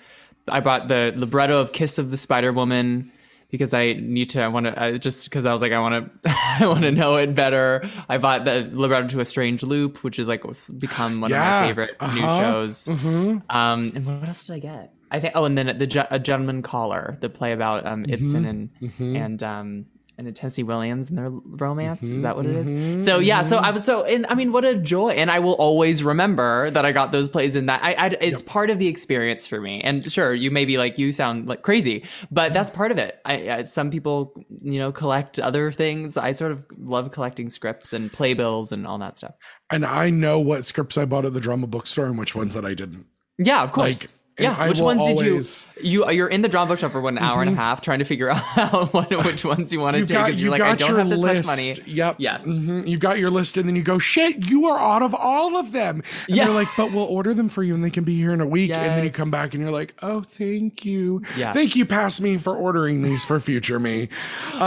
i 0.48 0.60
bought 0.60 0.88
the 0.88 1.12
libretto 1.16 1.60
of 1.60 1.72
kiss 1.72 1.98
of 1.98 2.10
the 2.10 2.16
spider 2.16 2.52
woman 2.52 3.10
because 3.50 3.72
I 3.72 3.94
need 3.94 4.30
to. 4.30 4.42
I 4.42 4.48
want 4.48 4.66
to 4.66 4.98
just 4.98 5.24
because 5.24 5.46
I 5.46 5.52
was 5.52 5.62
like, 5.62 5.72
I 5.72 5.78
want 5.78 6.22
to. 6.24 6.30
I 6.60 6.66
want 6.66 6.82
to 6.82 6.90
know 6.90 7.16
it 7.16 7.34
better. 7.34 7.88
I 8.08 8.18
bought 8.18 8.44
the 8.44 8.68
libretto 8.72 9.08
to 9.08 9.20
a 9.20 9.24
strange 9.24 9.62
loop, 9.62 10.02
which 10.02 10.18
is 10.18 10.28
like 10.28 10.42
become 10.78 11.20
one 11.20 11.30
Yeah, 11.30 11.60
of 11.60 11.62
my 11.62 11.68
favorite 11.68 11.90
new 12.14 12.22
uh-huh, 12.22 12.40
shows. 12.40 12.88
Um, 12.88 13.40
and 13.48 14.04
what 14.04 14.28
else 14.28 14.46
did 14.46 14.54
I 14.54 14.58
get? 14.58 14.92
I 15.10 15.20
think. 15.20 15.32
Oh, 15.36 15.44
and 15.44 15.56
then 15.56 15.78
the 15.78 16.06
a 16.10 16.18
gentleman 16.18 16.62
caller, 16.62 17.16
the 17.20 17.28
play 17.28 17.52
about 17.52 17.86
um 17.86 18.04
Ibsen 18.08 18.44
and 18.44 18.70
and 18.98 19.42
um 19.42 19.86
and 20.18 20.34
Tennessee 20.34 20.62
Williams 20.62 21.10
and 21.10 21.18
their 21.18 21.30
romance. 21.30 22.10
Is 22.10 22.22
that 22.22 22.36
what 22.36 22.46
it 22.46 22.56
is? 22.56 22.66
Mm-hmm, 22.66 22.98
so 22.98 23.18
yeah. 23.18 23.42
So 23.42 23.58
I 23.58 23.62
mm-hmm. 23.62 23.74
was 23.74 23.84
so 23.84 24.04
and 24.04 24.26
I 24.26 24.34
mean, 24.34 24.52
what 24.52 24.64
a 24.64 24.74
joy! 24.74 25.10
And 25.10 25.30
I 25.30 25.38
will 25.38 25.54
always 25.54 26.02
remember 26.02 26.70
that 26.70 26.86
I 26.86 26.92
got 26.92 27.12
those 27.12 27.28
plays 27.28 27.56
in 27.56 27.66
that. 27.66 27.82
I, 27.82 27.92
I 27.92 28.06
it's 28.20 28.42
part 28.42 28.70
of 28.70 28.78
the 28.78 28.88
experience 28.88 29.46
for 29.46 29.60
me. 29.60 29.80
And 29.82 30.10
sure, 30.10 30.34
you 30.34 30.50
may 30.50 30.64
be 30.64 30.78
like 30.78 30.98
you 30.98 31.12
sound 31.12 31.48
like 31.48 31.62
crazy, 31.62 32.04
but 32.30 32.52
that's 32.52 32.70
part 32.70 32.90
of 32.92 32.98
it. 32.98 33.20
I, 33.24 33.50
I 33.50 33.62
some 33.62 33.90
people 33.90 34.34
you 34.62 34.78
know 34.78 34.92
collect 34.92 35.38
other 35.38 35.72
things. 35.72 36.16
I 36.16 36.32
sort 36.32 36.52
of 36.52 36.64
love 36.78 37.12
collecting 37.12 37.50
scripts 37.50 37.92
and 37.92 38.12
playbills 38.12 38.72
and 38.72 38.86
all 38.86 38.98
that 38.98 39.18
stuff. 39.18 39.34
and 39.70 39.84
i 39.84 40.10
know 40.10 40.38
what 40.40 40.66
scripts 40.66 40.96
i 40.96 41.04
bought 41.04 41.24
at 41.24 41.32
the 41.32 41.40
drama 41.40 41.66
bookstore 41.66 42.06
and 42.06 42.18
which 42.18 42.34
ones 42.34 42.54
that 42.54 42.64
i 42.64 42.74
didn't 42.74 43.06
Yeah, 43.38 43.62
of 43.62 43.72
course. 43.72 44.00
Like, 44.00 44.10
and 44.38 44.44
yeah, 44.44 44.56
I 44.56 44.68
which 44.68 44.80
ones 44.80 45.00
always- 45.00 45.66
did 45.76 45.84
you? 45.84 46.04
You 46.04 46.10
you're 46.10 46.28
in 46.28 46.42
the 46.42 46.48
drama 46.48 46.68
bookshop 46.68 46.92
for 46.92 47.00
what, 47.00 47.12
an 47.14 47.18
hour 47.18 47.42
and 47.42 47.50
a 47.50 47.54
half 47.54 47.80
trying 47.80 47.98
to 48.00 48.04
figure 48.04 48.30
out 48.56 48.92
what, 48.92 49.10
which 49.24 49.44
ones 49.44 49.72
you 49.72 49.80
want 49.80 49.96
to 49.96 50.06
take. 50.06 50.14
got, 50.16 50.26
'cause 50.30 50.36
you 50.38 50.44
you're 50.44 50.50
like, 50.52 50.62
I 50.62 50.74
don't 50.74 50.96
have 50.98 51.08
this 51.08 51.18
list. 51.20 51.46
much 51.48 51.56
money. 51.56 51.74
Yep. 51.94 52.16
Yes. 52.18 52.44
Mhm. 52.46 52.86
You've 52.86 53.00
got 53.00 53.18
your 53.18 53.30
list, 53.30 53.56
and 53.56 53.68
then 53.68 53.76
you 53.76 53.82
go, 53.82 53.98
shit, 53.98 54.50
you 54.50 54.66
are 54.66 54.78
out 54.78 55.02
of 55.02 55.14
all 55.14 55.56
of 55.56 55.72
them. 55.72 56.02
And 56.28 56.36
Yeah. 56.36 56.44
they're 56.46 56.54
like, 56.54 56.68
but 56.76 56.92
we'll 56.92 57.04
order 57.04 57.34
them 57.34 57.48
for 57.48 57.62
you, 57.62 57.74
and 57.74 57.84
they 57.84 57.90
can 57.90 58.04
be 58.04 58.16
here 58.16 58.32
in 58.32 58.40
a 58.40 58.46
week. 58.46 58.70
Yes. 58.70 58.78
And 58.78 58.96
then 58.96 59.04
you 59.04 59.10
come 59.10 59.30
back, 59.30 59.54
and 59.54 59.62
you're 59.62 59.72
like, 59.72 59.94
oh, 60.02 60.20
thank 60.22 60.84
you. 60.84 61.22
Yes. 61.36 61.54
Thank 61.54 61.76
you, 61.76 61.84
past 61.86 62.20
me, 62.20 62.36
for 62.36 62.54
ordering 62.56 63.02
these 63.02 63.24
for 63.24 63.38
future 63.40 63.78
me. 63.78 64.08
Um, 64.54 64.60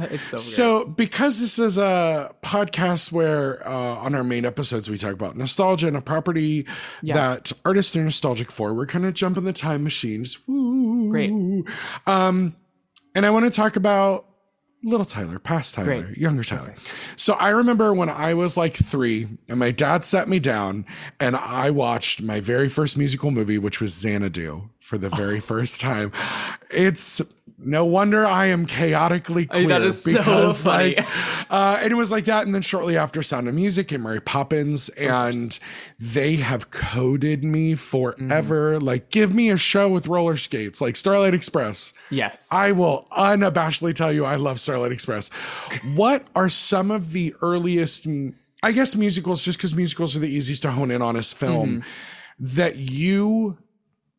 Oh, 0.00 0.06
it's 0.10 0.22
so, 0.24 0.36
weird. 0.36 0.40
So, 0.40 0.84
because 0.90 1.40
this 1.40 1.58
is 1.58 1.78
a 1.78 2.32
podcast 2.42 3.12
where 3.12 3.66
uh, 3.66 3.72
on 3.72 4.14
our 4.14 4.24
main 4.24 4.44
episodes 4.44 4.88
we 4.90 4.96
talk 4.98 5.12
about 5.12 5.36
nostalgia 5.36 5.86
and 5.88 5.96
a 5.96 6.00
property 6.00 6.66
that 7.02 7.52
artists 7.64 7.94
are 7.96 8.02
nostalgic 8.04 8.50
for, 8.50 8.74
we're 8.74 8.86
kind 8.86 9.04
of 9.06 9.07
jumping 9.14 9.44
the 9.44 9.52
time 9.52 9.84
machines. 9.84 10.38
Woo. 10.46 11.10
Great. 11.10 11.30
Um, 12.06 12.56
and 13.14 13.26
I 13.26 13.30
want 13.30 13.44
to 13.44 13.50
talk 13.50 13.76
about 13.76 14.26
little 14.84 15.06
Tyler, 15.06 15.38
past 15.38 15.74
Tyler, 15.74 16.02
Great. 16.02 16.16
younger 16.16 16.44
Tyler. 16.44 16.74
So 17.16 17.32
I 17.34 17.50
remember 17.50 17.92
when 17.92 18.08
I 18.08 18.34
was 18.34 18.56
like 18.56 18.76
three, 18.76 19.26
and 19.48 19.58
my 19.58 19.70
dad 19.70 20.04
sat 20.04 20.28
me 20.28 20.38
down, 20.38 20.86
and 21.18 21.34
I 21.36 21.70
watched 21.70 22.22
my 22.22 22.40
very 22.40 22.68
first 22.68 22.96
musical 22.96 23.30
movie, 23.30 23.58
which 23.58 23.80
was 23.80 23.92
Xanadu, 23.92 24.70
for 24.80 24.96
the 24.98 25.10
very 25.10 25.40
first 25.40 25.80
time. 25.80 26.12
It's 26.70 27.20
no 27.58 27.84
wonder 27.84 28.24
I 28.24 28.46
am 28.46 28.66
chaotically 28.66 29.46
queer 29.46 29.68
that 29.68 29.82
is 29.82 30.02
so 30.02 30.12
because 30.12 30.62
funny. 30.62 30.94
like 30.96 31.50
uh, 31.50 31.80
and 31.82 31.90
it 31.90 31.96
was 31.96 32.12
like 32.12 32.24
that. 32.26 32.46
And 32.46 32.54
then 32.54 32.62
shortly 32.62 32.96
after 32.96 33.22
Sound 33.22 33.48
of 33.48 33.54
Music 33.54 33.90
and 33.92 34.02
Mary 34.02 34.20
Poppins, 34.20 34.88
and 34.90 35.58
they 35.98 36.36
have 36.36 36.70
coded 36.70 37.42
me 37.42 37.74
forever. 37.74 38.78
Mm. 38.78 38.82
Like, 38.82 39.10
give 39.10 39.34
me 39.34 39.50
a 39.50 39.56
show 39.56 39.88
with 39.88 40.06
roller 40.06 40.36
skates, 40.36 40.80
like 40.80 40.96
Starlight 40.96 41.34
Express. 41.34 41.94
yes, 42.10 42.48
I 42.52 42.72
will 42.72 43.06
unabashedly 43.12 43.94
tell 43.94 44.12
you 44.12 44.24
I 44.24 44.36
love 44.36 44.60
Starlight 44.60 44.92
Express. 44.92 45.28
What 45.94 46.26
are 46.36 46.48
some 46.48 46.90
of 46.90 47.12
the 47.12 47.34
earliest, 47.42 48.06
I 48.62 48.72
guess, 48.72 48.94
musicals, 48.94 49.42
just 49.42 49.58
because 49.58 49.74
musicals 49.74 50.16
are 50.16 50.20
the 50.20 50.28
easiest 50.28 50.62
to 50.62 50.70
hone 50.70 50.90
in 50.90 51.02
on 51.02 51.16
as 51.16 51.32
film, 51.32 51.82
that 52.38 52.76
you 52.76 53.58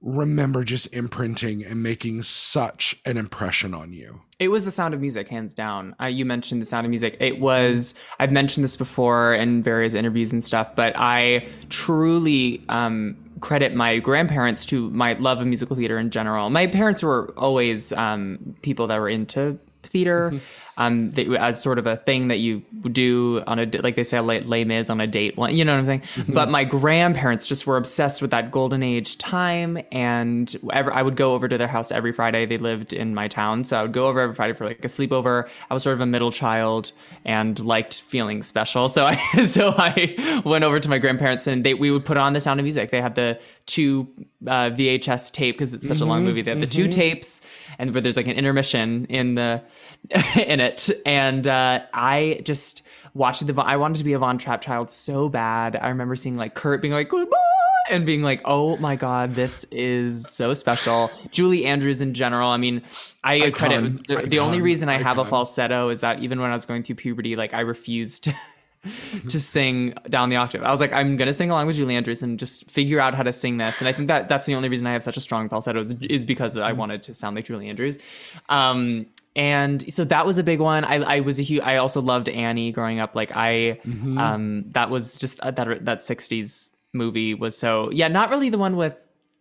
remember 0.01 0.63
just 0.63 0.93
imprinting 0.93 1.63
and 1.63 1.83
making 1.83 2.23
such 2.23 2.99
an 3.05 3.17
impression 3.17 3.73
on 3.73 3.91
you? 3.91 4.21
It 4.39 4.47
was 4.47 4.63
the 4.63 4.71
sound 4.71 4.93
of 4.93 5.01
music, 5.01 5.27
hands 5.27 5.53
down. 5.53 5.95
Uh, 6.01 6.05
you 6.05 6.23
mentioned 6.23 6.61
the 6.61 6.65
sound 6.65 6.85
of 6.85 6.89
music. 6.89 7.17
It 7.19 7.39
was, 7.39 7.93
I've 8.19 8.31
mentioned 8.31 8.63
this 8.63 8.77
before 8.77 9.33
in 9.33 9.61
various 9.61 9.93
interviews 9.93 10.31
and 10.31 10.43
stuff, 10.43 10.73
but 10.75 10.93
I 10.95 11.47
truly 11.69 12.63
um, 12.69 13.17
credit 13.41 13.75
my 13.75 13.99
grandparents 13.99 14.65
to 14.67 14.89
my 14.91 15.13
love 15.13 15.39
of 15.41 15.47
musical 15.47 15.75
theater 15.75 15.97
in 15.97 16.09
general. 16.09 16.49
My 16.49 16.67
parents 16.67 17.03
were 17.03 17.33
always 17.37 17.91
um, 17.93 18.55
people 18.61 18.87
that 18.87 18.97
were 18.97 19.09
into 19.09 19.59
theater. 19.83 20.39
Um, 20.79 21.11
that, 21.11 21.27
as 21.35 21.61
sort 21.61 21.77
of 21.77 21.85
a 21.85 21.97
thing 21.97 22.29
that 22.29 22.37
you 22.37 22.63
do 22.91 23.43
on 23.45 23.59
a 23.59 23.69
like 23.81 23.97
they 23.97 24.03
say 24.05 24.19
Les, 24.21 24.39
Les 24.41 24.63
Mis 24.63 24.89
on 24.89 25.01
a 25.01 25.07
date. 25.07 25.37
One, 25.37 25.53
you 25.53 25.65
know 25.65 25.73
what 25.73 25.79
I'm 25.79 25.85
saying? 25.85 26.03
Mm-hmm. 26.15 26.33
But 26.33 26.49
my 26.49 26.63
grandparents 26.63 27.45
just 27.45 27.67
were 27.67 27.75
obsessed 27.75 28.21
with 28.21 28.31
that 28.31 28.49
golden 28.49 28.81
age 28.81 29.17
time, 29.17 29.77
and 29.91 30.55
ever, 30.71 30.91
I 30.93 31.01
would 31.01 31.17
go 31.17 31.33
over 31.33 31.49
to 31.49 31.57
their 31.57 31.67
house 31.67 31.91
every 31.91 32.13
Friday. 32.13 32.45
They 32.45 32.57
lived 32.57 32.93
in 32.93 33.13
my 33.13 33.27
town, 33.27 33.65
so 33.65 33.77
I 33.77 33.81
would 33.81 33.91
go 33.91 34.05
over 34.05 34.21
every 34.21 34.33
Friday 34.33 34.53
for 34.53 34.65
like 34.65 34.83
a 34.83 34.87
sleepover. 34.87 35.49
I 35.69 35.73
was 35.73 35.83
sort 35.83 35.95
of 35.95 36.01
a 36.01 36.05
middle 36.05 36.31
child 36.31 36.93
and 37.25 37.59
liked 37.59 38.01
feeling 38.01 38.41
special, 38.41 38.87
so 38.87 39.03
I 39.03 39.15
so 39.45 39.75
I 39.77 40.41
went 40.45 40.63
over 40.63 40.79
to 40.79 40.89
my 40.89 40.97
grandparents 40.97 41.45
and 41.45 41.65
they 41.65 41.73
we 41.73 41.91
would 41.91 42.05
put 42.05 42.15
on 42.15 42.31
The 42.31 42.39
Sound 42.39 42.61
of 42.61 42.63
Music. 42.63 42.89
They 42.89 43.01
had 43.01 43.15
the 43.15 43.37
two 43.65 44.07
uh, 44.45 44.69
VHS 44.69 45.31
tape 45.31 45.55
because 45.55 45.73
it's 45.73 45.87
such 45.87 46.01
a 46.01 46.05
long 46.05 46.23
movie. 46.23 46.41
They 46.41 46.51
have 46.51 46.59
the 46.59 46.67
two 46.67 46.87
tapes, 46.87 47.41
and 47.77 47.93
where 47.93 48.01
there's 48.01 48.17
like 48.17 48.27
an 48.27 48.35
intermission 48.35 49.05
in 49.05 49.35
the 49.35 49.63
in 50.35 50.59
it, 50.59 50.89
and 51.05 51.47
uh, 51.47 51.81
I 51.93 52.41
just 52.43 52.83
watched 53.13 53.45
the. 53.45 53.61
I 53.61 53.77
wanted 53.77 53.97
to 53.97 54.03
be 54.03 54.13
a 54.13 54.19
Von 54.19 54.37
Trapp 54.37 54.61
child 54.61 54.91
so 54.91 55.29
bad. 55.29 55.75
I 55.75 55.89
remember 55.89 56.15
seeing 56.15 56.37
like 56.37 56.55
Kurt 56.55 56.81
being 56.81 56.93
like 56.93 57.09
goodbye 57.09 57.37
and 57.89 58.05
being 58.05 58.21
like, 58.21 58.41
"Oh 58.45 58.77
my 58.77 58.95
god, 58.95 59.35
this 59.35 59.65
is 59.71 60.29
so 60.29 60.53
special." 60.53 61.11
Julie 61.31 61.65
Andrews 61.65 62.01
in 62.01 62.13
general. 62.13 62.49
I 62.49 62.57
mean, 62.57 62.81
I 63.23 63.35
Icon, 63.41 63.51
credit 63.51 64.07
the, 64.07 64.27
the 64.27 64.39
only 64.39 64.61
reason 64.61 64.89
I 64.89 64.97
have 64.97 65.17
a 65.17 65.25
falsetto 65.25 65.89
is 65.89 65.99
that 66.01 66.19
even 66.19 66.39
when 66.39 66.49
I 66.49 66.53
was 66.53 66.65
going 66.65 66.83
through 66.83 66.95
puberty, 66.95 67.35
like 67.35 67.53
I 67.53 67.61
refused 67.61 68.29
to. 69.27 69.39
sing 69.39 69.93
down 70.09 70.29
the 70.29 70.35
octave. 70.35 70.63
I 70.63 70.71
was 70.71 70.79
like, 70.79 70.93
I'm 70.93 71.17
gonna 71.17 71.33
sing 71.33 71.51
along 71.51 71.67
with 71.67 71.75
Julie 71.75 71.95
Andrews 71.95 72.21
and 72.23 72.39
just 72.39 72.69
figure 72.69 72.99
out 72.99 73.15
how 73.15 73.23
to 73.23 73.33
sing 73.33 73.57
this. 73.57 73.79
And 73.79 73.87
I 73.87 73.93
think 73.93 74.07
that 74.07 74.29
that's 74.29 74.47
the 74.47 74.55
only 74.55 74.69
reason 74.69 74.87
I 74.87 74.93
have 74.93 75.03
such 75.03 75.17
a 75.17 75.21
strong 75.21 75.49
falsetto 75.49 75.81
is, 75.81 75.95
is 76.01 76.25
because 76.25 76.57
I 76.57 76.71
wanted 76.71 77.03
to 77.03 77.13
sound 77.13 77.35
like 77.35 77.45
Julie 77.45 77.69
Andrews. 77.69 77.99
Um, 78.47 79.05
and 79.35 79.91
so 79.93 80.03
that 80.05 80.25
was 80.25 80.37
a 80.37 80.43
big 80.43 80.59
one. 80.59 80.83
I, 80.83 80.95
I 80.95 81.19
was 81.21 81.39
a 81.39 81.43
huge. 81.43 81.61
I 81.61 81.77
also 81.77 82.01
loved 82.01 82.29
Annie 82.29 82.71
growing 82.71 82.99
up. 82.99 83.15
Like 83.15 83.31
I, 83.35 83.79
um, 84.17 84.65
that 84.71 84.89
was 84.89 85.15
just 85.15 85.39
uh, 85.41 85.51
that 85.51 85.85
that 85.85 85.99
'60s 85.99 86.69
movie 86.93 87.33
was 87.33 87.57
so 87.57 87.89
yeah. 87.91 88.07
Not 88.07 88.29
really 88.29 88.49
the 88.49 88.57
one 88.57 88.75
with 88.75 88.97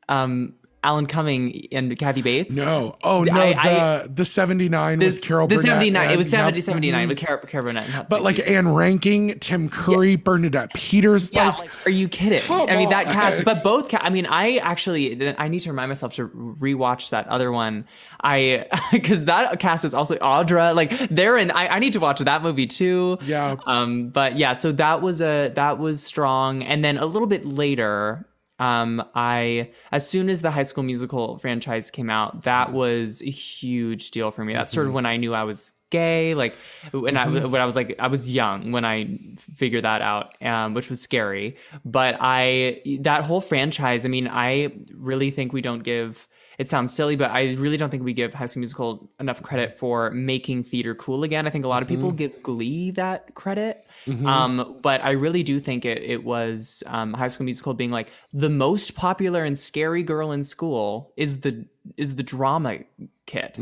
um 0.08 0.54
Alan 0.84 1.06
Cumming 1.06 1.66
and 1.72 1.98
Kathy 1.98 2.22
Bates. 2.22 2.56
No. 2.56 2.96
Oh 3.02 3.24
no, 3.24 3.32
I- 3.40 3.52
the 3.52 3.58
I- 3.58 4.06
the 4.08 4.24
79 4.24 4.98
The, 5.00 5.06
with 5.06 5.20
Carol 5.20 5.48
the 5.48 5.56
Burnett. 5.56 5.70
79 5.72 6.02
it 6.02 6.08
and- 6.10 6.18
was 6.18 6.32
yep. 6.32 6.38
70 6.40 6.60
79 6.60 7.08
with 7.08 7.18
Carol, 7.18 7.46
Carol 7.46 7.66
Burnett 7.66 7.88
Hot 7.90 8.08
But 8.08 8.22
like 8.22 8.38
Ann 8.48 8.66
Reinking, 8.66 9.40
Tim 9.40 9.68
Curry, 9.68 10.16
Bernadette 10.16 10.72
Peters, 10.74 11.32
Yeah, 11.32 11.48
like 11.48 11.58
like, 11.58 11.86
are 11.86 11.90
you 11.90 12.08
kidding? 12.08 12.42
I 12.50 12.76
mean, 12.76 12.90
that 12.90 13.06
cast, 13.06 13.44
but 13.44 13.62
both. 13.64 13.88
Ca- 13.90 14.00
I 14.00 14.10
mean, 14.10 14.26
I 14.26 14.58
actually, 14.58 15.34
I 15.36 15.48
need 15.48 15.60
to 15.60 15.70
remind 15.70 15.88
myself 15.90 16.14
to 16.14 16.28
rewatch 16.28 17.10
that 17.10 17.26
other 17.28 17.50
one. 17.52 17.84
I 18.20 18.66
because 18.92 19.24
that 19.26 19.58
cast 19.60 19.84
is 19.84 19.94
also 19.94 20.16
Audra. 20.16 20.74
Like 20.74 21.08
they're 21.08 21.36
in. 21.36 21.50
I, 21.50 21.68
I 21.68 21.78
need 21.78 21.92
to 21.94 22.00
watch 22.00 22.20
that 22.20 22.42
movie 22.42 22.66
too. 22.66 23.18
Yeah. 23.22 23.56
Um. 23.66 24.08
But 24.10 24.36
yeah. 24.38 24.52
So 24.54 24.72
that 24.72 25.02
was 25.02 25.20
a 25.22 25.52
that 25.54 25.78
was 25.78 26.02
strong, 26.02 26.62
and 26.62 26.84
then 26.84 26.98
a 26.98 27.06
little 27.06 27.28
bit 27.28 27.44
later. 27.46 28.24
Um, 28.58 29.04
I 29.14 29.70
as 29.92 30.08
soon 30.08 30.28
as 30.28 30.42
the 30.42 30.50
High 30.50 30.64
School 30.64 30.84
Musical 30.84 31.38
franchise 31.38 31.90
came 31.90 32.10
out, 32.10 32.42
that 32.42 32.72
was 32.72 33.22
a 33.22 33.30
huge 33.30 34.10
deal 34.10 34.30
for 34.30 34.44
me. 34.44 34.54
That's 34.54 34.72
sort 34.72 34.86
of 34.86 34.92
when 34.92 35.06
I 35.06 35.16
knew 35.16 35.34
I 35.34 35.44
was 35.44 35.72
gay. 35.90 36.34
Like 36.34 36.54
when 36.90 37.16
I 37.16 37.28
when 37.28 37.60
I 37.60 37.64
was 37.64 37.76
like 37.76 37.96
I 37.98 38.08
was 38.08 38.28
young 38.28 38.72
when 38.72 38.84
I 38.84 39.18
figured 39.54 39.84
that 39.84 40.02
out, 40.02 40.40
um, 40.42 40.74
which 40.74 40.90
was 40.90 41.00
scary. 41.00 41.56
But 41.84 42.16
I 42.20 42.82
that 43.00 43.24
whole 43.24 43.40
franchise. 43.40 44.04
I 44.04 44.08
mean, 44.08 44.28
I 44.28 44.72
really 44.94 45.30
think 45.30 45.52
we 45.52 45.60
don't 45.60 45.82
give. 45.82 46.26
It 46.58 46.68
sounds 46.68 46.92
silly, 46.92 47.14
but 47.14 47.30
I 47.30 47.54
really 47.54 47.76
don't 47.76 47.88
think 47.88 48.02
we 48.02 48.12
give 48.12 48.34
High 48.34 48.46
School 48.46 48.62
Musical 48.62 49.08
enough 49.20 49.40
credit 49.44 49.78
for 49.78 50.10
making 50.10 50.64
theater 50.64 50.92
cool 50.92 51.22
again. 51.22 51.46
I 51.46 51.50
think 51.50 51.64
a 51.64 51.68
lot 51.68 51.82
of 51.82 51.88
people 51.88 52.10
give 52.10 52.42
Glee 52.42 52.90
that 52.92 53.32
credit, 53.36 53.86
um, 54.26 54.76
but 54.82 55.00
I 55.04 55.12
really 55.12 55.44
do 55.44 55.60
think 55.60 55.84
it, 55.84 56.02
it 56.02 56.24
was 56.24 56.82
um, 56.86 57.12
High 57.14 57.28
School 57.28 57.44
Musical 57.44 57.74
being 57.74 57.92
like 57.92 58.10
the 58.32 58.48
most 58.50 58.96
popular 58.96 59.44
and 59.44 59.56
scary 59.56 60.02
girl 60.02 60.32
in 60.32 60.42
school 60.42 61.12
is 61.16 61.40
the 61.42 61.64
is 61.96 62.16
the 62.16 62.24
drama 62.24 62.78
kid, 63.26 63.52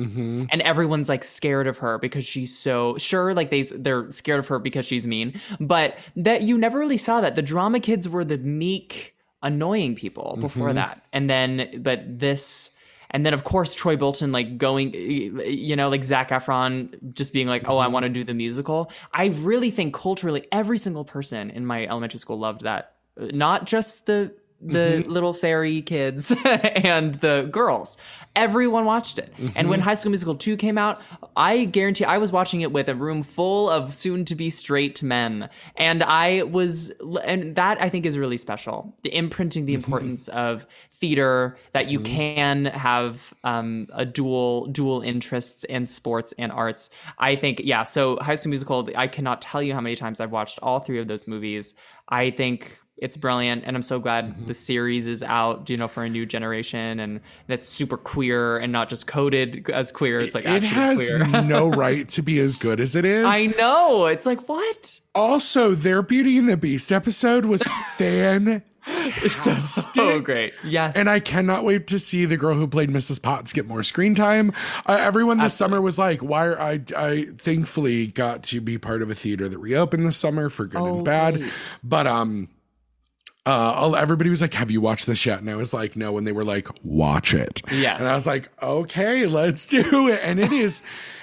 and 0.51 0.63
everyone's 0.63 1.11
like 1.11 1.23
scared 1.23 1.67
of 1.67 1.77
her 1.77 1.99
because 1.99 2.25
she's 2.25 2.57
so 2.57 2.97
sure. 2.97 3.35
Like 3.35 3.51
they 3.51 3.61
they're 3.63 4.11
scared 4.11 4.39
of 4.41 4.49
her 4.49 4.59
because 4.59 4.87
she's 4.87 5.07
mean, 5.07 5.39
but 5.61 5.99
that 6.17 6.43
you 6.43 6.57
never 6.57 6.79
really 6.79 6.97
saw 6.97 7.21
that 7.21 7.35
the 7.35 7.43
drama 7.43 7.79
kids 7.79 8.09
were 8.09 8.25
the 8.25 8.39
meek, 8.39 9.15
annoying 9.43 9.95
people 9.97 10.39
before 10.41 10.73
that, 10.73 11.05
and 11.13 11.29
then 11.29 11.83
but 11.83 12.01
this. 12.19 12.71
And 13.11 13.25
then, 13.25 13.35
of 13.35 13.45
course, 13.45 13.75
Troy 13.75 13.97
Bolton, 13.97 14.33
like 14.33 14.59
going, 14.59 14.93
you 14.95 15.77
know, 15.77 15.89
like 15.89 16.05
Zac 16.05 16.31
Efron 16.31 17.15
just 17.15 17.33
being 17.33 17.47
like, 17.47 17.65
oh, 17.67 17.79
I 17.79 17.85
mm-hmm. 17.85 17.93
want 17.95 18.05
to 18.05 18.11
do 18.11 18.25
the 18.25 18.35
musical. 18.35 18.91
I 19.13 19.27
really 19.27 19.71
think 19.71 19.95
culturally, 19.95 20.47
every 20.53 20.79
single 20.79 21.05
person 21.05 21.51
in 21.51 21.67
my 21.67 21.87
elementary 21.87 22.21
school 22.21 22.39
loved 22.39 22.63
that. 22.63 22.95
Uh, 23.21 23.27
not 23.33 23.67
just 23.67 24.07
the 24.07 24.33
the 24.61 25.03
mm-hmm. 25.03 25.11
little 25.11 25.35
fairy 25.35 25.83
kids 25.83 26.35
and 26.45 27.15
the 27.17 27.49
girls. 27.53 27.99
Everyone 28.37 28.85
watched 28.85 29.19
it. 29.19 29.33
And 29.57 29.69
when 29.69 29.81
High 29.81 29.95
School 29.95 30.11
Musical 30.11 30.37
2 30.37 30.57
came 30.57 30.79
out, 30.79 31.01
I 31.37 31.65
guarantee 31.65 32.05
I 32.05 32.19
was 32.19 32.31
watching 32.31 32.61
it 32.61 32.71
with 32.71 32.89
a 32.89 32.95
room 32.95 33.23
full 33.23 33.69
of 33.71 33.95
soon 33.95 34.25
to 34.27 34.35
be 34.37 34.51
straight 34.51 35.03
men. 35.03 35.49
And 35.77 36.03
I 36.05 36.43
was, 36.45 36.93
and 37.25 37.57
that 37.57 37.81
I 37.81 37.89
think 37.89 38.07
is 38.07 38.17
really 38.19 38.37
special. 38.37 38.95
The 39.03 39.17
imprinting 39.17 39.65
the 39.65 39.75
importance 39.75 40.29
of 40.29 40.67
theater 41.01 41.57
that 41.73 41.89
you 41.89 42.01
can 42.01 42.67
have 42.67 43.35
um, 43.45 43.87
a 43.93 44.05
dual 44.05 44.67
dual 44.67 45.01
interests 45.03 45.65
in 45.65 45.85
sports 45.87 46.33
and 46.39 46.53
arts. 46.53 46.91
I 47.19 47.37
think 47.37 47.61
yeah. 47.65 47.83
So 47.83 48.17
High 48.21 48.35
School 48.35 48.51
Musical, 48.51 48.89
I 48.97 49.07
cannot 49.09 49.41
tell 49.43 49.63
you 49.63 49.73
how 49.75 49.81
many 49.81 49.97
times 49.97 50.21
I've 50.21 50.33
watched 50.33 50.59
all 50.63 50.81
three 50.81 50.99
of 51.01 51.09
those 51.09 51.27
movies. 51.27 51.75
I 52.09 52.31
think 52.31 52.79
it's 52.99 53.15
brilliant, 53.19 53.65
and 53.67 53.77
I'm 53.77 53.83
so 53.83 53.99
glad 53.99 54.25
Mm-hmm. 54.25 54.47
the 54.47 54.55
series 54.55 55.07
is 55.07 55.23
out. 55.23 55.69
You 55.69 55.77
know, 55.77 55.87
for 55.87 56.03
a 56.03 56.09
new 56.09 56.25
generation, 56.25 56.99
and 56.99 57.21
that's 57.47 57.69
super 57.69 57.99
queer 57.99 58.26
and 58.33 58.73
not 58.73 58.89
just 58.89 59.07
coded 59.07 59.69
as 59.71 59.93
queer. 59.93 60.19
It's 60.19 60.35
like 60.35 60.45
it 60.47 60.63
has 60.63 61.09
queer. 61.11 61.27
no 61.43 61.69
right 61.71 62.09
to 62.11 62.23
be 62.23 62.39
as 62.41 62.57
good 62.57 62.81
as 62.81 62.95
it 62.95 63.05
is. 63.05 63.25
I 63.27 63.47
know. 63.59 64.07
It's 64.07 64.27
like 64.27 64.49
what? 64.49 65.01
also, 65.15 65.71
their 65.73 66.03
Beauty 66.03 66.37
and 66.39 66.49
the 66.49 66.57
Beast 66.57 66.93
episode 66.93 67.47
was 67.47 67.63
fan. 67.97 68.63
So, 69.29 69.59
so 69.59 70.21
great. 70.21 70.55
Yes. 70.63 70.95
And 70.95 71.11
I 71.11 71.19
cannot 71.19 71.65
wait 71.65 71.89
to 71.89 71.99
see 71.99 72.25
the 72.25 72.37
girl 72.37 72.55
who 72.55 72.69
played 72.69 72.89
Mrs. 72.89 73.21
Potts 73.21 73.53
get 73.53 73.67
more 73.67 73.83
screen 73.83 74.15
time. 74.15 74.53
Uh, 74.87 74.97
everyone 75.01 75.39
this 75.39 75.55
summer 75.55 75.81
was 75.81 75.99
like, 75.99 76.23
"Why?" 76.23 76.47
Are, 76.47 76.61
I 76.61 76.81
I 76.97 77.25
thankfully 77.37 78.07
got 78.07 78.45
to 78.45 78.61
be 78.61 78.79
part 78.79 79.03
of 79.03 79.11
a 79.11 79.15
theater 79.17 79.49
that 79.49 79.59
reopened 79.59 80.07
this 80.07 80.17
summer 80.17 80.49
for 80.49 80.67
good 80.67 80.81
Oh, 80.81 80.97
and 80.97 81.05
bad. 81.05 81.45
But 81.83 82.07
um, 82.07 82.49
uh, 83.47 83.93
everybody 83.97 84.29
was 84.29 84.43
like, 84.43 84.55
"Have 84.55 84.71
you 84.71 84.81
watched 84.81 85.07
this 85.07 85.25
yet?" 85.25 85.39
And 85.39 85.49
I 85.49 85.55
was 85.55 85.73
like, 85.73 85.97
"No." 85.97 86.19
And 86.19 86.27
they 86.27 86.33
were 86.33 86.45
like, 86.45 86.69
"Watch 86.85 87.33
it." 87.33 87.63
Yes. 87.73 88.01
And 88.01 88.09
I 88.09 88.15
was 88.15 88.27
like, 88.27 88.51
"Okay, 88.63 89.25
let's 89.27 89.67
do 89.69 90.09
it." 90.09 90.21
And 90.23 90.41
it 90.41 90.53
is, 90.53 90.83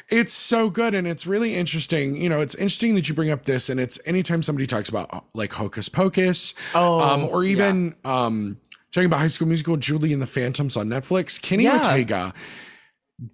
it's 0.10 0.34
so 0.34 0.70
good, 0.70 0.94
and 0.96 1.08
it's 1.08 1.28
really 1.28 1.56
interesting. 1.56 2.16
You 2.16 2.30
know, 2.30 2.40
it's 2.42 2.56
interesting 2.56 2.96
that 2.96 3.10
you 3.10 3.16
bring 3.16 3.30
up 3.30 3.44
this, 3.44 3.70
and 3.70 3.80
it's 3.80 4.00
anytime 4.06 4.42
somebody 4.42 4.66
talks 4.66 4.90
about 4.90 5.26
like 5.34 5.52
Hocus 5.54 5.90
Pocus, 5.90 6.54
Oh, 6.74 7.00
um, 7.00 7.24
or 7.26 7.44
even 7.44 7.96
um, 8.06 8.58
talking 8.92 9.08
about 9.08 9.20
High 9.20 9.28
School 9.28 9.48
Musical, 9.48 9.76
Julie 9.78 10.14
and 10.14 10.22
the 10.22 10.28
Phantoms 10.28 10.78
on 10.78 10.88
Netflix. 10.88 11.42
Kenny 11.42 11.66
Yeah. 11.66 11.78
Ortega 11.78 12.34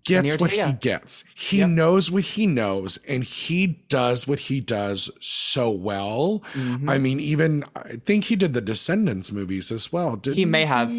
gets 0.03 0.37
what 0.39 0.51
he 0.51 0.71
gets. 0.73 1.23
He 1.35 1.59
Yep. 1.59 1.69
knows 1.69 2.11
what 2.11 2.23
he 2.23 2.45
knows, 2.45 2.99
and 3.07 3.23
he 3.23 3.65
does 3.89 4.27
what 4.27 4.39
he 4.39 4.59
does 4.61 5.09
so 5.21 5.69
well. 5.71 6.43
Mm-hmm. 6.53 6.89
I 6.89 6.97
mean, 6.97 7.19
even 7.19 7.63
I 7.75 7.93
think 8.05 8.25
he 8.25 8.35
did 8.35 8.53
the 8.53 8.61
Descendants 8.61 9.31
movies 9.31 9.71
as 9.71 9.91
well. 9.91 10.15
Did 10.15 10.35
He 10.35 10.45
may 10.45 10.65
have. 10.65 10.91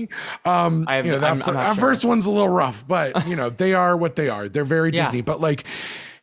Um, 0.45 0.87
I 0.89 0.97
have- 0.97 1.07
you 1.07 1.13
know, 1.13 1.19
that, 1.21 1.27
I'm- 1.27 1.43
I'm 1.47 1.55
not 1.55 1.61
that 1.61 1.75
sure. 1.75 1.81
first 1.81 2.05
one's 2.05 2.27
a 2.27 2.31
little 2.31 2.49
rough, 2.49 2.85
but 2.89 3.27
you 3.29 3.37
know, 3.37 3.51
they 3.51 3.75
are 3.75 3.97
what 3.97 4.17
they 4.17 4.29
are. 4.29 4.49
They're 4.49 4.65
very 4.65 4.91
Yeah. 4.95 5.03
Disney, 5.05 5.21
but 5.21 5.41
like. 5.41 5.65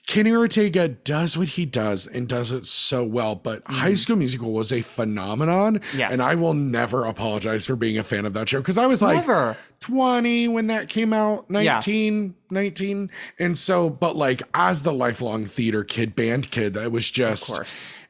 Kenny 0.08 0.32
Ortega 0.32 0.88
does 0.88 1.38
what 1.38 1.49
he 1.49 1.66
does 1.66 2.08
and 2.08 2.30
does 2.30 2.53
it 2.53 2.66
so 2.66 3.03
well, 3.03 3.36
but 3.36 3.62
High 3.68 3.93
School 3.93 4.16
Musical 4.16 4.53
was 4.53 4.72
a 4.72 4.82
phenomenon. 4.82 5.80
Mm-hmm. 5.80 5.97
Yes. 5.99 6.14
And 6.14 6.22
I 6.22 6.36
will 6.36 6.53
never 6.53 7.05
apologize 7.05 7.66
for 7.66 7.76
being 7.76 7.97
a 7.97 8.03
fan 8.03 8.26
of 8.26 8.34
that 8.34 8.47
show 8.47 8.60
because 8.60 8.78
I 8.78 8.86
was 8.86 9.01
like 9.01 9.18
Never. 9.18 9.58
20 9.82 10.47
when 10.47 10.68
that 10.68 10.88
came 10.88 11.12
out, 11.12 11.49
19, 11.49 12.34
19. 12.49 13.12
And 13.38 13.58
so, 13.58 13.89
but 13.89 14.16
like 14.16 14.41
as 14.53 14.84
the 14.84 14.93
lifelong 14.93 15.45
theater 15.45 15.84
kid, 15.84 16.16
band 16.16 16.51
kid, 16.51 16.78
it 16.78 16.91
was 16.91 17.12
just, 17.12 17.60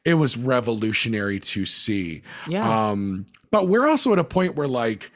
it 0.04 0.14
was 0.14 0.36
revolutionary 0.36 1.40
to 1.40 1.66
see. 1.66 2.22
Yeah. 2.46 2.90
Um, 2.90 3.26
but 3.50 3.66
we're 3.66 3.88
also 3.88 4.12
at 4.12 4.20
a 4.20 4.24
point 4.24 4.54
where 4.54 4.68
like 4.68 5.10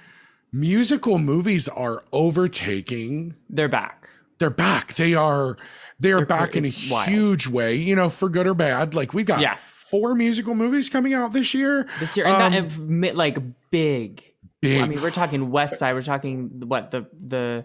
musical 0.53 1.19
movies 1.19 1.69
are 1.69 2.03
overtaking 2.13 3.37
They're 3.49 3.69
back. 3.69 4.02
They're 4.43 4.51
back. 4.51 4.95
They 4.95 5.15
are 5.15 5.57
they 6.01 6.13
are 6.13 6.27
back 6.27 6.57
in 6.57 6.67
a 6.67 6.73
wild. 6.91 7.09
huge 7.09 7.47
way, 7.47 7.77
you 7.77 7.95
know, 7.97 8.11
for 8.11 8.29
good 8.29 8.47
or 8.47 8.55
bad. 8.55 8.95
Like 8.95 9.15
we've 9.15 9.25
got 9.27 9.41
Yeah. 9.41 9.55
four 9.57 10.15
musical 10.15 10.55
movies 10.55 10.89
coming 10.89 11.15
out 11.15 11.33
this 11.33 11.55
year. 11.55 11.87
This 12.01 12.17
year, 12.17 12.27
and 12.27 12.43
Um, 12.43 12.53
and 12.53 12.89
mi- 12.89 13.13
like 13.13 13.39
big. 13.71 14.23
big. 14.61 14.81
I 14.83 14.87
mean, 14.89 15.01
we're 15.01 15.11
talking 15.11 15.51
West 15.51 15.79
Side. 15.79 15.95
We're 15.95 16.03
talking 16.03 16.63
what 16.67 16.91
the 16.91 17.07
the 17.27 17.65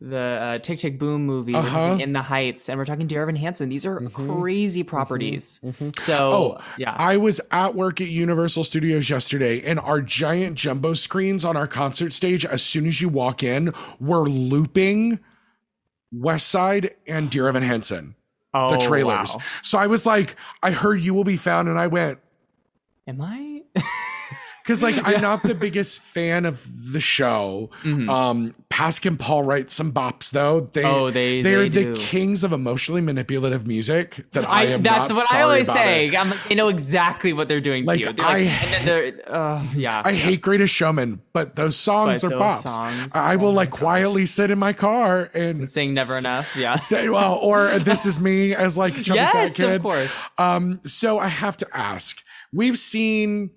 the 0.00 0.16
uh, 0.16 0.58
Tick 0.58 0.78
Tick 0.78 0.96
Boom 0.96 1.26
movie, 1.26 1.54
Uh-huh. 1.56 1.96
In 1.98 2.12
the 2.12 2.22
Heights, 2.22 2.68
and 2.68 2.78
we're 2.78 2.84
talking 2.84 3.08
Dear 3.08 3.22
Evan 3.22 3.34
Hansen. 3.34 3.68
These 3.68 3.84
are 3.84 3.98
crazy 4.10 4.84
properties. 4.84 5.58
So 5.98 6.30
Oh, 6.32 6.58
yeah, 6.78 6.94
I 6.96 7.16
was 7.16 7.40
at 7.50 7.74
work 7.74 8.00
at 8.00 8.06
Universal 8.06 8.62
Studios 8.62 9.10
yesterday, 9.10 9.60
and 9.62 9.80
our 9.80 10.00
giant 10.00 10.56
jumbo 10.56 10.94
screens 10.94 11.44
on 11.44 11.56
our 11.56 11.66
concert 11.66 12.12
stage, 12.12 12.44
as 12.44 12.62
soon 12.62 12.86
as 12.86 13.00
you 13.00 13.08
walk 13.08 13.42
in, 13.42 13.72
were 13.98 14.28
looping 14.28 15.18
West 16.12 16.48
Side 16.48 16.94
and 17.06 17.30
Dear 17.30 17.48
Evan 17.48 17.62
Hansen, 17.62 18.14
oh, 18.54 18.70
the 18.70 18.78
trailers. 18.78 19.34
wow. 19.34 19.42
So 19.62 19.78
I 19.78 19.86
was 19.86 20.06
like, 20.06 20.36
I 20.62 20.70
heard 20.70 21.00
you 21.00 21.14
will 21.14 21.24
be 21.24 21.36
found, 21.36 21.68
and 21.68 21.78
I 21.78 21.86
went, 21.86 22.18
Am 23.06 23.20
I? 23.20 23.62
because 24.68 24.82
like 24.82 24.96
I'm 25.02 25.22
not 25.22 25.42
the 25.42 25.54
biggest 25.54 26.02
fan 26.02 26.44
of 26.44 26.62
the 26.92 27.00
show. 27.00 27.70
Mhm. 27.84 28.08
Um, 28.10 28.54
Pasek 28.68 29.06
and 29.06 29.18
Paul 29.18 29.44
write 29.44 29.70
some 29.70 29.92
bops 29.92 30.30
though. 30.30 30.60
They 30.60 30.84
Oh, 30.84 31.10
they- 31.10 31.40
they 31.40 31.54
are 31.54 31.66
they 31.68 31.84
the 31.84 31.94
kings 31.94 32.44
of 32.44 32.52
emotionally 32.52 33.00
manipulative 33.00 33.66
music 33.66 34.26
that 34.34 34.46
I, 34.48 34.60
I, 34.60 34.62
am 34.66 34.82
that's 34.82 35.14
what 35.14 35.34
I 35.34 35.40
always 35.40 35.66
say. 35.66 36.08
it. 36.08 36.14
I'm 36.20 36.28
like, 36.30 36.44
they 36.48 36.54
know 36.54 36.68
exactly 36.68 37.32
what 37.32 37.48
they're 37.48 37.62
doing 37.62 37.86
Like, 37.86 38.00
to 38.00 38.06
you. 38.08 38.12
They're 38.12 38.24
I- 38.26 38.38
and 38.40 38.72
then 38.74 38.84
they're, 38.84 39.34
uh, 39.34 39.64
yeah. 39.74 40.02
I 40.04 40.12
hate 40.12 40.42
Greatest 40.42 40.74
Showman, 40.74 41.22
but 41.32 41.56
those 41.56 41.74
songs 41.76 42.20
But 42.20 42.26
are 42.34 42.38
those 42.38 42.42
bops. 42.42 42.68
songs, 42.68 43.14
I 43.14 43.34
oh 43.34 43.38
will 43.38 43.52
my 43.52 43.56
like 43.56 43.70
gosh. 43.70 43.80
quietly 43.80 44.26
sit 44.26 44.50
in 44.50 44.58
my 44.58 44.74
car 44.74 45.30
and 45.32 45.68
sing 45.68 45.94
never 45.94 46.12
s- 46.14 46.20
enough. 46.20 46.54
Yeah. 46.54 46.78
Say, 46.80 47.08
well, 47.08 47.36
or 47.42 47.78
this 47.78 48.04
is 48.04 48.20
me 48.20 48.54
as 48.54 48.76
like 48.76 48.94
chubby 49.02 49.16
yes, 49.20 49.32
fat 49.32 49.54
kid. 49.56 49.74
of 49.76 49.82
course. 49.82 50.14
Um, 50.36 50.80
so 50.84 51.18
I 51.18 51.28
have 51.28 51.56
to 51.56 51.66
ask. 51.74 52.22
We've 52.52 52.78
seen 52.78 53.50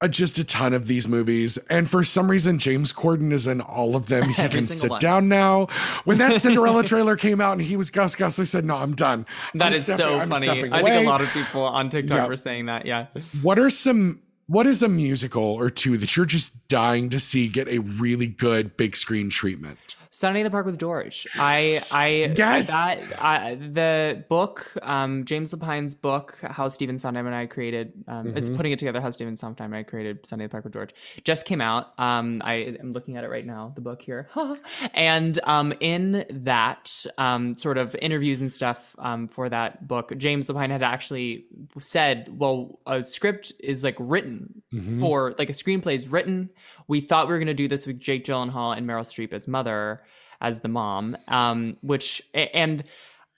uh, 0.00 0.08
just 0.08 0.38
a 0.38 0.44
ton 0.44 0.74
of 0.74 0.86
these 0.88 1.08
movies, 1.08 1.56
and 1.70 1.88
for 1.88 2.04
some 2.04 2.30
reason, 2.30 2.58
James 2.58 2.92
Corden 2.92 3.32
is 3.32 3.46
in 3.46 3.60
all 3.60 3.96
of 3.96 4.06
them. 4.08 4.28
He 4.28 4.34
can 4.48 4.66
sit 4.66 4.90
one. 4.90 5.00
down 5.00 5.28
now. 5.28 5.66
When 6.04 6.18
that 6.18 6.40
Cinderella 6.40 6.82
trailer 6.84 7.16
came 7.16 7.40
out, 7.40 7.52
and 7.52 7.62
he 7.62 7.76
was 7.76 7.90
Gus 7.90 8.14
Gus, 8.14 8.38
I 8.38 8.44
said, 8.44 8.64
"No, 8.64 8.76
I'm 8.76 8.94
done." 8.94 9.24
That 9.54 9.66
I'm 9.68 9.72
is 9.72 9.84
stepping- 9.84 9.98
so 9.98 10.18
I'm 10.20 10.28
funny. 10.28 10.48
I 10.50 10.60
think 10.60 10.74
away." 10.74 11.04
a 11.04 11.08
lot 11.08 11.20
of 11.22 11.28
people 11.30 11.62
on 11.62 11.88
TikTok 11.90 12.16
Yeah. 12.18 12.26
were 12.26 12.36
saying 12.36 12.66
that. 12.66 12.84
Yeah. 12.86 13.06
What 13.42 13.58
are 13.58 13.70
some? 13.70 14.20
What 14.48 14.66
is 14.66 14.82
a 14.82 14.88
musical 14.88 15.42
or 15.42 15.70
two 15.70 15.96
that 15.96 16.16
you're 16.16 16.24
just 16.26 16.68
dying 16.68 17.08
to 17.10 17.18
see 17.18 17.48
get 17.48 17.66
a 17.66 17.78
really 17.78 18.28
good 18.28 18.76
big 18.76 18.94
screen 18.96 19.28
treatment? 19.28 19.78
Sunday 20.16 20.40
in 20.40 20.44
the 20.44 20.50
Park 20.50 20.64
with 20.64 20.78
George. 20.78 21.26
I 21.38 21.82
I 21.90 22.32
Yes! 22.34 22.68
that 22.68 23.02
I, 23.20 23.54
the 23.56 24.24
book 24.30 24.72
um 24.82 25.26
James 25.26 25.52
Lapine's 25.52 25.94
book 25.94 26.38
How 26.42 26.68
Stephen 26.68 26.98
Sondheim 26.98 27.26
and 27.26 27.34
I 27.34 27.44
created 27.44 27.92
um 28.08 28.28
it's 28.28 28.48
Mm-hmm. 28.48 28.56
putting 28.56 28.72
it 28.72 28.78
together 28.78 29.00
How 29.02 29.10
Stephen 29.10 29.36
Sondheim 29.36 29.72
and 29.74 29.76
I 29.76 29.82
created 29.82 30.24
Sunday 30.26 30.44
in 30.44 30.48
the 30.48 30.52
Park 30.52 30.64
with 30.64 30.72
George 30.72 30.94
just 31.24 31.44
came 31.44 31.60
out. 31.60 31.92
Um 31.98 32.40
I 32.42 32.54
am 32.80 32.92
looking 32.92 33.18
at 33.18 33.24
it 33.24 33.28
right 33.30 33.44
now 33.44 33.72
the 33.74 33.82
book 33.82 34.00
here. 34.00 34.28
and 34.94 35.38
um 35.44 35.74
in 35.80 36.24
that 36.30 37.04
um 37.18 37.58
sort 37.58 37.76
of 37.76 37.94
interviews 38.00 38.40
and 38.40 38.50
stuff 38.50 38.96
um 38.98 39.28
for 39.28 39.50
that 39.50 39.86
book 39.86 40.12
James 40.16 40.48
Lapine 40.48 40.70
had 40.70 40.82
actually 40.82 41.44
said 41.78 42.28
well 42.30 42.78
a 42.86 43.04
script 43.04 43.52
is 43.60 43.84
like 43.84 43.96
written 43.98 44.62
Mm-hmm. 44.72 45.00
for 45.00 45.34
like 45.38 45.48
a 45.48 45.52
screenplay 45.52 45.94
is 45.94 46.08
written. 46.08 46.50
We 46.88 47.00
thought 47.00 47.26
we 47.26 47.32
were 47.32 47.38
going 47.38 47.46
to 47.48 47.54
do 47.54 47.68
this 47.68 47.86
with 47.86 47.98
Jake 48.00 48.24
Gyllenhaal 48.24 48.76
and 48.76 48.86
Meryl 48.88 49.02
Streep 49.02 49.32
as 49.32 49.48
mother, 49.48 50.02
as 50.40 50.60
the 50.60 50.68
mom. 50.68 51.16
Um, 51.28 51.76
which 51.82 52.22
and 52.34 52.84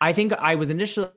I 0.01 0.13
think 0.13 0.33
I 0.35 0.55
was 0.55 0.71
initially. 0.71 1.09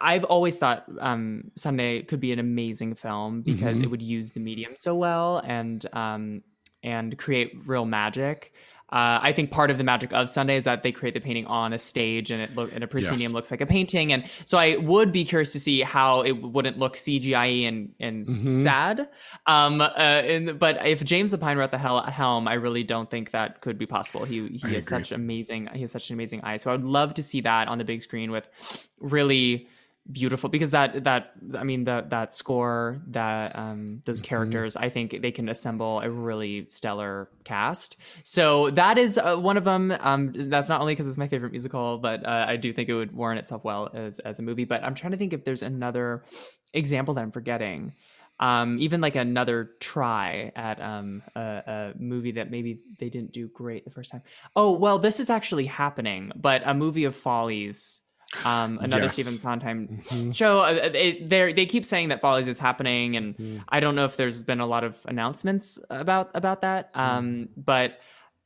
I've 0.00 0.24
always 0.24 0.58
thought 0.58 0.86
um, 0.98 1.52
Sunday 1.54 2.02
could 2.02 2.18
be 2.18 2.32
an 2.32 2.40
amazing 2.40 2.94
film 2.96 3.42
because 3.42 3.78
Mhm. 3.78 3.84
it 3.84 3.86
would 3.90 4.02
use 4.02 4.30
the 4.30 4.40
medium 4.40 4.74
so 4.76 4.96
well 4.96 5.40
and 5.44 5.86
um, 5.92 6.42
and 6.82 7.16
create 7.16 7.52
real 7.64 7.84
magic. 7.84 8.52
Uh, 8.90 9.18
I 9.22 9.32
think 9.32 9.50
part 9.50 9.70
of 9.70 9.76
the 9.76 9.84
magic 9.84 10.12
of 10.14 10.30
Sunday 10.30 10.56
is 10.56 10.64
that 10.64 10.82
they 10.82 10.92
create 10.92 11.12
the 11.12 11.20
painting 11.20 11.44
on 11.46 11.74
a 11.74 11.78
stage 11.78 12.30
and 12.30 12.40
it 12.40 12.54
look 12.56 12.72
and 12.72 12.82
a 12.82 12.86
proscenium 12.86 13.20
Yes. 13.30 13.32
looks 13.32 13.50
like 13.50 13.60
a 13.60 13.66
painting, 13.66 14.12
and 14.12 14.24
so 14.46 14.56
I 14.56 14.76
would 14.76 15.12
be 15.12 15.24
curious 15.24 15.52
to 15.52 15.60
see 15.60 15.82
how 15.82 16.22
it 16.22 16.32
wouldn't 16.32 16.78
look 16.78 16.96
CGI 16.96 17.66
and 17.68 17.92
and 18.00 18.24
Mhm. 18.24 18.62
sad. 18.62 19.08
Um, 19.46 19.82
uh, 19.82 19.88
and, 19.96 20.58
but 20.58 20.86
if 20.86 21.04
James 21.04 21.34
Lapine 21.34 21.56
were 21.56 21.62
at 21.62 21.70
the 21.70 21.76
hel- 21.78 22.02
helm, 22.04 22.48
I 22.48 22.54
really 22.54 22.82
don't 22.82 23.10
think 23.10 23.32
that 23.32 23.60
could 23.60 23.76
be 23.78 23.84
possible. 23.86 24.24
He 24.24 24.48
he 24.48 24.60
I 24.64 24.68
has 24.74 24.86
agree. 24.86 24.98
such 25.00 25.12
amazing 25.12 25.68
he 25.74 25.82
has 25.82 25.92
such 25.92 26.08
an 26.08 26.14
amazing 26.14 26.40
eye. 26.42 26.56
So 26.56 26.70
I 26.70 26.74
would 26.76 26.84
love 26.86 27.12
to 27.14 27.22
see 27.22 27.42
that 27.42 27.68
on 27.68 27.76
the 27.78 27.84
big 27.84 28.00
screen 28.00 28.30
with 28.30 28.48
really 29.00 29.68
beautiful 30.10 30.48
because 30.48 30.70
that 30.70 31.04
that 31.04 31.32
I 31.54 31.64
mean 31.64 31.84
that 31.84 32.10
that 32.10 32.32
score 32.32 33.02
that 33.08 33.54
um 33.56 34.00
those 34.06 34.20
characters 34.22 34.76
I 34.76 34.88
think 34.88 35.20
they 35.20 35.30
can 35.30 35.48
assemble 35.48 36.00
a 36.00 36.10
really 36.10 36.66
stellar 36.66 37.28
cast. 37.44 37.96
So 38.22 38.70
that 38.70 38.96
is 38.98 39.18
uh, 39.18 39.36
one 39.36 39.56
of 39.56 39.64
them. 39.64 39.94
Um, 40.00 40.32
that's 40.34 40.68
not 40.68 40.80
only 40.80 40.94
because 40.94 41.08
it's 41.08 41.16
my 41.16 41.28
favorite 41.28 41.52
musical, 41.52 41.98
but 41.98 42.24
uh, 42.24 42.46
I 42.48 42.56
do 42.56 42.72
think 42.72 42.88
it 42.88 42.94
would 42.94 43.12
warrant 43.12 43.40
itself 43.40 43.64
well 43.64 43.90
as 43.92 44.18
as 44.20 44.38
a 44.38 44.42
movie. 44.42 44.64
But 44.64 44.82
I'm 44.82 44.94
trying 44.94 45.12
to 45.12 45.18
think 45.18 45.32
if 45.32 45.44
there's 45.44 45.62
another 45.62 46.24
example 46.72 47.14
that 47.14 47.20
I'm 47.20 47.32
forgetting. 47.32 47.94
Um, 48.40 48.78
even 48.78 49.00
like 49.00 49.16
another 49.16 49.72
try 49.80 50.52
at 50.54 50.80
um, 50.80 51.24
a, 51.34 51.40
a 51.40 51.92
movie 51.98 52.30
that 52.32 52.52
maybe 52.52 52.80
they 53.00 53.08
didn't 53.08 53.32
do 53.32 53.48
great 53.48 53.84
the 53.84 53.90
first 53.90 54.12
time. 54.12 54.22
Oh 54.54 54.70
well, 54.70 55.00
this 55.00 55.18
is 55.18 55.28
actually 55.28 55.66
happening, 55.66 56.30
but 56.36 56.62
a 56.64 56.72
movie 56.72 57.04
of 57.04 57.16
Follies, 57.16 58.00
um, 58.44 58.78
another 58.82 59.04
Yes. 59.04 59.14
Stephen 59.14 59.32
Sondheim 59.38 60.02
Mhm. 60.10 60.34
show. 60.34 60.60
Uh, 60.60 60.88
they 60.88 61.52
they 61.52 61.66
keep 61.66 61.84
saying 61.84 62.08
that 62.08 62.20
Follies 62.20 62.48
is 62.48 62.58
happening, 62.58 63.16
and 63.16 63.36
Mhm. 63.36 63.64
I 63.68 63.80
don't 63.80 63.94
know 63.94 64.04
if 64.04 64.16
there's 64.16 64.42
been 64.42 64.60
a 64.60 64.66
lot 64.66 64.84
of 64.84 64.96
announcements 65.06 65.78
about 65.90 66.30
about 66.34 66.60
that. 66.60 66.90
Um, 66.94 67.48
but 67.56 67.98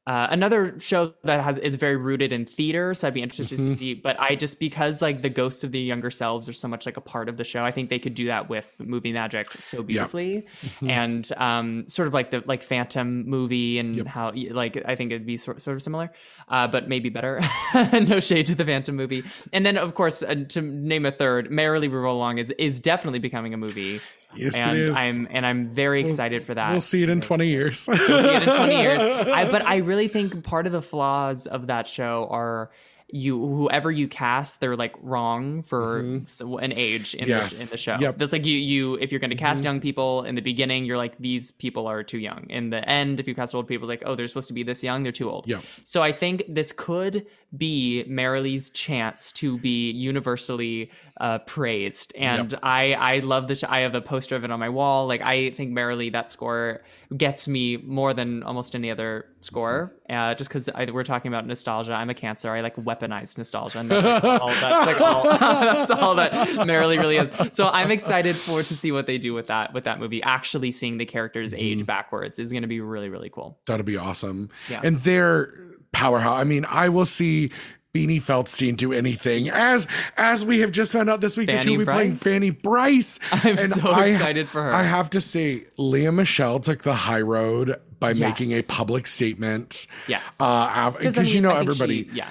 uh, 0.07 0.27
another 0.31 0.79
show 0.81 1.15
that 1.23 1.41
has 1.45 1.59
is 1.59 1.77
very 1.77 1.97
rooted 1.97 2.33
in 2.33 2.45
theater, 2.45 2.93
so 2.93 3.07
I'd 3.07 3.15
be 3.15 3.23
interested 3.23 3.57
to 3.57 3.77
see. 3.77 3.95
But 3.95 4.19
I 4.19 4.35
just 4.35 4.59
because 4.59 5.01
like 5.01 5.23
the 5.23 5.29
ghosts 5.31 5.63
of 5.63 5.71
the 5.71 5.79
younger 5.81 6.11
selves 6.11 6.49
are 6.49 6.53
so 6.53 6.67
much 6.67 6.87
like 6.87 6.97
a 6.97 7.01
part 7.01 7.29
of 7.29 7.37
the 7.37 7.45
show, 7.45 7.65
I 7.65 7.71
think 7.71 7.89
they 7.89 8.01
could 8.01 8.15
do 8.15 8.27
that 8.27 8.49
with 8.49 8.73
movie 8.79 9.13
magic 9.13 9.51
so 9.53 9.83
beautifully, 9.83 10.45
Mhm. 10.81 10.91
and 10.91 11.33
um, 11.37 11.85
sort 11.89 12.09
of 12.09 12.15
like 12.15 12.31
the 12.33 12.43
like 12.47 12.63
Phantom 12.65 13.25
movie 13.29 13.79
and 13.79 13.95
Yep. 13.97 14.07
how 14.07 14.33
like 14.51 14.83
I 14.85 14.97
think 14.97 15.13
it'd 15.13 15.27
be 15.27 15.37
sort 15.37 15.63
sort 15.63 15.77
of 15.77 15.83
similar, 15.83 16.11
uh, 16.49 16.67
but 16.67 16.89
maybe 16.89 17.09
better. 17.09 17.41
no 17.93 18.19
shade 18.19 18.47
to 18.47 18.55
the 18.57 18.65
Phantom 18.65 18.97
movie, 18.97 19.23
and 19.53 19.65
then 19.65 19.77
of 19.79 19.95
course 19.95 20.25
uh, 20.25 20.35
to 20.49 20.61
name 20.63 21.07
a 21.07 21.13
third, 21.13 21.51
Merrily 21.51 21.87
We 21.87 21.97
Roll 21.99 22.17
Along 22.17 22.39
is 22.39 22.51
is 22.59 22.81
definitely 22.81 23.21
becoming 23.21 23.55
a 23.55 23.57
movie, 23.57 24.01
Yes, 24.35 24.57
and 24.57 24.77
it 24.79 24.89
is. 24.89 24.97
I'm 24.97 25.29
and 25.31 25.45
I'm 25.47 25.69
very 25.69 26.01
excited 26.01 26.45
for 26.47 26.55
that. 26.55 26.71
We'll 26.73 26.81
see 26.81 27.03
it 27.03 27.09
in 27.09 27.21
20 27.21 27.47
years. 27.47 27.87
We'll 27.89 27.97
see 27.99 28.05
it 28.37 28.43
in 28.43 28.49
20 28.57 28.77
years. 28.81 29.01
I, 29.01 29.45
but 29.51 29.65
I 29.67 29.77
really 29.77 30.09
think 30.09 30.43
part 30.45 30.67
of 30.67 30.73
the 30.73 30.83
flaws 30.83 31.47
of 31.47 31.67
that 31.69 31.87
show 31.89 32.27
are 32.31 32.71
you 33.15 33.39
whoever 33.39 33.91
you 33.91 34.09
cast 34.09 34.59
they're 34.61 34.75
like 34.75 34.95
wrong 35.03 35.63
for 35.63 36.03
Mhm. 36.03 36.63
an 36.65 36.73
age 36.75 37.15
in, 37.15 37.29
Yes. 37.29 37.59
the, 37.59 37.65
in 37.65 37.77
the 37.77 37.79
show 37.83 37.97
Yep. 38.01 38.17
that's 38.17 38.33
like 38.33 38.47
you 38.47 38.57
you 38.57 38.95
if 39.03 39.13
you're 39.13 39.21
going 39.21 39.29
to 39.29 39.37
cast 39.37 39.61
Mhm. 39.61 39.65
young 39.65 39.81
people 39.83 40.23
in 40.23 40.35
the 40.35 40.41
beginning 40.41 40.87
you're 40.87 40.97
like 40.97 41.19
these 41.19 41.51
people 41.51 41.87
are 41.87 42.03
too 42.03 42.17
young 42.19 42.47
in 42.49 42.71
the 42.71 42.83
end 42.89 43.21
if 43.21 43.29
you 43.29 43.35
cast 43.35 43.55
old 43.55 43.69
people 43.69 43.87
like 43.87 44.03
oh 44.07 44.15
they're 44.15 44.29
supposed 44.29 44.49
to 44.49 44.55
be 44.55 44.63
this 44.63 44.83
young 44.83 45.03
they're 45.03 45.13
too 45.13 45.29
old 45.31 45.47
Yep. 45.47 45.63
so 45.85 46.03
i 46.03 46.11
think 46.11 46.45
this 46.49 46.73
could 46.73 47.27
be 47.57 48.05
Merrily's 48.07 48.71
chance 48.71 49.31
to 49.33 49.59
be 49.59 49.91
universally 49.91 50.91
uh, 51.21 51.39
praised. 51.41 52.13
And 52.17 52.59
i 52.63 52.95
i 52.95 53.19
love 53.19 53.47
the 53.49 53.65
i 53.69 53.81
have 53.81 53.95
a 53.95 54.01
poster 54.01 54.37
of 54.37 54.45
it 54.45 54.51
on 54.51 54.59
my 54.59 54.69
wall. 54.69 55.07
Like 55.07 55.21
i 55.21 55.51
think 55.51 55.71
Merrily 55.71 56.11
that 56.11 56.31
score 56.31 56.83
gets 57.17 57.47
me 57.47 57.77
more 57.77 58.15
than 58.15 58.43
almost 58.43 58.75
any 58.75 58.91
other 58.91 59.27
score 59.41 59.95
uh, 60.09 60.35
just 60.35 60.51
because 60.51 60.71
we're 60.93 61.05
talking 61.05 61.29
about 61.29 61.47
nostalgia. 61.47 61.93
I'm 61.93 62.11
a 62.11 62.15
cancer. 62.15 62.51
I 62.51 62.61
like 62.61 62.77
weaponized 62.77 63.39
nostalgia. 63.39 63.81
And 63.81 63.91
that's 63.91 64.25
like 64.25 64.41
all 64.41 64.49
that's 64.49 64.87
like 64.87 65.01
all 65.01 65.25
that's 65.39 65.91
all 65.91 66.15
that 66.15 66.67
Merrily 66.67 66.99
really 66.99 67.17
is. 67.17 67.31
So 67.53 67.69
i'm 67.69 67.91
excited 67.91 68.37
for 68.37 68.63
to 68.63 68.75
see 68.75 68.93
what 68.93 69.07
they 69.07 69.19
do 69.19 69.35
with 69.35 69.49
that 69.49 69.75
with 69.75 69.85
that 69.85 70.01
movie. 70.01 70.23
Actually 70.23 70.71
seeing 70.71 70.99
the 70.99 71.07
characters 71.07 71.53
age 71.55 71.85
backwards 71.85 72.39
is 72.39 72.51
going 72.51 72.63
to 72.63 72.69
be 72.69 72.81
really 72.81 73.11
really 73.11 73.31
cool. 73.31 73.59
That'll 73.67 73.85
be 73.85 73.97
awesome. 73.97 74.51
Yeah. 74.71 74.81
And 74.83 74.99
they're 74.99 75.55
powerhouse. 75.93 76.41
I 76.41 76.45
mean, 76.45 76.65
I 76.69 76.89
will 76.89 77.07
see 77.07 77.51
Beanie 77.95 78.17
Feldstein 78.23 78.77
do 78.77 78.93
anything. 78.93 79.51
As 79.51 79.87
as 80.17 80.45
we 80.45 80.61
have 80.61 80.73
just 80.73 80.93
found 80.93 81.11
out 81.11 81.21
this 81.21 81.37
week 81.37 81.49
that 81.49 81.61
she'll 81.61 81.73
Fanny 81.75 81.79
be 81.79 81.85
playing 81.85 82.17
Fanny 82.17 82.51
Brice. 82.51 83.19
i'm 83.33 83.59
And 83.59 83.71
so 83.71 83.91
I- 83.91 84.07
excited 84.07 84.49
for 84.49 84.63
her 84.63 84.73
I 84.73 84.83
have 84.83 85.11
to 85.11 85.21
say, 85.21 85.65
Lea 85.77 86.11
Michele 86.11 86.59
took 86.61 86.83
the 86.83 86.95
high 86.95 87.21
road 87.21 87.77
by 88.01 88.11
Yes. 88.11 88.19
making 88.19 88.53
a 88.53 88.63
public 88.63 89.07
statement. 89.07 89.87
yes 90.09 90.37
Uh, 90.41 90.91
because 90.93 91.19
I 91.19 91.23
you 91.23 91.41
know 91.41 91.55
everybody. 91.55 92.05
she- 92.05 92.11
yeah 92.15 92.29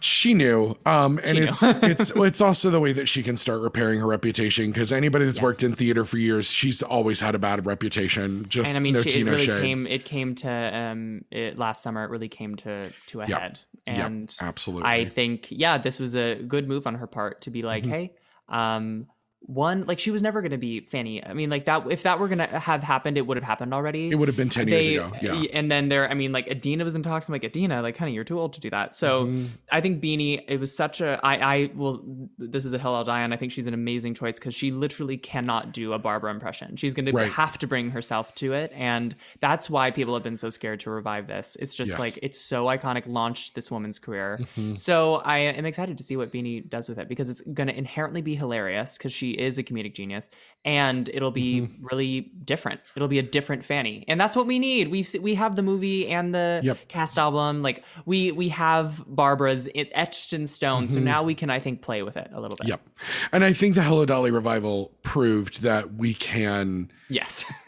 she 0.00 0.34
knew 0.34 0.76
um 0.86 1.18
and 1.24 1.36
She 1.36 1.40
knew. 1.42 1.48
it's 1.48 1.62
it's 1.62 2.10
it's 2.16 2.40
also 2.40 2.70
the 2.70 2.80
way 2.80 2.92
that 2.92 3.06
she 3.06 3.22
can 3.22 3.36
start 3.36 3.60
repairing 3.60 4.00
her 4.00 4.06
reputation 4.06 4.66
because 4.70 4.92
anybody 4.92 5.24
that's 5.24 5.40
worked 5.40 5.62
in 5.62 5.72
theater 5.72 6.04
for 6.04 6.18
years 6.18 6.50
she's 6.50 6.82
always 6.82 7.20
had 7.20 7.34
a 7.34 7.38
bad 7.38 7.64
reputation 7.66 8.46
just 8.48 8.70
and 8.70 8.76
I 8.76 8.80
mean, 8.80 8.94
no 8.94 9.02
she, 9.02 9.10
tea 9.10 9.20
it 9.20 9.24
really 9.24 9.44
shade 9.44 9.62
came. 9.62 9.86
It 9.86 10.04
came 10.04 10.34
to 10.36 10.50
um, 10.50 11.24
it, 11.30 11.58
last 11.58 11.82
summer. 11.82 12.04
It 12.04 12.10
really 12.10 12.28
came 12.28 12.56
to 12.56 12.92
to 13.08 13.20
a 13.20 13.26
Yep. 13.26 13.40
head, 13.40 13.60
Yep, 13.86 13.96
and 14.06 14.36
absolutely 14.40 14.88
I 14.90 15.04
think, 15.04 15.48
yeah, 15.50 15.78
this 15.78 16.00
was 16.00 16.16
a 16.16 16.36
good 16.36 16.68
move 16.68 16.86
on 16.86 16.94
her 16.94 17.06
part 17.06 17.42
to 17.42 17.50
be 17.50 17.62
like, 17.62 17.84
Mhm. 17.84 17.88
hey, 17.90 18.12
um, 18.48 19.06
one 19.46 19.84
like 19.86 19.98
she 19.98 20.10
was 20.10 20.22
never 20.22 20.40
going 20.40 20.52
to 20.52 20.58
be 20.58 20.80
Fanny. 20.80 21.24
I 21.24 21.34
mean, 21.34 21.50
like 21.50 21.66
that 21.66 21.90
if 21.90 22.02
that 22.04 22.18
were 22.18 22.28
going 22.28 22.38
to 22.38 22.46
have 22.46 22.82
happened, 22.82 23.18
it 23.18 23.26
would 23.26 23.36
have 23.36 23.44
happened 23.44 23.74
already. 23.74 24.10
It 24.10 24.16
would 24.16 24.28
have 24.28 24.36
been 24.36 24.48
10 24.48 24.68
years 24.68 24.86
ago. 24.86 25.12
Yeah. 25.20 25.34
And 25.52 25.70
then 25.70 25.88
there, 25.88 26.10
I 26.10 26.14
mean, 26.14 26.32
like 26.32 26.46
Idina 26.46 26.84
was 26.84 26.94
in 26.94 27.02
talks. 27.02 27.28
I'm 27.28 27.32
like, 27.32 27.44
Idina, 27.44 27.82
like, 27.82 27.96
honey, 27.96 28.12
you're 28.12 28.24
too 28.24 28.38
old 28.38 28.54
to 28.54 28.60
do 28.60 28.70
that. 28.70 28.94
So 28.94 29.24
Mm-hmm. 29.24 29.46
I 29.70 29.80
think 29.80 30.02
Beanie, 30.02 30.42
it 30.48 30.58
was 30.58 30.74
such 30.74 31.00
a, 31.00 31.18
I, 31.22 31.36
I 31.56 31.70
will, 31.74 32.28
this 32.38 32.64
is 32.64 32.72
a 32.72 32.78
hill 32.78 32.94
I'll 32.94 33.04
die 33.04 33.22
on. 33.22 33.32
I 33.32 33.36
think 33.36 33.52
she's 33.52 33.66
an 33.66 33.74
amazing 33.74 34.14
choice 34.14 34.38
because 34.38 34.54
she 34.54 34.70
literally 34.70 35.16
cannot 35.16 35.72
do 35.72 35.92
a 35.92 35.98
Barbra 35.98 36.30
impression. 36.30 36.76
She's 36.76 36.94
going 36.94 37.06
to 37.06 37.26
have 37.28 37.58
to 37.58 37.66
bring 37.66 37.90
herself 37.90 38.34
to 38.36 38.52
it. 38.52 38.72
And 38.74 39.14
that's 39.40 39.70
why 39.70 39.90
people 39.90 40.14
have 40.14 40.22
been 40.22 40.36
so 40.36 40.50
scared 40.50 40.80
to 40.80 40.90
revive 40.90 41.26
this. 41.26 41.56
It's 41.60 41.74
just 41.74 41.92
Yes. 41.92 42.00
like, 42.00 42.18
it's 42.22 42.40
so 42.40 42.64
iconic, 42.66 43.04
launched 43.06 43.54
this 43.54 43.70
woman's 43.70 43.98
career. 43.98 44.38
Mm-hmm. 44.40 44.76
So 44.76 45.16
I 45.16 45.38
am 45.38 45.66
excited 45.66 45.98
to 45.98 46.04
see 46.04 46.16
what 46.16 46.32
Beanie 46.32 46.68
does 46.68 46.88
with 46.88 46.98
it 46.98 47.08
because 47.08 47.28
it's 47.28 47.40
going 47.40 47.68
to 47.68 47.76
inherently 47.76 48.22
be 48.22 48.34
hilarious 48.34 48.96
because 48.98 49.12
she 49.12 49.33
is 49.38 49.58
a 49.58 49.62
comedic 49.62 49.94
genius 49.94 50.30
and 50.64 51.08
it'll 51.12 51.30
be 51.30 51.60
Mm-hmm. 51.62 51.86
really 51.86 52.20
different. 52.44 52.80
It'll 52.96 53.08
be 53.08 53.18
a 53.18 53.22
different 53.22 53.64
Fanny. 53.64 54.04
And 54.08 54.18
that's 54.20 54.34
what 54.34 54.46
we 54.46 54.58
need. 54.58 54.88
We've 54.90 55.08
we 55.20 55.34
have 55.34 55.56
the 55.56 55.62
movie 55.62 56.08
and 56.08 56.34
the 56.34 56.60
Yep. 56.62 56.88
cast 56.88 57.18
album. 57.18 57.62
Like 57.62 57.84
we 58.06 58.32
we 58.32 58.48
have 58.50 59.04
Barbra's 59.06 59.68
it 59.74 59.90
etched 59.94 60.32
in 60.32 60.46
stone. 60.46 60.88
So 60.88 61.00
now 61.00 61.22
we 61.22 61.34
can 61.34 61.50
I 61.50 61.58
think 61.60 61.82
play 61.82 62.02
with 62.02 62.16
it 62.16 62.28
a 62.32 62.40
little 62.40 62.56
bit. 62.56 62.66
Mm-hmm. 62.66 62.70
Yep. 62.70 62.88
And 63.32 63.44
I 63.44 63.52
think 63.52 63.74
the 63.74 63.82
Hello 63.82 64.04
Dolly 64.06 64.30
revival 64.30 64.92
proved 65.02 65.62
that 65.62 65.94
we 65.94 66.14
can, 66.14 66.90
Yes. 67.08 67.44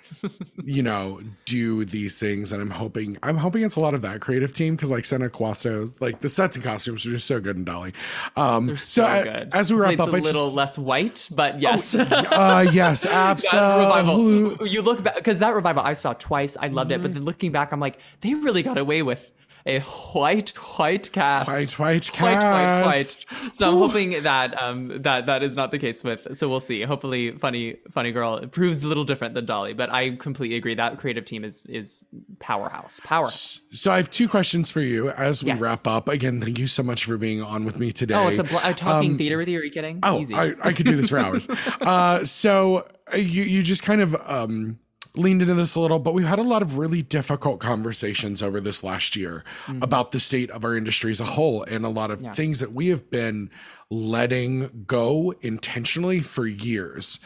you 0.64 0.82
know, 0.82 1.20
do 1.44 1.84
these 1.84 2.18
things. 2.18 2.52
And 2.52 2.61
I'm 2.62 2.70
hoping, 2.70 3.18
I'm 3.22 3.36
hoping 3.36 3.62
it's 3.62 3.76
a 3.76 3.80
lot 3.80 3.94
of 3.94 4.02
that 4.02 4.20
creative 4.20 4.52
team 4.54 4.76
because 4.76 4.90
like 4.90 5.04
Santo 5.04 5.28
Loquasto, 5.28 5.94
like 6.00 6.20
the 6.20 6.28
sets 6.28 6.57
and 6.57 6.64
costumes 6.64 7.04
are 7.07 7.11
just 7.11 7.26
so 7.26 7.40
good 7.40 7.57
in 7.57 7.64
Dolly. 7.64 7.92
Um, 8.36 8.66
They're 8.66 8.76
so 8.76 9.22
good. 9.24 9.50
as 9.52 9.72
we 9.72 9.78
wrap 9.78 9.92
it's 9.92 10.02
up, 10.02 10.09
a 10.09 10.16
I 10.16 10.20
little 10.20 10.46
just, 10.46 10.57
less 10.57 10.78
white, 10.78 11.28
but 11.32 11.61
yes. 11.61 11.94
uh, 11.94 12.66
yes, 12.72 13.07
absolutely. 13.70 14.70
You 14.70 14.82
look 14.82 15.02
back 15.02 15.16
because 15.16 15.38
that 15.38 15.54
revival 15.54 15.82
I 15.82 15.92
saw 15.92 16.12
twice. 16.14 16.57
I 16.61 16.68
loved 16.68 16.90
it, 16.92 16.96
Mm-hmm. 16.96 17.02
but 17.02 17.14
then 17.14 17.24
looking 17.24 17.52
back, 17.52 17.72
I'm 17.72 17.80
like, 17.80 17.98
they 18.22 18.32
really 18.34 18.62
got 18.62 18.78
away 18.78 19.02
with 19.02 19.30
a 19.66 19.80
white, 19.80 20.50
white 20.78 21.10
cast. 21.12 21.48
White, 21.48 21.78
white 21.78 22.06
White, 22.08 22.34
white, 22.42 22.82
white. 22.84 22.92
cast. 22.92 23.26
So 23.58 23.68
I'm 23.68 23.74
hoping 23.78 24.22
that 24.22 24.60
um 24.62 25.02
that 25.02 25.26
that 25.26 25.42
is 25.42 25.56
not 25.56 25.70
the 25.72 25.78
case 25.78 26.04
with. 26.04 26.36
So 26.36 26.48
we'll 26.48 26.60
see. 26.60 26.82
Hopefully, 26.82 27.32
funny, 27.32 27.76
funny 27.90 28.12
girl 28.12 28.46
proves 28.46 28.82
a 28.82 28.86
little 28.86 29.04
different 29.04 29.34
than 29.34 29.44
Dolly. 29.46 29.72
But 29.74 29.90
I 29.90 30.10
completely 30.16 30.56
agree 30.56 30.74
that 30.76 30.98
creative 30.98 31.24
team 31.24 31.44
is 31.44 31.64
is 31.66 32.04
powerhouse, 32.38 33.00
powerhouse. 33.02 33.60
So 33.72 33.90
I 33.90 33.96
have 33.96 34.10
two 34.10 34.28
questions 34.28 34.70
for 34.70 34.80
you 34.80 35.10
as 35.10 35.42
we 35.42 35.48
Yes. 35.48 35.60
wrap 35.60 35.86
up. 35.86 36.08
Again, 36.08 36.40
thank 36.40 36.58
you 36.58 36.66
so 36.66 36.82
much 36.82 37.04
for 37.04 37.16
being 37.16 37.42
on 37.42 37.64
with 37.64 37.78
me 37.78 37.90
today. 37.92 38.14
Oh, 38.14 38.28
it's 38.28 38.40
a, 38.40 38.44
bl- 38.44 38.56
a 38.62 38.72
talking 38.74 39.18
theater 39.18 39.36
with 39.38 39.48
you. 39.48 39.58
Are 39.58 39.64
you 39.64 39.70
kidding? 39.70 40.00
Oh, 40.02 40.20
Easy. 40.20 40.34
I, 40.34 40.52
I 40.62 40.72
could 40.72 40.86
do 40.86 40.94
this 40.96 41.08
for 41.10 41.18
hours. 41.18 41.48
uh, 41.80 42.24
so 42.24 42.86
uh, 43.12 43.16
you 43.16 43.42
you 43.42 43.62
just 43.62 43.82
kind 43.82 44.00
of 44.00 44.14
um, 44.28 44.78
leaned 45.18 45.42
into 45.42 45.54
this 45.54 45.74
a 45.74 45.80
little, 45.80 45.98
but 45.98 46.14
we've 46.14 46.26
had 46.26 46.38
a 46.38 46.42
lot 46.42 46.62
of 46.62 46.78
really 46.78 47.02
difficult 47.02 47.60
conversations 47.60 48.42
over 48.42 48.60
this 48.60 48.82
last 48.84 49.16
year 49.16 49.44
Mm-hmm. 49.66 49.82
about 49.82 50.12
the 50.12 50.20
state 50.20 50.50
of 50.50 50.64
our 50.64 50.76
industry 50.76 51.10
as 51.10 51.20
a 51.20 51.24
whole, 51.24 51.62
and 51.64 51.84
a 51.84 51.88
lot 51.88 52.10
of 52.10 52.20
things 52.36 52.60
that 52.60 52.72
we 52.72 52.88
have 52.88 53.10
been 53.10 53.50
letting 53.90 54.84
go 54.86 55.32
intentionally 55.40 56.20
for 56.20 56.46
years. 56.46 57.18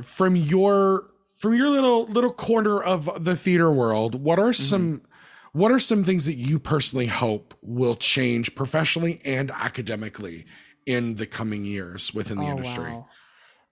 From 0.00 0.36
your 0.36 1.10
from 1.34 1.54
your 1.54 1.68
little 1.68 2.04
little 2.06 2.32
corner 2.32 2.82
of 2.82 3.24
the 3.24 3.36
theater 3.36 3.72
world, 3.72 4.14
what 4.14 4.38
Mm-hmm. 4.38 4.48
are 4.48 4.52
some 4.52 5.02
what 5.52 5.72
are 5.72 5.80
some 5.80 6.04
things 6.04 6.24
that 6.26 6.34
you 6.34 6.58
personally 6.58 7.06
hope 7.06 7.54
will 7.62 7.94
change 7.96 8.54
professionally 8.54 9.20
and 9.24 9.50
academically 9.50 10.44
in 10.86 11.16
the 11.16 11.26
coming 11.26 11.64
years 11.64 12.12
within 12.14 12.38
the 12.38 12.44
Oh, 12.46 12.50
industry? 12.50 12.92
wow. 12.92 13.08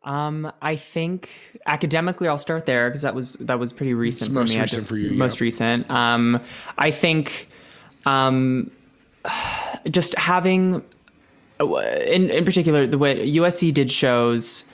Um, 0.06 0.52
I 0.62 0.76
think 0.76 1.28
academically, 1.66 2.28
I'll 2.28 2.38
start 2.38 2.64
there 2.64 2.88
because 2.88 3.02
that 3.02 3.14
was 3.14 3.34
that 3.40 3.58
was 3.58 3.72
pretty 3.72 3.92
recent 3.92 4.32
most 4.32 4.52
for 4.52 4.54
me. 4.58 4.62
Recent 4.62 4.78
just- 4.80 4.88
for 4.88 4.96
you, 4.96 5.08
yeah. 5.10 5.18
Most 5.18 5.40
recent. 5.40 5.90
Um, 5.90 6.40
I 6.78 6.92
think, 6.92 7.48
um, 8.06 8.70
just 9.90 10.14
having, 10.16 10.82
in 11.60 12.30
in 12.30 12.44
particular, 12.44 12.86
the 12.86 12.98
way 12.98 13.26
USC 13.28 13.74
did 13.74 13.90
shows, 13.90 14.64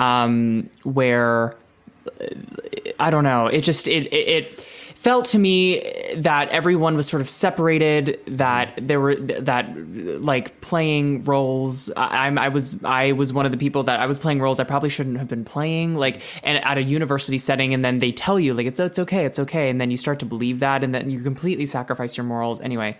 um, 0.00 0.68
where 0.82 1.54
I 2.98 3.10
don't 3.10 3.24
know. 3.24 3.46
It 3.46 3.60
just 3.60 3.86
it, 3.86 4.12
it 4.12 4.28
it 4.28 4.66
felt 5.00 5.24
to 5.24 5.38
me 5.38 5.80
that 6.14 6.50
everyone 6.50 6.94
was 6.94 7.06
sort 7.06 7.22
of 7.22 7.28
separated. 7.28 8.20
That 8.26 8.76
mm. 8.76 8.86
there 8.86 9.00
were 9.00 9.16
that 9.16 9.74
like 10.20 10.60
playing 10.60 11.24
roles. 11.24 11.90
I, 11.96 12.26
I'm 12.26 12.36
I 12.38 12.48
was 12.48 12.76
I 12.84 13.12
was 13.12 13.32
one 13.32 13.46
of 13.46 13.52
the 13.52 13.58
people 13.58 13.82
that 13.84 13.98
I 13.98 14.06
was 14.06 14.18
playing 14.18 14.40
roles 14.40 14.60
I 14.60 14.64
probably 14.64 14.90
shouldn't 14.90 15.16
have 15.16 15.28
been 15.28 15.44
playing. 15.44 15.94
Like 15.94 16.20
and 16.42 16.62
at 16.62 16.76
a 16.76 16.82
university 16.82 17.38
setting, 17.38 17.72
and 17.72 17.82
then 17.82 18.00
they 18.00 18.12
tell 18.12 18.38
you 18.38 18.52
like 18.52 18.66
it's 18.66 18.78
it's 18.78 18.98
okay, 18.98 19.24
it's 19.24 19.38
okay, 19.38 19.70
and 19.70 19.80
then 19.80 19.90
you 19.90 19.96
start 19.96 20.18
to 20.18 20.26
believe 20.26 20.60
that, 20.60 20.84
and 20.84 20.94
then 20.94 21.10
you 21.10 21.20
completely 21.20 21.64
sacrifice 21.64 22.16
your 22.16 22.24
morals 22.24 22.60
anyway. 22.60 22.98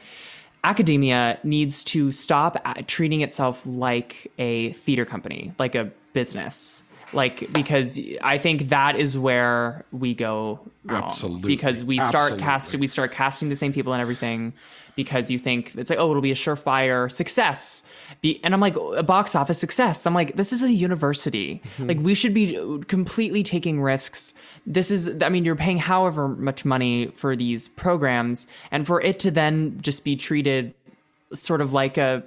Academia 0.64 1.38
needs 1.42 1.82
to 1.84 2.12
stop 2.12 2.60
uh, 2.64 2.74
treating 2.86 3.22
itself 3.22 3.62
like 3.66 4.30
a 4.38 4.72
theater 4.72 5.06
company, 5.06 5.52
like 5.58 5.74
a 5.74 5.90
business 6.12 6.82
like 7.12 7.52
because 7.52 7.98
I 8.22 8.38
think 8.38 8.68
that 8.68 8.96
is 8.96 9.16
where 9.18 9.84
we 9.92 10.14
go 10.14 10.60
wrong. 10.84 11.04
Absolutely. 11.04 11.54
Because 11.54 11.84
we 11.84 11.98
start 11.98 12.14
Absolutely. 12.14 12.44
casting 12.44 12.80
we 12.80 12.86
start 12.86 13.12
casting 13.12 13.48
the 13.48 13.56
same 13.56 13.72
people 13.72 13.92
and 13.92 14.02
everything 14.02 14.52
because 14.96 15.30
you 15.30 15.38
think 15.38 15.72
it's 15.76 15.90
like 15.90 15.98
oh 15.98 16.10
it'll 16.10 16.22
be 16.22 16.30
a 16.30 16.36
surefire 16.36 17.10
success. 17.10 17.82
Be, 18.20 18.40
and 18.44 18.52
I'm 18.54 18.60
like 18.60 18.76
a 18.76 19.02
box 19.02 19.34
office 19.34 19.58
success. 19.58 20.06
I'm 20.06 20.14
like 20.14 20.36
this 20.36 20.52
is 20.52 20.62
a 20.62 20.72
university. 20.72 21.62
Mm-hmm. 21.64 21.86
Like 21.86 21.98
we 22.00 22.14
should 22.14 22.34
be 22.34 22.80
completely 22.86 23.42
taking 23.42 23.80
risks. 23.80 24.34
This 24.66 24.90
is 24.90 25.22
I 25.22 25.28
mean 25.28 25.44
you're 25.44 25.56
paying 25.56 25.78
however 25.78 26.28
much 26.28 26.64
money 26.64 27.12
for 27.14 27.34
these 27.34 27.68
programs 27.68 28.46
and 28.70 28.86
for 28.86 29.00
it 29.00 29.18
to 29.20 29.30
then 29.30 29.78
just 29.80 30.04
be 30.04 30.16
treated 30.16 30.74
sort 31.32 31.60
of 31.60 31.72
like 31.72 31.96
a 31.96 32.22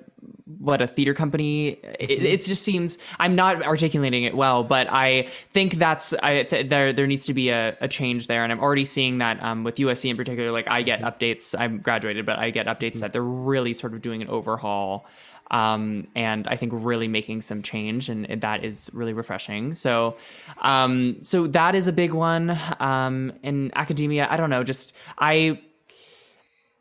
what 0.59 0.81
a 0.81 0.87
theater 0.87 1.13
company? 1.13 1.69
It, 1.99 2.23
it 2.23 2.41
just 2.43 2.63
seems 2.63 2.97
i'm 3.19 3.35
not 3.35 3.63
articulating 3.63 4.23
it 4.23 4.35
well 4.35 4.63
but 4.63 4.87
i 4.89 5.27
think 5.51 5.75
that's 5.75 6.13
i 6.15 6.43
th- 6.43 6.69
there 6.69 6.93
there 6.93 7.07
needs 7.07 7.25
to 7.27 7.33
be 7.33 7.49
a, 7.49 7.75
a 7.81 7.87
change 7.87 8.27
there. 8.27 8.43
And 8.43 8.51
i'm 8.51 8.59
already 8.59 8.85
seeing 8.85 9.19
that 9.19 9.41
um, 9.43 9.63
with 9.63 9.75
usc 9.75 10.09
in 10.09 10.17
particular 10.17 10.51
like 10.51 10.67
i 10.69 10.81
get 10.81 11.01
updates 11.01 11.55
i'm 11.57 11.79
graduated 11.79 12.25
but 12.25 12.39
i 12.39 12.49
get 12.49 12.67
updates 12.67 12.99
that 12.99 13.13
they're 13.13 13.21
really 13.21 13.73
sort 13.73 13.93
of 13.93 14.01
doing 14.01 14.21
an 14.21 14.27
overhaul 14.29 15.05
um, 15.51 16.07
and 16.15 16.47
I 16.47 16.55
think 16.55 16.71
really 16.75 17.07
making 17.07 17.41
some 17.41 17.61
change, 17.61 18.09
and, 18.09 18.27
and 18.27 18.41
that 18.41 18.63
is 18.63 18.89
really 18.91 19.13
refreshing. 19.13 19.75
So, 19.75 20.17
um, 20.61 21.17
so 21.21 21.45
that 21.47 21.75
is 21.75 21.87
a 21.87 21.93
big 21.93 22.11
one. 22.11 22.57
Um, 22.79 23.33
in 23.43 23.71
academia, 23.75 24.27
I 24.29 24.37
don't 24.37 24.49
know, 24.49 24.63
just 24.63 24.93
I, 25.19 25.59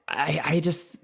I, 0.09 0.40
I 0.43 0.61
just 0.61 0.97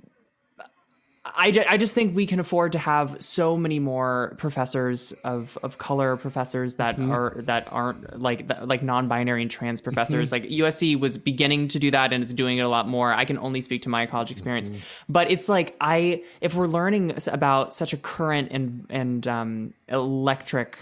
I, 1.39 1.51
ju- 1.53 1.65
I 1.69 1.77
just 1.77 1.95
think 1.95 2.17
we 2.17 2.27
can 2.27 2.41
afford 2.41 2.73
to 2.73 2.79
have 2.79 3.17
so 3.23 3.57
many 3.57 3.79
more 3.79 4.35
professors 4.39 5.13
of, 5.25 5.57
of 5.63 5.79
color 5.79 6.17
professors 6.17 6.75
that 6.75 6.99
are 7.13 7.37
that 7.45 7.69
aren't 7.71 8.21
like 8.21 8.49
that, 8.49 8.67
like 8.67 8.83
non-binary 8.83 9.43
and 9.43 9.51
trans 9.51 9.81
professors. 9.81 10.33
Like 10.33 10.43
USC 10.45 10.99
was 10.99 11.17
beginning 11.17 11.69
to 11.69 11.79
do 11.79 11.91
that 11.93 12.13
and 12.13 12.23
it's 12.25 12.33
doing 12.33 12.59
it 12.59 12.63
a 12.63 12.69
lot 12.69 12.89
more. 12.89 13.13
I 13.15 13.25
can 13.25 13.39
only 13.39 13.61
speak 13.61 13.83
to 13.83 13.89
my 13.89 14.05
college 14.05 14.31
experience. 14.33 14.69
But 15.09 15.31
it's 15.31 15.49
like 15.49 15.77
I 15.81 16.23
if 16.41 16.55
we're 16.55 16.67
learning 16.67 17.17
about 17.29 17.73
such 17.73 17.93
a 17.93 17.97
current 17.97 18.49
and 18.51 18.85
and 18.91 19.27
um, 19.27 19.75
electric 19.89 20.77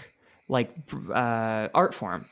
like 0.49 0.71
uh, 1.13 1.67
art 1.75 1.93
form 1.93 2.25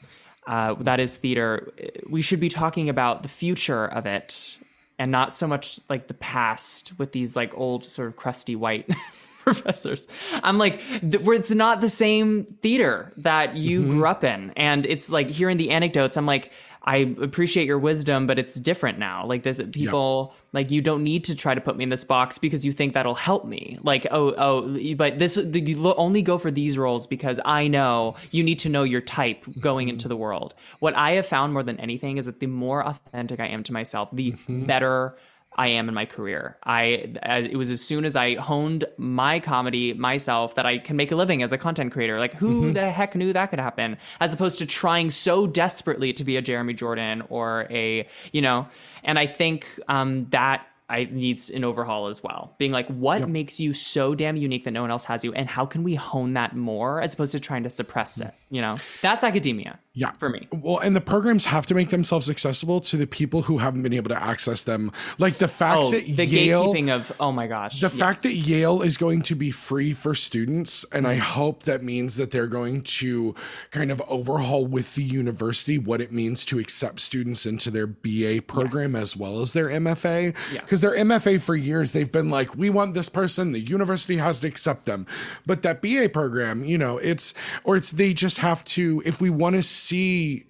uh, 0.47 0.73
that 0.79 0.99
is 0.99 1.17
theater 1.17 1.71
we 2.09 2.21
should 2.21 2.39
be 2.39 2.49
talking 2.49 2.89
about 2.89 3.23
the 3.23 3.29
future 3.29 3.85
of 3.85 4.05
it 4.05 4.57
and 4.97 5.11
not 5.11 5.33
so 5.33 5.47
much 5.47 5.79
like 5.89 6.07
the 6.07 6.13
past 6.13 6.93
with 6.97 7.11
these 7.11 7.35
like 7.35 7.55
old 7.57 7.85
sort 7.85 8.07
of 8.07 8.15
crusty 8.15 8.55
white 8.55 8.89
professors. 9.43 10.07
I'm 10.43 10.57
like, 10.57 10.81
it's 11.01 11.51
not 11.51 11.81
the 11.81 11.89
same 11.89 12.45
theater 12.45 13.11
that 13.17 13.55
you 13.55 13.81
mm-hmm. 13.81 13.91
grew 13.91 14.07
up 14.07 14.23
in, 14.23 14.51
and 14.55 14.85
it's 14.85 15.09
like 15.09 15.27
hearing 15.27 15.57
the 15.57 15.71
anecdotes. 15.71 16.17
I'm 16.17 16.25
like, 16.25 16.51
I 16.85 17.15
appreciate 17.21 17.65
your 17.65 17.79
wisdom, 17.79 18.27
but 18.27 18.37
it's 18.37 18.55
different 18.55 18.99
now. 18.99 19.25
Like 19.25 19.41
this, 19.41 19.59
people 19.71 20.35
like 20.53 20.69
you 20.69 20.81
don't 20.81 21.03
need 21.03 21.23
to 21.25 21.35
try 21.35 21.55
to 21.55 21.59
put 21.59 21.75
me 21.75 21.83
in 21.83 21.89
this 21.89 22.03
box 22.03 22.37
because 22.37 22.63
you 22.63 22.71
think 22.71 22.93
that'll 22.93 23.15
help 23.15 23.45
me. 23.45 23.79
Like 23.81 24.05
oh 24.11 24.33
oh, 24.37 24.95
but 24.95 25.17
this 25.17 25.37
you 25.37 25.93
only 25.95 26.21
go 26.21 26.37
for 26.37 26.51
these 26.51 26.77
roles 26.77 27.07
because 27.07 27.39
I 27.43 27.67
know 27.67 28.15
you 28.29 28.43
need 28.43 28.59
to 28.59 28.69
know 28.69 28.83
your 28.83 29.01
type 29.01 29.43
going 29.59 29.89
into 29.89 30.03
mm-hmm. 30.03 30.09
the 30.09 30.17
world. 30.17 30.53
What 30.79 30.93
I 30.93 31.13
have 31.13 31.25
found 31.25 31.53
more 31.53 31.63
than 31.63 31.79
anything 31.79 32.17
is 32.17 32.25
that 32.25 32.39
the 32.39 32.47
more 32.47 32.85
authentic 32.85 33.39
I 33.39 33.47
am 33.47 33.63
to 33.63 33.73
myself, 33.73 34.09
the 34.13 34.33
mm-hmm. 34.33 34.65
better 34.65 35.17
I 35.55 35.69
am 35.69 35.87
in 35.87 35.95
my 35.95 36.05
career. 36.05 36.57
I 36.63 37.13
as- 37.23 37.45
it 37.45 37.55
was 37.55 37.71
as 37.71 37.81
soon 37.81 38.05
as 38.05 38.15
I 38.15 38.35
honed 38.35 38.85
my 38.97 39.39
comedy 39.39 39.93
myself 39.93 40.55
that 40.55 40.65
I 40.65 40.77
can 40.77 40.95
make 40.97 41.11
a 41.11 41.15
living 41.15 41.41
as 41.43 41.51
a 41.53 41.57
content 41.57 41.93
creator. 41.93 42.19
Like 42.19 42.33
who 42.33 42.71
the 42.73 42.91
heck 42.91 43.15
knew 43.15 43.33
that 43.33 43.49
could 43.49 43.59
happen? 43.59 43.97
As 44.19 44.33
opposed 44.33 44.59
to 44.59 44.65
trying 44.65 45.09
so 45.09 45.47
desperately 45.47 46.13
to 46.13 46.23
be 46.23 46.37
a 46.37 46.41
Jeremy 46.41 46.73
Jordan 46.73 47.23
or 47.29 47.67
a 47.69 48.07
you 48.31 48.41
know. 48.41 48.67
And 49.03 49.17
I 49.17 49.27
think 49.27 49.67
um, 49.87 50.27
that 50.31 50.65
I 50.87 51.05
needs 51.05 51.49
an 51.49 51.63
overhaul 51.63 52.07
as 52.07 52.21
well. 52.21 52.53
Being 52.59 52.71
like, 52.71 52.87
what 52.89 53.27
makes 53.27 53.59
you 53.59 53.73
so 53.73 54.13
damn 54.13 54.35
unique 54.37 54.65
that 54.65 54.71
no 54.71 54.81
one 54.81 54.91
else 54.91 55.03
has 55.05 55.23
you, 55.23 55.33
and 55.33 55.49
how 55.49 55.65
can 55.65 55.83
we 55.83 55.95
hone 55.95 56.33
that 56.33 56.55
more 56.55 57.01
as 57.01 57.13
opposed 57.15 57.31
to 57.31 57.39
trying 57.39 57.63
to 57.63 57.69
suppress 57.71 58.21
it? 58.21 58.33
You 58.49 58.61
know, 58.61 58.75
that's 59.01 59.23
academia. 59.23 59.79
Yeah. 59.97 60.11
For 60.11 60.27
me. 60.27 60.47
Well, 60.51 60.79
and 60.79 60.93
the 60.93 60.99
programs 61.01 61.45
have 61.45 61.65
to 61.67 61.73
make 61.73 61.89
themselves 61.89 62.29
accessible 62.29 62.81
to 62.81 62.97
the 62.97 63.07
people 63.07 63.43
who 63.43 63.59
haven't 63.59 63.81
been 63.81 63.93
able 63.93 64.09
to 64.09 64.21
access 64.21 64.63
them. 64.65 64.91
Like 65.19 65.37
the 65.37 65.47
fact 65.47 65.81
Oh, 65.81 65.91
that 65.91 66.05
the 66.17 66.25
Yale 66.25 66.73
gatekeeping 66.73 66.89
of 66.93 67.15
oh 67.21 67.31
my 67.31 67.47
gosh. 67.47 67.79
the 67.79 67.87
yes. 67.87 67.97
fact 67.97 68.23
that 68.23 68.33
Yale 68.33 68.81
is 68.81 68.97
going 68.97 69.21
to 69.23 69.35
be 69.35 69.51
free 69.51 69.93
for 69.93 70.13
students, 70.13 70.83
and 70.91 71.07
I 71.07 71.15
hope 71.15 71.63
that 71.63 71.81
means 71.81 72.17
that 72.17 72.31
they're 72.31 72.47
going 72.47 72.81
to 72.81 73.33
kind 73.71 73.89
of 73.89 74.01
overhaul 74.09 74.65
with 74.65 74.95
the 74.95 75.03
university 75.03 75.77
what 75.77 76.01
it 76.01 76.11
means 76.11 76.43
to 76.45 76.59
accept 76.59 76.99
students 76.99 77.45
into 77.45 77.71
their 77.71 77.87
BA 77.87 78.41
program 78.45 78.93
Yes. 78.93 79.01
as 79.01 79.17
well 79.17 79.41
as 79.41 79.53
their 79.53 79.69
MFA. 79.69 80.35
Yeah. 80.53 80.59
Because 80.61 80.81
their 80.81 80.95
MFA 80.95 81.39
for 81.41 81.55
years, 81.55 81.93
they've 81.93 82.11
been 82.11 82.29
like, 82.29 82.53
we 82.55 82.69
want 82.69 82.95
this 82.95 83.07
person, 83.07 83.53
the 83.53 83.59
university 83.61 84.17
has 84.17 84.41
to 84.41 84.47
accept 84.49 84.85
them. 84.85 85.07
But 85.45 85.63
that 85.63 85.81
BA 85.81 86.09
program, 86.09 86.65
you 86.65 86.77
know, 86.77 86.97
it's, 86.97 87.33
or 87.63 87.77
it's, 87.77 87.91
they 87.91 88.13
just 88.13 88.34
have 88.37 88.63
to, 88.65 89.01
if 89.05 89.21
we 89.21 89.29
want 89.29 89.55
to 89.55 89.63
see 89.63 90.45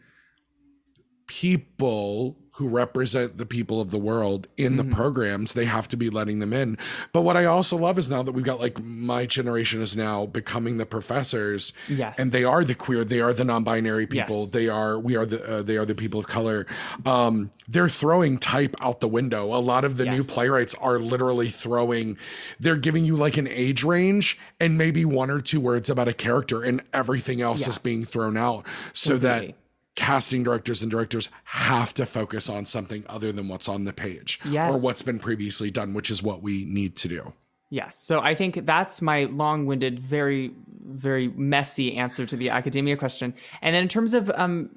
people 1.28 2.38
who 2.58 2.70
represent 2.70 3.38
the 3.38 3.46
people 3.46 3.82
of 3.82 3.92
the 3.92 3.98
world 3.98 4.48
in 4.58 4.74
Mm-hmm. 4.78 4.90
the 4.90 4.96
programs 4.96 5.54
they 5.54 5.66
have 5.66 5.88
to 5.90 5.98
be 5.98 6.10
letting 6.10 6.40
them 6.40 6.54
in 6.54 6.78
but 7.14 7.22
what 7.22 7.36
i 7.38 7.46
also 7.46 7.76
love 7.78 7.98
is 8.00 8.10
now 8.10 8.24
that 8.24 8.32
we've 8.32 8.46
got 8.46 8.60
like 8.60 8.82
my 8.84 9.26
generation 9.26 9.82
is 9.82 9.96
now 9.96 10.26
becoming 10.26 10.78
the 10.78 10.86
professors 10.86 11.74
Yes. 11.90 12.18
and 12.20 12.32
they 12.32 12.44
are 12.44 12.64
the 12.64 12.76
queer 12.76 13.04
they 13.04 13.20
are 13.22 13.34
the 13.34 13.46
non-binary 13.46 14.08
people 14.08 14.42
Yes. 14.42 14.52
they 14.52 14.68
are 14.70 14.98
we 15.00 15.16
are 15.16 15.26
the 15.26 15.58
uh, 15.58 15.62
they 15.64 15.78
are 15.78 15.86
the 15.86 15.96
people 15.96 16.20
of 16.20 16.28
color 16.28 16.66
um 17.06 17.52
they're 17.68 17.90
throwing 17.90 18.38
type 18.38 18.76
out 18.82 19.00
the 19.02 19.08
window 19.08 19.54
a 19.54 19.60
lot 19.60 19.84
of 19.86 19.98
the 19.98 20.06
new 20.06 20.24
playwrights 20.24 20.74
are 20.76 20.98
literally 21.00 21.48
throwing 21.48 22.18
they're 22.60 22.76
giving 22.78 23.06
you 23.06 23.16
like 23.16 23.38
an 23.38 23.48
age 23.48 23.84
range 23.84 24.40
and 24.60 24.78
maybe 24.78 25.04
one 25.06 25.30
or 25.30 25.42
two 25.42 25.60
words 25.60 25.90
about 25.90 26.08
a 26.08 26.14
character 26.14 26.64
and 26.64 26.82
everything 26.94 27.42
else 27.42 27.62
Yeah. 27.64 27.70
is 27.70 27.78
being 27.80 28.06
thrown 28.06 28.38
out 28.38 28.66
so 28.94 29.18
that. 29.18 29.56
Casting 29.96 30.44
directors 30.44 30.82
and 30.82 30.92
directors 30.92 31.30
have 31.46 31.94
to 31.94 32.06
focus 32.06 32.50
on 32.50 32.66
something 32.66 33.06
other 33.08 33.32
than 33.32 33.48
what's 33.48 33.70
on 33.70 33.86
the 33.86 33.94
page 33.94 34.40
or 34.46 34.80
what's 34.80 35.02
been 35.02 35.20
previously 35.20 35.72
done, 35.72 35.94
which 35.94 36.12
is 36.12 36.22
what 36.22 36.42
we 36.42 36.66
need 36.66 36.96
to 36.98 37.08
do. 37.08 37.34
Yes. 37.72 37.98
So 37.98 38.20
I 38.20 38.36
think 38.36 38.66
that's 38.66 39.02
my 39.02 39.24
long 39.26 39.66
winded, 39.66 40.00
very, 40.00 40.52
very 40.86 41.30
messy 41.30 41.98
answer 41.98 42.26
to 42.26 42.36
the 42.36 42.50
academia 42.50 42.96
question. 42.96 43.34
And 43.62 43.74
then 43.74 43.84
in 43.84 43.90
terms 43.90 44.14
of 44.14 44.30
um, 44.36 44.70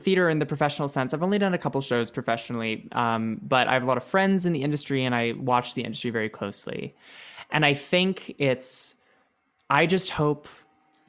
theater 0.00 0.28
in 0.28 0.38
the 0.40 0.46
professional 0.46 0.88
sense, 0.88 1.14
I've 1.14 1.22
only 1.22 1.38
done 1.38 1.54
a 1.54 1.58
couple 1.58 1.80
shows 1.80 2.10
professionally, 2.10 2.88
um, 2.92 3.40
but 3.42 3.68
I 3.68 3.74
have 3.74 3.84
a 3.84 3.86
lot 3.86 3.96
of 3.96 4.04
friends 4.04 4.44
in 4.44 4.52
the 4.52 4.62
industry 4.62 5.04
and 5.04 5.14
I 5.14 5.32
watch 5.38 5.74
the 5.74 5.82
industry 5.82 6.10
very 6.10 6.28
closely. 6.28 6.94
And 7.50 7.64
I 7.64 7.74
think 7.74 8.34
it's, 8.38 8.96
I 9.70 9.86
just 9.86 10.10
hope 10.10 10.48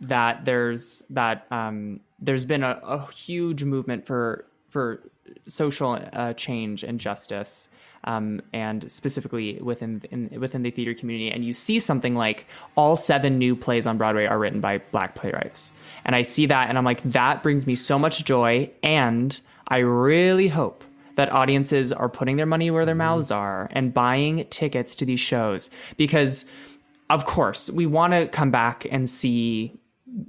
that 0.07 0.45
there's 0.45 1.03
that 1.09 1.45
um, 1.51 1.99
there's 2.19 2.45
been 2.45 2.63
a, 2.63 2.79
a 2.83 3.11
huge 3.11 3.63
movement 3.63 4.05
for 4.05 4.45
for 4.69 5.03
social 5.47 5.99
uh, 6.13 6.33
change 6.33 6.83
and 6.83 6.99
justice, 6.99 7.69
um, 8.03 8.41
and 8.53 8.91
specifically 8.91 9.59
within 9.61 10.01
in, 10.11 10.39
within 10.39 10.63
the 10.63 10.71
theater 10.71 10.93
community. 10.93 11.31
And 11.31 11.43
you 11.45 11.53
see 11.53 11.79
something 11.79 12.15
like 12.15 12.47
all 12.75 12.95
seven 12.95 13.37
new 13.37 13.55
plays 13.55 13.87
on 13.87 13.97
Broadway 13.97 14.25
are 14.25 14.39
written 14.39 14.61
by 14.61 14.79
Black 14.91 15.15
playwrights, 15.15 15.71
and 16.05 16.15
I 16.15 16.21
see 16.21 16.45
that, 16.47 16.69
and 16.69 16.77
I'm 16.77 16.85
like, 16.85 17.03
that 17.03 17.43
brings 17.43 17.65
me 17.67 17.75
so 17.75 17.97
much 17.97 18.25
joy, 18.25 18.69
and 18.81 19.39
I 19.67 19.77
really 19.77 20.47
hope 20.47 20.83
that 21.15 21.31
audiences 21.31 21.93
are 21.93 22.09
putting 22.09 22.37
their 22.37 22.45
money 22.45 22.71
where 22.71 22.85
their 22.85 22.95
mouths 22.95 23.31
are 23.31 23.69
and 23.71 23.93
buying 23.93 24.45
tickets 24.49 24.95
to 24.95 25.05
these 25.05 25.19
shows. 25.19 25.69
Because 25.95 26.45
of 27.09 27.25
course 27.25 27.69
we 27.69 27.85
want 27.85 28.13
to 28.13 28.27
come 28.27 28.49
back 28.49 28.85
and 28.89 29.09
see 29.09 29.79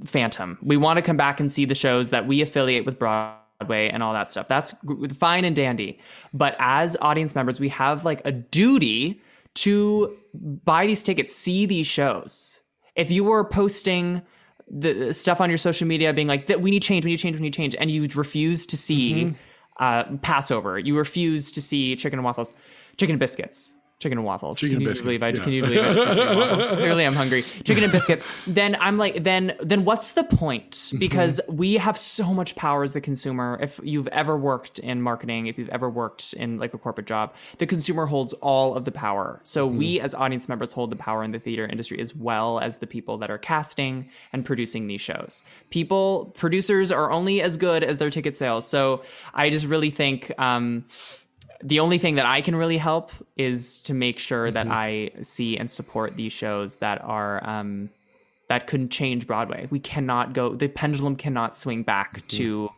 phantom. 0.05 0.59
We 0.63 0.77
want 0.77 0.97
to 0.97 1.03
come 1.03 1.17
back 1.17 1.41
and 1.41 1.53
see 1.53 1.65
the 1.65 1.75
shows 1.75 2.11
that 2.11 2.27
we 2.27 2.41
affiliate 2.41 2.87
with 2.87 2.99
broadway 2.99 3.89
and 3.89 4.03
all 4.03 4.13
that 4.13 4.33
stuff. 4.33 4.49
That's 4.49 4.75
fine 5.17 5.45
and 5.45 5.55
dandy. 5.55 5.99
But 6.33 6.57
as 6.59 6.97
audience 7.01 7.35
members 7.35 7.61
we 7.61 7.69
have 7.71 8.05
like 8.05 8.23
a 8.25 8.33
duty 8.33 9.21
to 9.55 10.17
buy 10.65 10.87
these 10.87 11.03
tickets 11.03 11.35
see 11.35 11.67
these 11.67 11.87
shows. 11.87 12.61
If 12.97 13.11
you 13.11 13.25
were 13.25 13.45
posting 13.45 14.23
the 14.71 15.13
stuff 15.13 15.41
on 15.41 15.51
your 15.51 15.59
social 15.59 15.87
media 15.87 16.13
being 16.13 16.29
like 16.29 16.47
that 16.47 16.61
we 16.61 16.71
need 16.71 16.83
change 16.83 17.05
we 17.05 17.11
need 17.11 17.19
change 17.19 17.37
we 17.37 17.43
need 17.43 17.53
change 17.53 17.75
and 17.79 17.91
you 17.91 18.07
refuse 18.15 18.65
to 18.65 18.77
see 18.77 19.35
uh, 19.79 20.05
passover 20.23 20.79
you 20.79 20.97
refuse 20.97 21.51
to 21.51 21.61
see 21.61 21.95
chicken 21.97 22.19
and 22.19 22.25
waffles 22.25 22.53
chicken 22.97 23.13
and 23.13 23.21
biscuits 23.21 23.75
chicken 24.01 24.19
and 24.19 24.27
waffles 24.27 24.59
Chicken 24.59 24.79
can 24.79 24.87
and 24.87 24.93
biscuits, 24.93 25.23
I, 25.23 25.29
yeah. 25.31 25.43
can 25.43 25.53
you 25.53 25.63
believe 25.63 25.79
it 25.79 26.37
waffles. 26.37 26.71
clearly 26.79 27.05
i'm 27.07 27.15
hungry 27.15 27.43
chicken 27.65 27.85
and 27.85 27.93
biscuits 27.93 28.25
then 28.47 28.77
i'm 28.81 28.99
like 28.99 29.25
then 29.25 29.57
then 29.63 29.85
what's 29.85 30.13
the 30.13 30.25
point 30.25 30.73
Mm-hmm. 30.73 30.99
because 30.99 31.41
we 31.49 31.75
have 31.75 31.97
so 31.97 32.35
much 32.35 32.55
power 32.57 32.83
as 32.83 32.93
the 32.93 33.01
consumer 33.01 33.59
if 33.63 33.81
you've 33.83 34.09
ever 34.09 34.37
worked 34.37 34.79
in 34.81 35.01
marketing 35.01 35.47
if 35.47 35.57
you've 35.59 35.69
ever 35.71 35.89
worked 35.89 36.33
in 36.35 36.59
like 36.59 36.75
a 36.75 36.79
corporate 36.79 37.07
job 37.07 37.33
the 37.59 37.67
consumer 37.67 38.05
holds 38.07 38.33
all 38.35 38.75
of 38.77 38.85
the 38.85 38.93
power 38.93 39.41
so 39.45 39.67
Mm-hmm. 39.69 39.79
we 39.79 40.01
as 40.01 40.15
audience 40.15 40.49
members 40.49 40.73
hold 40.73 40.91
the 40.91 40.97
power 40.97 41.23
in 41.25 41.31
the 41.31 41.39
theater 41.39 41.67
industry 41.67 41.99
as 42.01 42.15
well 42.15 42.59
as 42.61 42.79
the 42.79 42.87
people 42.87 43.17
that 43.19 43.31
are 43.31 43.39
casting 43.39 44.09
and 44.33 44.45
producing 44.45 44.87
these 44.89 45.01
shows 45.01 45.43
people 45.71 46.27
producers 46.37 46.91
are 46.93 47.11
only 47.11 47.41
as 47.41 47.57
good 47.57 47.83
as 47.85 47.99
their 47.99 48.11
ticket 48.11 48.37
sales 48.37 48.67
so 48.67 49.03
i 49.33 49.49
just 49.49 49.65
really 49.67 49.91
think 49.91 50.31
um 50.39 50.85
the 51.65 51.81
only 51.81 51.97
thing 51.97 52.17
that 52.17 52.27
I 52.27 52.43
can 52.43 52.55
really 52.55 52.77
help 52.77 53.11
is 53.37 53.79
to 53.79 53.95
make 53.95 54.19
sure 54.19 54.51
that 54.51 54.69
I 54.69 55.11
see 55.23 55.57
and 55.57 55.71
support 55.71 56.15
these 56.15 56.33
shows 56.33 56.77
that 56.77 57.03
are 57.03 57.45
um, 57.49 57.89
that 58.49 58.67
couldn't 58.67 58.91
change 58.91 59.27
Broadway. 59.27 59.67
We 59.71 59.81
cannot 59.81 60.35
go. 60.35 60.55
The 60.55 60.69
pendulum 60.69 61.17
cannot 61.17 61.57
swing 61.57 61.83
back 61.83 62.27
to 62.29 62.69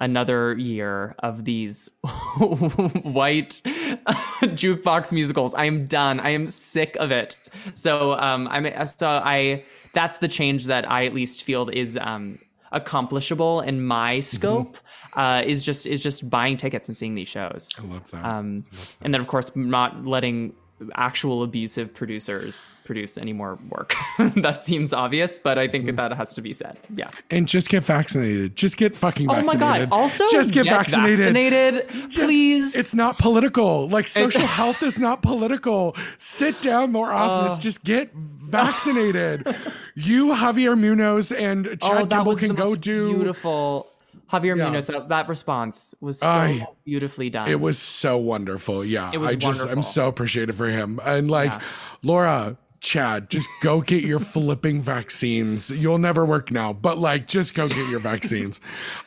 another 0.00 0.56
year 0.56 1.16
of 1.18 1.44
these 1.44 1.90
white 2.02 3.60
jukebox 3.64 5.10
musicals. 5.10 5.52
I 5.54 5.64
am 5.64 5.86
done. 5.86 6.20
I 6.20 6.30
am 6.30 6.46
sick 6.46 6.94
of 6.96 7.10
it. 7.10 7.36
So 7.74 8.12
um, 8.12 8.46
I'm 8.48 8.86
so 8.86 9.08
I. 9.08 9.64
That's 9.92 10.18
the 10.18 10.28
change 10.28 10.66
that 10.66 10.88
I 10.88 11.06
at 11.06 11.14
least 11.14 11.42
feel 11.42 11.68
is 11.68 11.98
um, 12.00 12.38
accomplishable 12.72 13.60
in 13.60 13.84
my 13.84 14.20
scope. 14.20 14.76
Uh, 15.16 15.42
is 15.44 15.64
just 15.64 15.86
is 15.86 15.98
just 16.00 16.30
buying 16.30 16.56
tickets 16.56 16.88
and 16.88 16.96
seeing 16.96 17.16
these 17.16 17.26
shows. 17.28 17.70
I 17.76 17.82
love 17.82 18.08
that. 18.12 18.24
Um, 18.24 18.64
and 19.02 19.12
then 19.12 19.20
of 19.20 19.26
course 19.26 19.50
not 19.56 20.06
letting 20.06 20.54
actual 20.94 21.42
abusive 21.42 21.92
producers 21.92 22.68
produce 22.84 23.18
any 23.18 23.32
more 23.32 23.58
work. 23.68 23.94
that 24.36 24.62
seems 24.62 24.92
obvious, 24.92 25.38
but 25.38 25.58
I 25.58 25.68
think 25.68 25.86
that 25.86 25.96
that 25.96 26.16
has 26.16 26.32
to 26.34 26.42
be 26.42 26.52
said. 26.52 26.78
Yeah. 26.94 27.08
and 27.30 27.46
just 27.46 27.68
get 27.68 27.82
vaccinated. 27.84 28.56
Just 28.56 28.76
get 28.76 28.96
fucking 28.96 29.26
vaccinated. 29.28 29.62
Oh 29.62 29.66
my 29.66 29.78
god! 29.80 29.88
Also, 29.92 30.24
just 30.30 30.54
get, 30.54 30.66
vaccinated. 30.66 31.18
vaccinated, 31.18 31.88
Just- 32.08 32.18
please. 32.18 32.74
It's 32.74 32.94
not 32.94 33.18
political. 33.18 33.88
Like 33.88 34.06
social 34.06 34.46
health 34.46 34.82
is 34.82 34.98
not 34.98 35.22
political. 35.22 35.96
Sit 36.18 36.62
down, 36.62 36.92
more 36.92 37.12
awesomeness. 37.12 37.58
Just 37.58 37.84
get 37.84 38.12
vaccinated. 38.50 39.46
you, 39.94 40.28
Javier 40.28 40.78
Munoz, 40.78 41.32
and 41.32 41.66
oh, 41.66 41.76
Chad 41.76 41.90
oh, 41.90 41.94
that 42.06 42.10
Kimball 42.10 42.24
was 42.26 42.40
can 42.40 42.54
go 42.54 42.74
do. 42.76 43.14
beautiful. 43.14 43.86
Javier 44.32 44.56
Yeah. 44.56 44.66
Munoz, 44.70 44.86
that, 44.86 45.08
that 45.08 45.28
response 45.28 45.94
was 46.00 46.20
so 46.20 46.26
Aye. 46.26 46.66
beautifully 46.84 47.30
done. 47.30 47.48
It 47.48 47.60
was 47.60 47.78
so 47.78 48.16
wonderful. 48.16 48.84
Yeah. 48.84 49.10
It 49.12 49.18
was 49.18 49.32
I 49.32 49.34
just 49.34 49.66
I'm 49.66 49.82
so 49.82 50.06
appreciative 50.08 50.54
for 50.54 50.68
him. 50.68 51.00
And 51.04 51.30
like 51.30 51.50
Yeah. 51.50 51.60
Laura, 52.02 52.56
Chad, 52.80 53.28
just 53.28 53.48
go 53.60 53.80
get 53.82 54.02
your 54.04 54.18
flipping 54.34 54.80
vaccines. 54.80 55.70
You'll 55.70 55.98
never 55.98 56.24
work 56.24 56.50
now, 56.50 56.72
but 56.72 56.98
like 56.98 57.28
just 57.28 57.54
go 57.54 57.68
get 57.68 57.88
your 57.88 58.00
vaccines. 58.00 58.60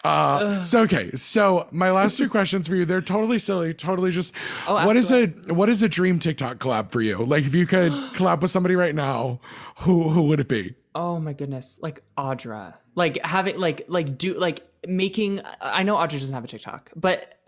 Uh 0.03 0.61
so 0.61 0.81
okay. 0.83 1.09
So 1.11 1.67
my 1.71 1.91
last 1.91 2.17
two 2.17 2.29
questions 2.29 2.67
for 2.67 2.75
you, 2.75 2.85
they're 2.85 3.01
totally 3.01 3.39
silly, 3.39 3.73
totally 3.73 4.11
just 4.11 4.35
Oh, 4.67 4.75
what 4.85 4.95
is 4.95 5.09
away. 5.11 5.33
a 5.47 5.53
what 5.53 5.69
is 5.69 5.81
a 5.81 5.89
dream 5.89 6.19
TikTok 6.19 6.57
collab 6.59 6.91
for 6.91 7.01
you? 7.01 7.17
Like 7.17 7.45
if 7.45 7.55
you 7.55 7.65
could 7.65 7.91
collab 8.13 8.41
with 8.41 8.51
somebody 8.51 8.75
right 8.75 8.93
now, 8.95 9.39
who 9.79 10.09
who 10.09 10.23
would 10.27 10.39
it 10.39 10.47
be? 10.47 10.75
Oh 10.95 11.19
my 11.19 11.33
goodness, 11.33 11.79
like 11.81 12.03
Audra, 12.17 12.75
like 12.93 13.17
having 13.25 13.57
like 13.57 13.85
like 13.87 14.17
do 14.19 14.37
like 14.37 14.67
making. 14.87 15.41
I 15.61 15.83
know 15.83 15.95
Audra 15.95 16.11
doesn't 16.11 16.33
have 16.33 16.43
a 16.43 16.47
TikTok, 16.47 16.91
but 16.95 17.39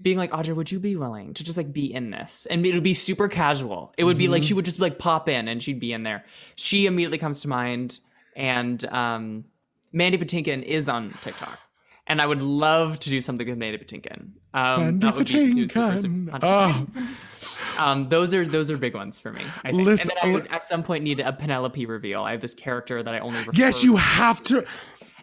being 0.00 0.18
like 0.18 0.30
Audra, 0.30 0.54
would 0.54 0.70
you 0.70 0.78
be 0.78 0.96
willing 0.96 1.34
to 1.34 1.44
just 1.44 1.56
like 1.56 1.72
be 1.72 1.92
in 1.92 2.10
this? 2.10 2.46
And 2.50 2.64
it 2.64 2.74
would 2.74 2.82
be 2.82 2.94
super 2.94 3.28
casual. 3.28 3.92
It 3.96 4.04
would 4.04 4.18
be 4.18 4.28
like 4.28 4.42
she 4.44 4.54
would 4.54 4.64
just 4.64 4.78
like 4.80 4.98
pop 4.98 5.28
in 5.28 5.48
and 5.48 5.62
she'd 5.62 5.80
be 5.80 5.92
in 5.92 6.02
there. 6.02 6.24
She 6.56 6.86
immediately 6.86 7.18
comes 7.18 7.40
to 7.42 7.48
mind, 7.48 8.00
and 8.36 8.84
um, 8.86 9.44
Mandy 9.92 10.18
Patinkin 10.18 10.62
is 10.62 10.88
on 10.88 11.10
TikTok. 11.22 11.58
And 12.06 12.20
I 12.20 12.26
would 12.26 12.42
love 12.42 12.98
to 13.00 13.10
do 13.10 13.20
something 13.20 13.48
with 13.48 13.56
Mandy 13.56 13.78
Patinkin. 13.78 14.30
Um, 14.52 14.80
Mandy 14.80 15.06
that 15.06 15.16
would 15.16 15.28
be 15.28 15.68
super, 15.68 15.96
super, 15.96 16.38
Oh, 16.42 16.86
um, 17.78 18.04
those 18.08 18.34
are 18.34 18.44
those 18.44 18.68
are 18.70 18.76
big 18.76 18.94
ones 18.94 19.20
for 19.20 19.32
me. 19.32 19.42
I 19.64 19.70
think. 19.70 19.84
Listen- 19.84 20.10
and 20.10 20.18
then 20.22 20.30
I 20.30 20.32
would 20.40 20.52
at 20.52 20.66
some 20.66 20.82
point 20.82 21.04
need 21.04 21.20
a 21.20 21.32
Penelope 21.32 21.86
reveal. 21.86 22.22
I 22.22 22.32
have 22.32 22.40
this 22.40 22.54
character 22.54 23.02
that 23.02 23.14
I 23.14 23.20
only 23.20 23.38
yes, 23.54 23.84
you 23.84 23.96
have 23.96 24.42
to 24.44 24.64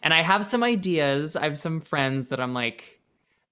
and 0.03 0.13
I 0.13 0.21
have 0.21 0.45
some 0.45 0.63
ideas. 0.63 1.35
I 1.35 1.43
have 1.43 1.57
some 1.57 1.79
friends 1.81 2.29
that 2.29 2.39
I'm 2.39 2.53
like, 2.53 2.99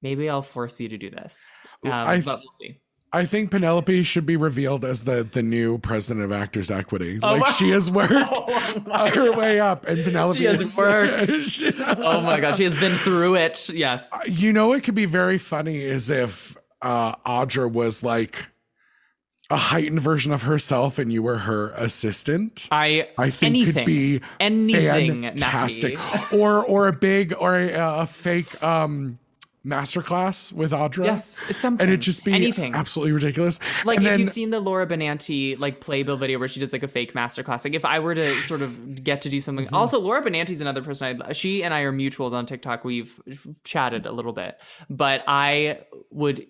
maybe 0.02 0.30
I'll 0.30 0.42
force 0.42 0.80
you 0.80 0.90
to 0.90 0.98
do 0.98 1.10
this. 1.10 1.48
Um, 1.84 1.92
I- 1.92 2.22
but 2.22 2.40
we'll 2.40 2.52
see. 2.54 2.80
I 3.14 3.26
think 3.26 3.50
Penelope 3.52 4.04
should 4.04 4.26
be 4.26 4.36
revealed 4.36 4.84
as 4.84 5.06
the 5.06 5.24
the 5.24 5.42
new 5.42 5.78
president 5.78 6.26
of 6.26 6.34
Actors 6.34 6.70
Equity. 6.70 7.18
Oh, 7.24 7.34
like 7.34 7.42
wow. 7.46 7.52
she 7.52 7.70
has 7.70 7.90
worked 7.90 8.12
her 8.12 9.32
way 9.38 9.58
up, 9.62 9.86
and 9.88 10.04
Penelope 10.04 10.38
She 10.38 10.44
has 10.46 10.60
is- 10.60 10.76
worked. 10.76 11.32
She- 11.50 11.72
Oh 11.80 12.20
my 12.22 12.42
god, 12.42 12.58
she 12.58 12.66
has 12.66 12.78
been 12.78 12.98
through 12.98 13.36
it. 13.36 13.70
Yes. 13.70 14.10
you 14.28 14.52
know, 14.52 14.74
it 14.74 14.84
could 14.84 14.96
be 14.96 15.06
very 15.06 15.38
funny 15.38 15.78
is 15.78 16.10
if 16.10 16.58
uh, 16.82 17.16
Audra 17.26 17.72
was 17.72 18.04
like 18.04 18.50
a 19.50 19.56
heightened 19.56 20.02
version 20.02 20.32
of 20.32 20.44
herself, 20.44 20.98
and 20.98 21.12
you 21.12 21.22
were 21.22 21.40
her 21.40 21.72
assistant. 21.76 22.68
I 22.72 23.10
I 23.18 23.30
think 23.30 23.50
anything, 23.52 23.74
could 23.74 23.86
be 23.86 24.22
anything 24.40 25.24
fantastic, 25.24 26.00
or 26.34 26.66
or 26.66 26.88
a 26.88 26.94
big 26.94 27.34
or 27.40 27.56
a, 27.56 27.72
a 28.02 28.08
fake 28.08 28.62
um 28.64 29.20
masterclass 29.66 30.54
with 30.54 30.72
Audra. 30.72 31.06
Yes, 31.06 31.40
something. 31.52 31.84
and 31.84 31.94
it 31.94 31.98
just 31.98 32.24
be 32.24 32.34
anything. 32.34 32.76
absolutely 32.76 33.14
ridiculous. 33.14 33.60
Like 33.84 33.98
and 33.98 34.06
if 34.06 34.12
then 34.12 34.20
you've 34.20 34.30
seen 34.30 34.52
the 34.52 34.60
Laura 34.60 34.86
Benanti 34.86 35.60
like 35.60 35.82
playbill 35.82 36.18
video 36.18 36.40
where 36.40 36.48
she 36.48 36.60
does 36.60 36.72
like 36.72 36.84
a 36.84 36.88
fake 36.88 37.14
masterclass. 37.14 37.66
Like 37.66 37.74
if 37.74 37.84
I 37.84 38.00
were 38.00 38.16
to 38.16 38.40
sort 38.42 38.62
of 38.62 39.04
get 39.04 39.22
to 39.22 39.30
do 39.30 39.42
something. 39.42 39.66
Mm-hmm. 39.66 39.76
Also, 39.76 40.00
Laura 40.00 40.24
Benanti's 40.24 40.62
another 40.62 40.84
person. 40.84 41.22
I, 41.22 41.34
she 41.34 41.64
and 41.64 41.74
I 41.74 41.82
are 41.82 41.92
mutuals 41.92 42.34
on 42.34 42.46
TikTok. 42.46 42.86
We've 42.86 43.20
chatted 43.64 44.06
a 44.06 44.12
little 44.12 44.34
bit, 44.34 44.60
but 44.90 45.24
I 45.28 45.80
would. 46.12 46.48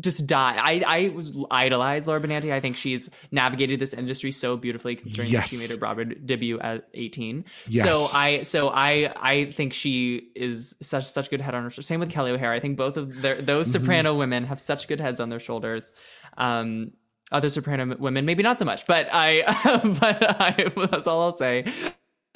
Just 0.00 0.26
die. 0.26 0.56
I 0.60 0.82
I 0.86 1.08
was 1.10 1.30
idolize 1.52 2.08
Laura 2.08 2.20
Benanti. 2.20 2.52
I 2.52 2.58
think 2.58 2.76
she's 2.76 3.10
navigated 3.30 3.78
this 3.78 3.94
industry 3.94 4.32
so 4.32 4.56
beautifully, 4.56 4.96
considering 4.96 5.30
that 5.32 5.46
she 5.48 5.56
made 5.56 5.70
her 5.70 5.76
Broadway 5.76 6.06
debut 6.06 6.58
at 6.58 6.88
eighteen. 6.94 7.44
Yes. 7.68 7.84
So 7.86 8.18
I 8.18 8.42
so 8.42 8.70
I 8.70 9.12
I 9.16 9.44
think 9.52 9.72
she 9.72 10.30
is 10.34 10.74
such 10.82 11.04
such 11.04 11.30
good 11.30 11.40
head 11.40 11.54
on 11.54 11.62
her. 11.62 11.70
shoulders. 11.70 11.86
Same 11.86 12.00
with 12.00 12.10
Kelli 12.10 12.30
O'Hara. 12.30 12.56
I 12.56 12.60
think 12.60 12.76
both 12.76 12.96
of 12.96 13.22
their 13.22 13.36
those 13.36 13.66
Mm-hmm. 13.68 13.72
soprano 13.84 14.14
women 14.16 14.44
have 14.46 14.58
such 14.58 14.88
good 14.88 15.00
heads 15.00 15.20
on 15.20 15.28
their 15.28 15.38
shoulders. 15.40 15.92
Um, 16.36 16.90
other 17.30 17.48
soprano 17.48 17.96
women, 17.96 18.24
maybe 18.26 18.42
not 18.42 18.58
so 18.58 18.64
much, 18.64 18.86
but 18.86 19.08
I, 19.12 19.42
but 20.00 20.40
I, 20.40 20.86
that's 20.90 21.06
all 21.06 21.22
I'll 21.22 21.32
say. 21.32 21.64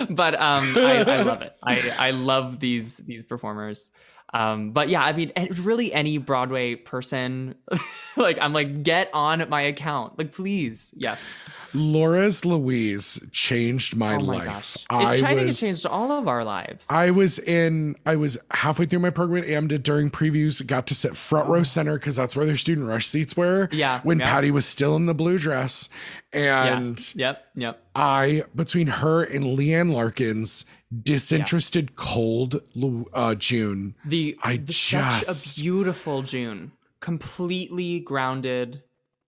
But 0.09 0.35
um, 0.35 0.75
I, 0.77 1.05
I 1.07 1.23
love 1.23 1.43
it. 1.43 1.53
I, 1.63 1.93
I 1.99 2.11
love 2.13 2.61
these 2.61 2.99
these 2.99 3.25
performers. 3.25 3.91
Um, 4.35 4.73
but 4.73 4.89
yeah, 4.89 5.03
I 5.03 5.13
mean, 5.13 5.33
really 5.63 5.93
any 5.93 6.19
Broadway 6.19 6.75
person, 6.75 7.55
like 8.17 8.39
I'm 8.41 8.53
like, 8.53 8.83
get 8.83 9.09
on 9.15 9.49
my 9.49 9.63
account, 9.63 10.19
like 10.19 10.33
please, 10.33 10.93
yes. 10.97 11.19
Laura's 11.75 12.47
Louise 12.47 13.21
changed 13.31 13.95
my, 13.95 14.15
Oh 14.17 14.21
my 14.21 14.37
life. 14.39 14.47
gosh, 14.47 14.77
I 14.89 15.13
I 15.13 15.21
think 15.21 15.41
it 15.41 15.47
was 15.47 15.61
changed 15.61 15.85
all 15.87 16.13
of 16.13 16.27
our 16.27 16.43
lives. 16.43 16.87
I 16.91 17.11
was 17.11 17.39
in 17.39 17.95
I 18.07 18.17
was 18.17 18.39
halfway 18.51 18.87
through 18.87 19.01
my 19.01 19.11
program 19.11 19.45
at 19.45 19.51
AMDA 19.51 19.83
during 19.83 20.11
previews, 20.11 20.67
got 20.67 20.87
to 20.89 20.95
sit 20.95 21.15
front 21.15 21.49
row 21.49 21.63
center 21.63 21.99
because 21.99 22.17
that's 22.17 22.35
where 22.35 22.47
their 22.47 22.57
student 22.57 22.89
rush 22.89 23.07
seats 23.07 23.37
were. 23.37 23.69
Oh. 23.71 23.75
Yeah, 23.77 24.01
When 24.03 24.19
yeah. 24.19 24.31
Patti 24.31 24.51
was 24.51 24.65
still 24.67 24.97
in 24.97 25.07
the 25.07 25.15
blue 25.15 25.39
dress. 25.39 25.89
And 26.33 26.99
yeah. 27.15 27.29
Yep. 27.29 27.45
Yep. 27.55 27.85
I, 27.95 28.43
between 28.55 28.87
her 28.87 29.23
and 29.25 29.45
Leigh 29.55 29.75
Ann 29.75 29.89
Larkin's, 29.89 30.65
disinterested 31.03 31.97
cold 31.97 32.61
uh, 33.13 33.35
June. 33.35 33.95
The 34.05 34.39
I 34.43 34.57
the- 34.57 34.73
just- 34.73 35.25
such 35.55 35.59
a 35.59 35.63
beautiful 35.63 36.23
June, 36.23 36.73
completely 37.01 38.01
grounded 38.01 38.83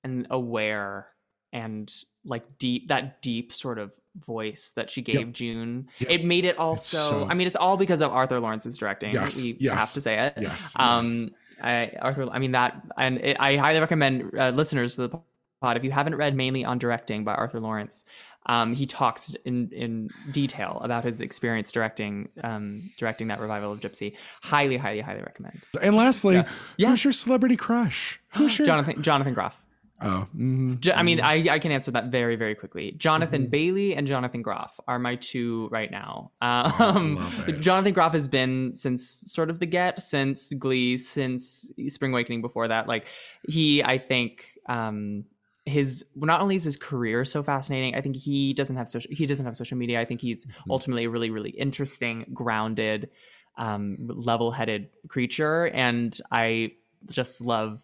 and 0.04 0.26
aware, 0.30 1.08
and 1.52 1.92
like 2.24 2.58
deep 2.58 2.88
that 2.88 3.22
deep 3.22 3.52
sort 3.52 3.78
of 3.78 3.92
voice 4.26 4.72
that 4.76 4.90
she 4.90 5.02
gave 5.02 5.32
June. 5.32 5.88
Yep. 5.98 6.10
It 6.10 6.24
made 6.24 6.44
it 6.44 6.58
also. 6.58 6.96
so- 6.96 7.26
I 7.28 7.34
mean, 7.34 7.46
it's 7.46 7.56
all 7.56 7.76
because 7.76 8.00
of 8.02 8.10
Arthur 8.10 8.40
Laurents's 8.40 8.76
directing. 8.78 9.12
Yes, 9.12 9.42
we 9.44 9.56
yes, 9.60 9.78
have 9.78 9.92
to 9.92 10.00
say 10.00 10.18
it. 10.26 10.34
yes, 10.40 10.72
Um. 10.76 11.04
yes. 11.06 11.30
I, 11.62 11.92
Arthur. 12.00 12.26
I 12.30 12.38
mean 12.38 12.52
that, 12.52 12.80
and 12.96 13.18
it, 13.18 13.36
I 13.38 13.56
highly 13.56 13.80
recommend 13.80 14.34
uh, 14.38 14.48
listeners 14.48 14.94
to 14.96 15.08
the 15.08 15.18
pod 15.60 15.76
if 15.76 15.84
you 15.84 15.90
haven't 15.90 16.14
read 16.14 16.34
mainly 16.34 16.64
on 16.64 16.78
directing 16.78 17.22
by 17.22 17.34
Arthur 17.34 17.60
Lawrence. 17.60 18.06
Um, 18.46 18.74
he 18.74 18.86
talks 18.86 19.34
in 19.44 19.68
in 19.70 20.08
detail 20.32 20.80
about 20.82 21.04
his 21.04 21.20
experience 21.20 21.70
directing 21.70 22.28
um, 22.42 22.90
directing 22.98 23.28
that 23.28 23.38
revival 23.40 23.70
of 23.72 23.80
Gypsy. 23.80 24.16
Highly, 24.42 24.76
highly, 24.76 25.00
highly 25.02 25.20
recommend. 25.22 25.60
And 25.82 25.94
lastly, 25.94 26.42
Yes. 26.76 26.90
who's 26.90 27.04
your 27.04 27.12
celebrity 27.12 27.56
crush? 27.56 28.18
Who's 28.32 28.58
your 28.58 28.66
Jonathan 28.66 29.02
Jonathan 29.02 29.34
Groff. 29.34 29.62
Oh, 30.02 30.26
mhm. 30.34 30.80
Jo- 30.80 30.92
I 30.94 31.02
mean, 31.02 31.20
I, 31.20 31.46
I 31.50 31.58
can 31.58 31.70
answer 31.72 31.90
that 31.90 32.06
very, 32.06 32.34
very 32.34 32.54
quickly. 32.54 32.92
Jonathan 32.92 33.48
Bailey 33.48 33.94
and 33.94 34.06
Jonathan 34.06 34.40
Groff 34.40 34.80
are 34.88 34.98
my 34.98 35.16
two 35.16 35.68
right 35.70 35.90
now. 35.90 36.30
Um, 36.40 37.16
love 37.16 37.48
it. 37.50 37.60
Jonathan 37.60 37.92
Groff 37.92 38.14
has 38.14 38.26
been 38.26 38.72
since 38.72 39.06
sort 39.06 39.50
of 39.50 39.58
the 39.58 39.66
get, 39.66 40.00
since 40.02 40.54
Glee, 40.54 40.96
since 40.96 41.70
Spring 41.88 42.12
Awakening. 42.12 42.40
Before 42.40 42.66
that, 42.66 42.88
like 42.88 43.08
he, 43.46 43.84
I 43.84 43.98
think, 43.98 44.46
um, 44.70 45.26
his 45.66 46.04
not 46.16 46.40
only 46.40 46.54
is 46.56 46.64
his 46.64 46.76
career 46.76 47.24
so 47.24 47.42
fascinating, 47.42 47.94
I 47.94 48.00
think 48.00 48.16
he 48.16 48.52
doesn't 48.54 48.76
have 48.76 48.88
social 48.88 49.10
he 49.14 49.26
doesn't 49.26 49.44
have 49.46 49.56
social 49.56 49.76
media. 49.76 50.00
I 50.00 50.04
think 50.04 50.20
he's 50.20 50.46
ultimately 50.68 51.04
a 51.04 51.10
really, 51.10 51.30
really 51.30 51.50
interesting, 51.50 52.26
grounded, 52.32 53.10
um, 53.58 53.96
level-headed 54.00 54.88
creature, 55.08 55.66
and 55.66 56.18
I 56.32 56.72
just 57.10 57.40
love. 57.40 57.82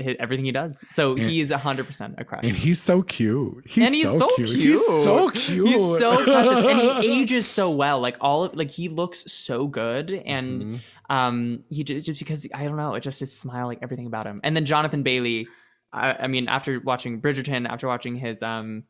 hi- 0.00 0.16
Everything 0.20 0.44
he 0.44 0.52
does, 0.52 0.82
so 0.90 1.14
he 1.16 1.40
is 1.40 1.50
hundred 1.50 1.86
percent 1.86 2.14
a 2.18 2.24
crush. 2.24 2.44
and 2.44 2.56
he's 2.56 2.80
so 2.80 3.02
cute. 3.02 3.64
He's, 3.66 3.86
And 3.86 3.94
he's 3.94 4.04
so, 4.04 4.18
so 4.20 4.28
cute. 4.36 4.48
cute. 4.48 4.60
He's 4.60 4.86
so 5.04 5.30
cute. 5.30 5.68
He's 5.68 5.98
so 5.98 6.24
precious, 6.24 6.58
and 6.66 6.80
he 6.80 7.12
ages 7.20 7.46
so 7.46 7.70
well. 7.70 8.00
Like 8.00 8.16
all, 8.20 8.44
of, 8.44 8.54
like 8.54 8.70
he 8.70 8.88
looks 8.88 9.30
so 9.32 9.66
good, 9.66 10.10
and 10.12 10.62
Mm-hmm. 10.62 11.14
um, 11.16 11.64
he 11.70 11.82
just, 11.84 12.06
just 12.06 12.18
because 12.20 12.46
I 12.54 12.64
don't 12.64 12.76
know, 12.76 12.94
it 12.94 13.00
just 13.00 13.20
his 13.20 13.36
smile, 13.36 13.66
like 13.66 13.80
everything 13.82 14.06
about 14.06 14.26
him. 14.26 14.40
And 14.44 14.54
then 14.56 14.64
Jonathan 14.64 15.02
Bailey, 15.02 15.46
I, 15.94 16.12
I 16.24 16.26
mean, 16.26 16.48
after 16.48 16.80
watching 16.80 17.20
Bridgerton, 17.20 17.68
after 17.68 17.86
watching 17.88 18.16
his 18.16 18.42
um, 18.42 18.84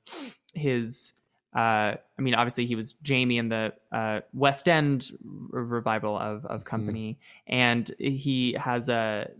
his 0.55 1.13
uh, 1.55 1.95
I 2.19 2.21
mean, 2.23 2.35
obviously 2.35 2.67
he 2.67 2.75
was 2.75 2.95
Jamie 3.05 3.39
in 3.39 3.49
the 3.49 3.73
uh, 3.93 4.21
West 4.33 4.69
End 4.69 5.13
r- 5.53 5.61
revival 5.63 6.19
of 6.19 6.43
Mm-hmm. 6.43 6.53
of 6.55 6.65
Company, 6.65 7.19
and 7.47 7.91
he 7.99 8.57
has 8.59 8.89
a 8.89 9.31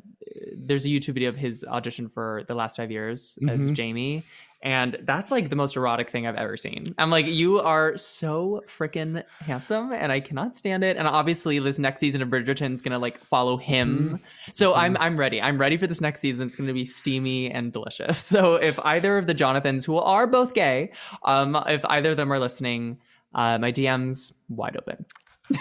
there's 0.57 0.85
a 0.87 0.89
YouTube 0.89 1.15
video 1.15 1.29
of 1.29 1.37
his 1.37 1.65
audition 1.65 2.09
for 2.09 2.45
the 2.47 2.55
last 2.55 2.77
five 2.77 2.91
years 2.91 3.39
as 3.49 3.61
Mhm. 3.61 3.75
Jamie, 3.75 4.23
and 4.65 4.97
that's 5.03 5.31
like 5.31 5.51
the 5.51 5.57
most 5.57 5.77
erotic 5.77 6.09
thing 6.09 6.27
I've 6.27 6.37
ever 6.37 6.57
seen. 6.57 6.95
I'm 6.97 7.11
like, 7.11 7.27
you 7.27 7.61
are 7.61 7.97
so 7.99 8.65
freaking 8.67 9.23
handsome, 9.41 9.93
and 9.93 10.11
I 10.11 10.21
cannot 10.21 10.57
stand 10.57 10.83
it. 10.83 10.97
And 10.97 11.07
obviously, 11.07 11.59
this 11.59 11.79
next 11.79 12.01
season 12.01 12.23
of 12.23 12.29
Bridgerton 12.29 12.75
is 12.75 12.83
gonna 12.83 12.99
like 12.99 13.23
follow 13.27 13.59
him, 13.59 14.21
so 14.53 14.75
I'm 14.75 14.97
I'm 14.97 15.19
ready. 15.19 15.41
I'm 15.41 15.59
ready 15.59 15.77
for 15.77 15.87
this 15.87 16.01
next 16.01 16.21
season. 16.21 16.47
It's 16.47 16.57
gonna 16.57 16.73
be 16.73 16.87
steamy 16.87 17.51
and 17.51 17.73
delicious. 17.73 18.25
So 18.35 18.55
if 18.55 18.77
either 18.81 19.17
of 19.17 19.29
the 19.29 19.35
Jonathans, 19.35 19.85
who 19.85 19.97
are 19.97 20.27
both 20.27 20.55
gay, 20.55 20.91
um, 21.23 21.55
if 21.69 21.85
either 21.85 22.11
of 22.11 22.17
them 22.17 22.33
are 22.33 22.41
listening, 22.41 22.99
uh, 23.33 23.59
my 23.59 23.71
DMs 23.71 24.33
wide 24.49 24.77
open. 24.77 25.05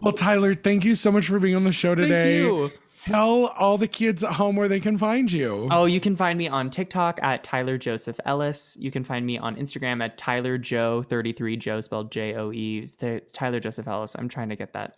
Well, 0.00 0.12
Tyler, 0.12 0.54
thank 0.54 0.84
you 0.84 0.94
so 0.94 1.12
much 1.12 1.26
for 1.26 1.38
being 1.38 1.54
on 1.54 1.64
the 1.64 1.72
show 1.72 1.94
today. 1.94 2.70
You. 3.06 3.12
Tell 3.12 3.46
all 3.58 3.78
the 3.78 3.88
kids 3.88 4.22
at 4.22 4.32
home 4.32 4.56
where 4.56 4.68
they 4.68 4.80
can 4.80 4.96
find 4.98 5.30
you. 5.30 5.68
Oh, 5.70 5.84
you 5.84 6.00
can 6.00 6.16
find 6.16 6.38
me 6.38 6.48
on 6.48 6.70
TikTok 6.70 7.18
at 7.22 7.42
Tyler 7.44 7.78
Joseph 7.78 8.18
Ellis. 8.24 8.76
You 8.78 8.90
can 8.90 9.04
find 9.04 9.24
me 9.26 9.38
on 9.38 9.56
Instagram 9.56 10.02
at 10.02 10.16
Tyler 10.18 10.58
Joe 10.58 11.02
33 11.02 11.56
Joe 11.56 11.80
spelled 11.80 12.12
J 12.12 12.34
O 12.34 12.52
E 12.52 12.86
Th- 12.86 13.22
Tyler 13.32 13.60
Joseph 13.60 13.88
Ellis. 13.88 14.14
I'm 14.18 14.28
trying 14.28 14.48
to 14.48 14.56
get 14.56 14.72
that 14.72 14.96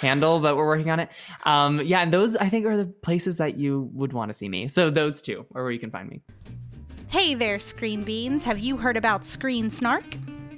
handle, 0.00 0.40
but 0.40 0.56
we're 0.56 0.66
working 0.66 0.90
on 0.90 1.00
it. 1.00 1.10
Um, 1.44 1.80
yeah, 1.82 2.00
and 2.00 2.12
those 2.12 2.36
I 2.36 2.48
think 2.48 2.66
are 2.66 2.76
the 2.76 2.86
places 2.86 3.38
that 3.38 3.56
you 3.56 3.90
would 3.92 4.12
want 4.12 4.30
to 4.30 4.34
see 4.34 4.48
me. 4.48 4.68
So 4.68 4.90
those 4.90 5.22
two 5.22 5.46
are 5.54 5.62
where 5.62 5.72
you 5.72 5.80
can 5.80 5.90
find 5.90 6.08
me. 6.08 6.22
Hey 7.08 7.34
there, 7.34 7.58
Screen 7.58 8.04
Beans. 8.04 8.44
Have 8.44 8.58
you 8.58 8.76
heard 8.76 8.96
about 8.96 9.24
Screen 9.24 9.70
Snark? 9.70 10.04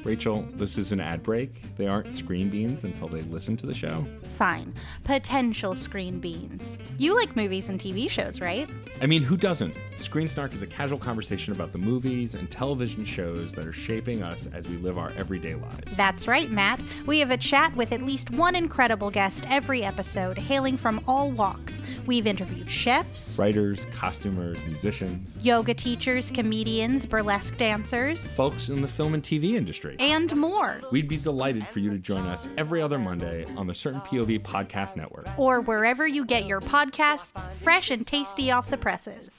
Rachel, 0.05 0.47
this 0.53 0.79
is 0.79 0.93
an 0.93 1.01
ad 1.01 1.23
break. 1.23 1.77
They 1.77 1.87
aren't 1.87 2.15
screen 2.15 2.49
beans 2.49 2.85
until 2.85 3.09
they 3.09 3.21
listen 3.23 3.57
to 3.59 3.67
the 3.67 3.75
show. 3.75 4.05
Fine. 4.37 4.73
Potential 5.05 5.75
Screen 5.75 6.21
Beans. 6.21 6.79
You 6.99 7.15
like 7.15 7.37
movies 7.37 7.69
and 7.69 7.79
TV 7.79 8.09
shows, 8.09 8.41
right? 8.41 8.69
I 9.03 9.07
mean, 9.07 9.23
who 9.23 9.37
doesn't? 9.37 9.75
Screen 10.01 10.27
Snark 10.27 10.53
is 10.55 10.63
a 10.63 10.67
casual 10.67 10.99
conversation 10.99 11.53
about 11.53 11.73
the 11.73 11.79
movies 11.79 12.35
and 12.35 12.51
television 12.51 13.05
shows 13.05 13.53
that 13.53 13.67
are 13.67 13.73
shaping 13.73 14.23
us 14.23 14.49
as 14.53 14.67
we 14.69 14.77
live 14.79 14.99
our 14.99 15.13
everyday 15.17 15.55
lives. 15.55 15.95
That's 15.97 16.27
right, 16.27 16.51
Matt. 16.51 16.81
We 17.07 17.19
have 17.21 17.31
a 17.31 17.37
chat 17.37 17.77
with 17.77 17.93
at 17.93 18.03
least 18.03 18.31
one 18.31 18.57
incredible 18.57 19.11
guest 19.11 19.45
every 19.49 19.85
episode, 19.85 20.39
hailing 20.39 20.77
from 20.79 21.05
all 21.07 21.31
walks. 21.31 21.81
We've 22.07 22.27
interviewed 22.27 22.69
chefs, 22.69 23.39
Writers, 23.39 23.85
costumers, 23.93 24.59
musicians, 24.65 25.37
yoga 25.43 25.75
teachers, 25.75 26.31
comedians, 26.31 27.07
burlesque 27.07 27.57
dancers, 27.57 28.35
folks 28.35 28.71
in 28.71 28.81
the 28.81 28.89
film 28.89 29.15
and 29.15 29.23
TV 29.23 29.55
industry. 29.55 29.97
and 30.01 30.35
more. 30.35 30.81
We'd 30.91 31.09
be 31.09 31.19
delighted 31.19 31.69
for 31.69 31.79
you 31.79 31.91
to 31.91 31.99
join 31.99 32.27
us 32.27 32.49
every 32.57 32.81
other 32.83 32.99
Monday 32.99 33.45
on 33.57 33.67
the 33.67 33.75
Certain 33.75 34.01
POV 34.01 34.41
Podcast 34.43 34.97
Network. 34.97 35.29
Or 35.39 35.61
wherever 35.61 36.07
you 36.07 36.25
get 36.25 36.47
your 36.47 36.61
podcasts, 36.61 37.53
fresh 37.53 37.91
and 37.91 38.07
tasty 38.07 38.51
off 38.51 38.71
the 38.71 38.79
presses. 38.79 39.31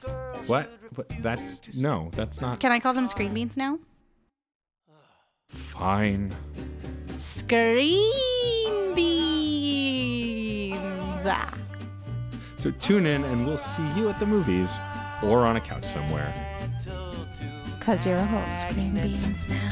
What? 0.51 0.69
what? 0.95 1.07
That's 1.21 1.77
no, 1.77 2.09
that's 2.11 2.41
not 2.41 2.59
Can 2.59 2.73
I 2.73 2.79
call 2.81 2.93
them 2.93 3.07
Screen 3.07 3.33
Beans 3.33 3.55
now? 3.55 3.79
fine. 5.47 6.35
Screen 7.17 8.93
Beans! 8.93 10.77
So 12.57 12.71
tune 12.71 13.05
in 13.05 13.23
and 13.23 13.47
we'll 13.47 13.57
see 13.57 13.87
you 13.95 14.09
at 14.09 14.19
the 14.19 14.25
movies 14.25 14.77
or 15.23 15.45
on 15.45 15.55
a 15.55 15.61
couch 15.61 15.85
somewhere. 15.85 16.33
Because 17.79 18.05
you're 18.05 18.17
a 18.17 18.25
whole 18.25 18.49
screen 18.49 18.93
Beans 18.93 19.47
now. 19.47 19.71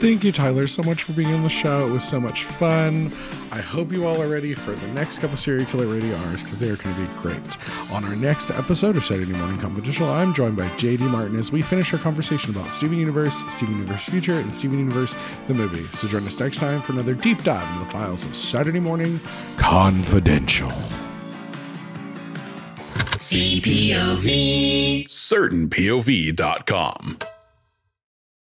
Thank 0.00 0.24
you, 0.24 0.32
Tyler, 0.32 0.66
so 0.66 0.82
much 0.82 1.02
for 1.02 1.12
being 1.12 1.30
on 1.34 1.42
the 1.42 1.50
show. 1.50 1.86
It 1.86 1.90
was 1.90 2.04
so 2.04 2.18
much 2.18 2.44
fun. 2.44 3.12
I 3.52 3.60
hope 3.60 3.92
you 3.92 4.06
all 4.06 4.22
are 4.22 4.28
ready 4.28 4.54
for 4.54 4.72
the 4.72 4.88
next 4.88 5.18
couple 5.18 5.36
serial 5.36 5.66
killer 5.66 5.86
radio 5.86 6.16
hours 6.16 6.42
because 6.42 6.58
they 6.58 6.70
are 6.70 6.76
going 6.76 6.94
to 6.94 7.00
be 7.02 7.06
great. 7.20 7.58
On 7.92 8.02
our 8.02 8.16
next 8.16 8.50
episode 8.50 8.96
of 8.96 9.04
Saturday 9.04 9.34
Morning 9.34 9.58
Confidential, 9.58 10.08
I'm 10.08 10.32
joined 10.32 10.56
by 10.56 10.68
JD 10.70 11.00
Martin 11.00 11.38
as 11.38 11.52
we 11.52 11.60
finish 11.60 11.92
our 11.92 11.98
conversation 11.98 12.50
about 12.50 12.70
Steven 12.70 12.98
Universe, 12.98 13.44
Steven 13.52 13.74
Universe 13.74 14.06
Future, 14.06 14.38
and 14.38 14.54
Steven 14.54 14.78
Universe 14.78 15.18
the 15.48 15.52
movie. 15.52 15.84
So 15.88 16.08
join 16.08 16.26
us 16.26 16.40
next 16.40 16.60
time 16.60 16.80
for 16.80 16.92
another 16.92 17.12
deep 17.12 17.42
dive 17.42 17.68
into 17.74 17.84
the 17.84 17.90
files 17.90 18.24
of 18.24 18.34
Saturday 18.34 18.80
Morning 18.80 19.20
Confidential. 19.58 20.72
CPOV. 23.18 25.04
CertainPOV.com. 25.08 27.18